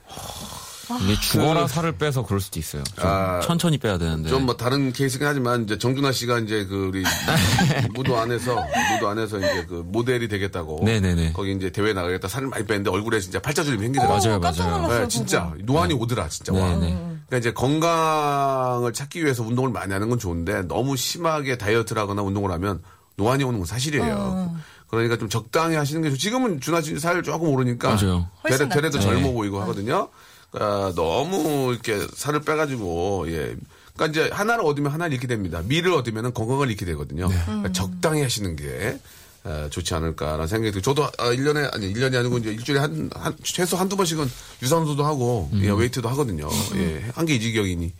이게 1.02 1.18
죽어라 1.20 1.66
살을 1.66 1.92
빼서 1.98 2.24
그럴 2.24 2.40
수도 2.40 2.58
있어요. 2.60 2.82
좀 2.84 3.04
아, 3.06 3.40
천천히 3.40 3.76
빼야 3.78 3.98
되는데. 3.98 4.28
좀 4.28 4.46
뭐 4.46 4.56
다른 4.56 4.92
케이스긴 4.92 5.26
하지만 5.26 5.64
이제 5.64 5.76
정준하 5.78 6.12
씨가 6.12 6.38
이제 6.40 6.64
그 6.66 6.86
우리 6.86 7.02
무도 7.94 8.16
안에서 8.18 8.54
무도 8.94 9.08
안에서 9.08 9.38
이제 9.38 9.66
그 9.68 9.82
모델이 9.86 10.28
되겠다고 10.28 10.82
네네네. 10.84 11.32
거기 11.32 11.52
이제 11.52 11.70
대회 11.70 11.92
나가겠다 11.92 12.28
살을 12.28 12.48
많이 12.48 12.64
뺐는데 12.64 12.90
얼굴에 12.90 13.18
진짜 13.20 13.40
팔자주름이 13.40 13.82
생기더라고요. 13.82 14.38
맞아요, 14.38 14.60
맞아요. 14.84 15.00
네, 15.00 15.08
진짜. 15.08 15.52
노안이 15.64 15.94
오더라 15.94 16.28
진짜 16.28 16.52
와. 16.52 16.68
네네. 16.76 16.94
그러니까 17.26 17.38
이제 17.38 17.52
건강을 17.52 18.92
찾기 18.92 19.22
위해서 19.24 19.42
운동을 19.42 19.70
많이 19.70 19.92
하는 19.92 20.08
건 20.08 20.18
좋은데 20.18 20.62
너무 20.62 20.96
심하게 20.96 21.58
다이어트를 21.58 22.00
하거나 22.00 22.22
운동을 22.22 22.50
하면 22.52 22.82
노안이 23.16 23.42
오는 23.44 23.58
건 23.58 23.66
사실이에요. 23.66 24.54
그러니까 24.88 25.16
좀 25.16 25.28
적당히 25.28 25.74
하시는 25.74 26.00
게 26.02 26.10
좋. 26.10 26.16
지금은 26.16 26.60
준하 26.60 26.80
씨 26.80 26.96
살 27.00 27.22
조금 27.24 27.48
오르니까 27.48 27.96
맞아요. 27.96 28.28
되레도 28.44 28.98
낫죠. 28.98 29.00
젊어 29.00 29.26
네. 29.28 29.32
보이고 29.32 29.60
하거든요. 29.62 30.08
그러니까 30.50 30.92
너무 30.94 31.72
이렇게 31.72 32.06
살을 32.14 32.40
빼가지고 32.42 33.26
예. 33.28 33.56
그러니까 33.94 34.06
이제 34.22 34.30
하나를 34.32 34.64
얻으면 34.64 34.92
하나를 34.92 35.14
잃게 35.14 35.26
됩니다. 35.26 35.62
미를 35.64 35.92
얻으면 35.92 36.32
건강을 36.34 36.70
잃게 36.70 36.84
되거든요. 36.86 37.28
그러니까 37.46 37.72
적당히 37.72 38.22
하시는 38.22 38.54
게 38.56 38.98
에, 39.46 39.70
좋지 39.70 39.94
않을까라는 39.94 40.48
생각이 40.48 40.72
들고 40.72 40.82
저도 40.82 41.04
아, 41.04 41.30
1년에 41.30 41.72
아니 41.72 41.92
1년이 41.94 42.16
아니고 42.18 42.38
이제 42.38 42.50
일주일에 42.50 42.80
한, 42.80 43.08
한 43.14 43.34
최소 43.44 43.76
한두 43.76 43.96
번씩은 43.96 44.28
유산소도 44.60 45.04
하고 45.04 45.48
예, 45.54 45.70
웨이트도 45.70 46.08
하거든요. 46.10 46.48
예. 46.74 47.04
한 47.14 47.26
게 47.26 47.36
이지경이니 47.36 47.92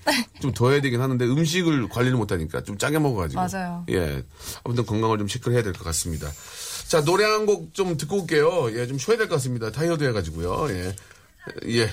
좀 0.43 0.53
더 0.55 0.71
해야 0.71 0.81
되긴 0.81 1.01
하는데 1.01 1.25
음식을 1.25 1.89
관리를 1.89 2.17
못 2.19 2.31
하니까 2.33 2.63
좀 2.63 2.77
짜게 2.79 2.99
먹어 2.99 3.17
가지고 3.21 3.41
맞아요. 3.43 3.85
예. 3.91 4.23
아무튼 4.65 4.85
건강을 4.87 5.19
좀 5.19 5.29
체크를 5.29 5.55
해야 5.55 5.63
될 5.63 5.73
것 5.73 5.85
같습니다. 5.85 6.29
자, 6.89 7.03
노래 7.05 7.25
한 7.25 7.47
곡 7.47 7.73
좀 7.73 7.97
듣고 7.97 8.23
올게요. 8.23 8.69
예, 8.79 8.87
좀 8.87 8.99
쉬어야 8.99 9.17
될 9.17 9.29
것 9.29 9.37
같습니다. 9.37 9.71
타이어드 9.71 10.03
해 10.05 10.13
가지고요. 10.13 10.67
예. 10.71 10.95
예. 11.69 11.91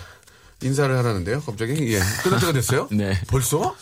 인사를 0.63 0.97
하라는데요, 0.97 1.41
갑자기? 1.41 1.73
예. 1.93 1.99
끝날 2.23 2.39
때가 2.39 2.53
됐어요? 2.53 2.87
네. 2.91 3.19
벌써? 3.27 3.75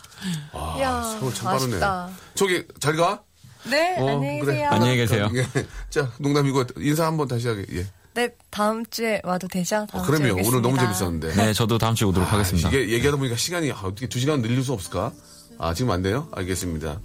이야, 0.77 1.17
세월 1.19 1.33
참 1.33 1.45
빠르네. 1.45 1.71
아쉽다. 1.73 2.09
저기, 2.35 2.63
잘 2.79 2.95
가? 2.95 3.21
네, 3.69 3.95
어, 3.99 4.09
안녕히 4.09 4.39
그래. 4.39 4.53
계세요. 4.53 4.69
안녕히 4.71 4.97
계세요. 4.97 5.29
예. 5.35 5.45
자, 5.89 6.11
농담이고, 6.19 6.63
인사 6.79 7.05
한번 7.05 7.27
다시 7.27 7.47
하게. 7.47 7.65
예. 7.73 7.85
네, 8.13 8.29
다음 8.49 8.83
주에 8.87 9.21
와도 9.23 9.47
되죠? 9.47 9.87
다음 9.89 10.01
어, 10.01 10.05
주에 10.05 10.17
그럼요. 10.17 10.33
오늘 10.47 10.61
너무 10.61 10.69
오겠습니다. 10.75 10.93
재밌었는데. 10.97 11.35
네, 11.35 11.53
저도 11.53 11.77
다음 11.77 11.95
주에 11.95 12.07
오도록 12.07 12.31
하겠습니다. 12.33 12.67
이게 12.69 12.89
얘기하다 12.89 13.17
보니까 13.17 13.37
시간이 13.37 13.71
아, 13.71 13.79
어떻게 13.83 14.07
두 14.07 14.19
시간 14.19 14.41
늘릴 14.41 14.63
수 14.63 14.73
없을까? 14.73 15.11
아, 15.59 15.73
지금 15.73 15.91
안 15.91 16.01
돼요? 16.01 16.27
알겠습니다. 16.33 16.99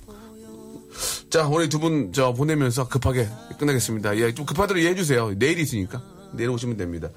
자, 1.31 1.47
우리 1.47 1.69
두분 1.69 2.13
저 2.13 2.33
보내면서 2.33 2.89
급하게 2.89 3.29
끝내겠습니다. 3.59 4.17
예, 4.17 4.33
좀 4.35 4.47
급하대로 4.47 4.81
이해해 4.81 4.95
주세요. 4.95 5.31
내일 5.39 5.59
있으니까. 5.61 6.03
내일 6.33 6.51
오시면 6.51 6.77
됩니다. 6.77 7.09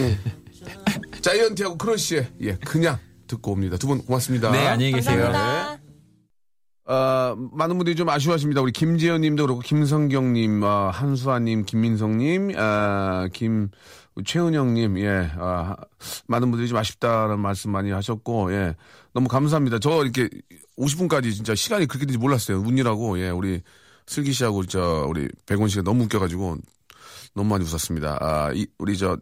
예. 0.00 1.20
자이언티하고 1.20 1.76
크러쉬의 1.78 2.28
예, 2.40 2.54
그냥 2.56 2.98
듣고 3.26 3.52
옵니다. 3.52 3.76
두 3.76 3.86
분 3.88 3.98
고맙습니다. 4.04 4.50
네, 4.52 4.66
안녕히 4.66 4.92
계세요. 4.92 5.22
감사합니다. 5.24 5.82
어, 6.88 7.34
많은 7.52 7.76
분들이 7.78 7.96
좀 7.96 8.08
아쉬워하십니다. 8.08 8.60
우리 8.60 8.70
김지현 8.70 9.20
님도 9.22 9.42
그렇고, 9.44 9.60
김성경 9.60 10.34
님, 10.34 10.62
어, 10.62 10.88
한수아 10.92 11.40
님, 11.40 11.64
김민성 11.64 12.18
님, 12.18 12.52
아, 12.56 13.28
김, 13.32 13.70
최은영 14.24 14.74
님, 14.74 14.96
예, 15.00 15.28
아, 15.36 15.74
많은 16.28 16.48
분들이 16.52 16.68
좀 16.68 16.78
아쉽다는 16.78 17.40
말씀 17.40 17.72
많이 17.72 17.90
하셨고, 17.90 18.52
예, 18.52 18.76
너무 19.12 19.26
감사합니다. 19.26 19.80
저 19.80 20.04
이렇게 20.04 20.28
50분까지 20.78 21.34
진짜 21.34 21.56
시간이 21.56 21.86
그렇게 21.86 22.06
된지 22.06 22.18
몰랐어요. 22.18 22.58
운이라고, 22.60 23.18
예, 23.18 23.30
우리 23.30 23.62
슬기 24.06 24.32
씨하고 24.32 24.64
저, 24.66 25.06
우리 25.08 25.26
백원 25.44 25.68
씨가 25.68 25.82
너무 25.82 26.04
웃겨가지고, 26.04 26.56
너무 27.34 27.48
많이 27.50 27.64
웃었습니다. 27.64 28.18
아, 28.20 28.52
이, 28.54 28.64
우리 28.78 28.96
저, 28.96 29.16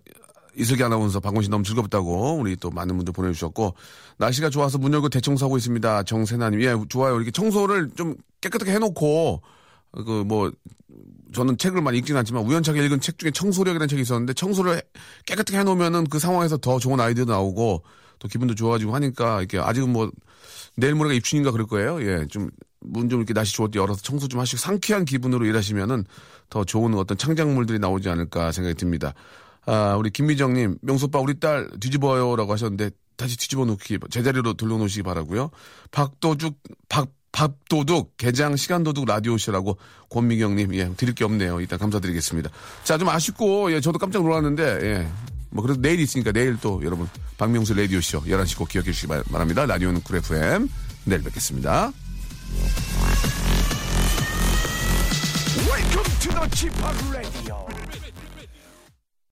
이슬기 0.57 0.83
아나운서 0.85 1.21
박원 1.21 1.43
씨 1.43 1.49
너무 1.51 1.65
즐겁다고 1.65 2.37
우리 2.37 2.57
또 2.57 2.71
많은 2.71 2.97
분들 2.97 3.13
보내주셨고 3.13 3.75
날씨가 4.19 4.51
좋아서 4.51 4.79
문 4.79 4.93
열고 4.93 5.09
대청소하고 5.09 5.57
있습니다. 5.57 6.03
정세나님 6.05 6.63
예 6.63 6.75
좋아요 6.89 7.17
이렇게 7.17 7.31
청소를 7.31 7.91
좀 7.97 8.15
깨끗하게 8.41 8.73
해놓고 8.73 9.43
그 9.93 10.25
뭐 10.25 10.51
저는 11.35 11.59
책을 11.59 11.83
많이 11.83 11.99
읽지는 11.99 12.21
않지만 12.21 12.45
우연찮게 12.45 12.85
읽은 12.85 13.01
책 13.01 13.19
중에 13.19 13.31
청소력이라는 13.33 13.89
책이 13.89 14.03
있었는데 14.03 14.35
청소를 14.35 14.77
해- 14.77 14.83
깨끗하게 15.27 15.59
해놓으면은 15.59 16.05
그 16.07 16.19
상황에서 16.21 16.57
더 16.59 16.79
좋은 16.79 17.01
아이디어도 17.01 17.33
나오고 17.33 17.83
또 18.21 18.29
기분도 18.29 18.55
좋아지고 18.55 18.95
하니까 18.95 19.41
이렇게 19.41 19.59
아직은 19.59 19.91
뭐 19.93 20.11
내일 20.77 20.95
모레가 20.95 21.15
입춘인가 21.15 21.51
그럴 21.51 21.67
거예요. 21.67 22.01
예, 22.03 22.27
좀 22.29 22.51
문좀 22.81 23.19
이렇게 23.19 23.35
날씨 23.35 23.53
좋을 23.55 23.71
때 23.73 23.81
열어서 23.81 24.01
청소 24.03 24.29
좀 24.29 24.39
하시고 24.41 24.59
상쾌한 24.59 25.05
기분으로 25.05 25.45
일하시면은 25.47 26.05
더 26.51 26.65
좋은 26.65 26.95
어떤 26.95 27.17
창작물들이 27.19 27.79
나오지 27.81 28.09
않을까 28.09 28.53
생각이 28.53 28.77
듭니다. 28.77 29.15
아, 29.67 29.97
우리 29.97 30.11
김미정님, 30.11 30.79
명수빠 30.83 31.19
우리 31.21 31.39
딸 31.41 31.69
뒤집어요라고 31.81 32.53
하셨는데 32.53 32.91
다시 33.17 33.37
뒤집어 33.37 33.65
놓기 33.65 33.99
제자리로 34.11 34.55
돌려놓으시기 34.55 35.03
바라고요. 35.03 35.51
박도둑 35.91 36.59
박 36.89 37.09
밥도둑 37.33 38.17
개장 38.17 38.55
시간도둑 38.57 39.07
라디오쇼라고 39.07 39.77
권미경님 40.11 40.75
예 40.75 40.91
드릴 40.97 41.15
게 41.15 41.25
없네요. 41.25 41.61
일단 41.61 41.79
감사드리겠습니다. 41.79 42.51
자 42.85 42.97
좀 42.99 43.09
아쉽고 43.09 43.73
예 43.73 43.81
저도 43.81 43.99
깜짝 43.99 44.23
놀랐는데 44.23 44.63
예. 44.83 45.09
뭐 45.51 45.63
그래도 45.63 45.81
내일 45.81 46.01
있으니까 46.01 46.33
내일 46.33 46.57
또 46.61 46.81
여러분 46.85 47.09
박명수 47.39 47.75
라디오쇼 47.75 48.23
11시 48.25 48.57
꼭 48.59 48.69
기억해 48.69 48.87
주시기 48.93 49.07
바- 49.09 49.23
바랍니다. 49.31 49.65
라디오는 49.67 50.03
쿨 50.03 50.17
FM 50.17 50.69
내일 51.05 51.23
뵙겠습니다. 51.23 51.93
Welcome 55.67 56.19
to 56.21 56.31
the 56.33 56.49
Chip 56.55 56.75
Radio. 57.13 57.64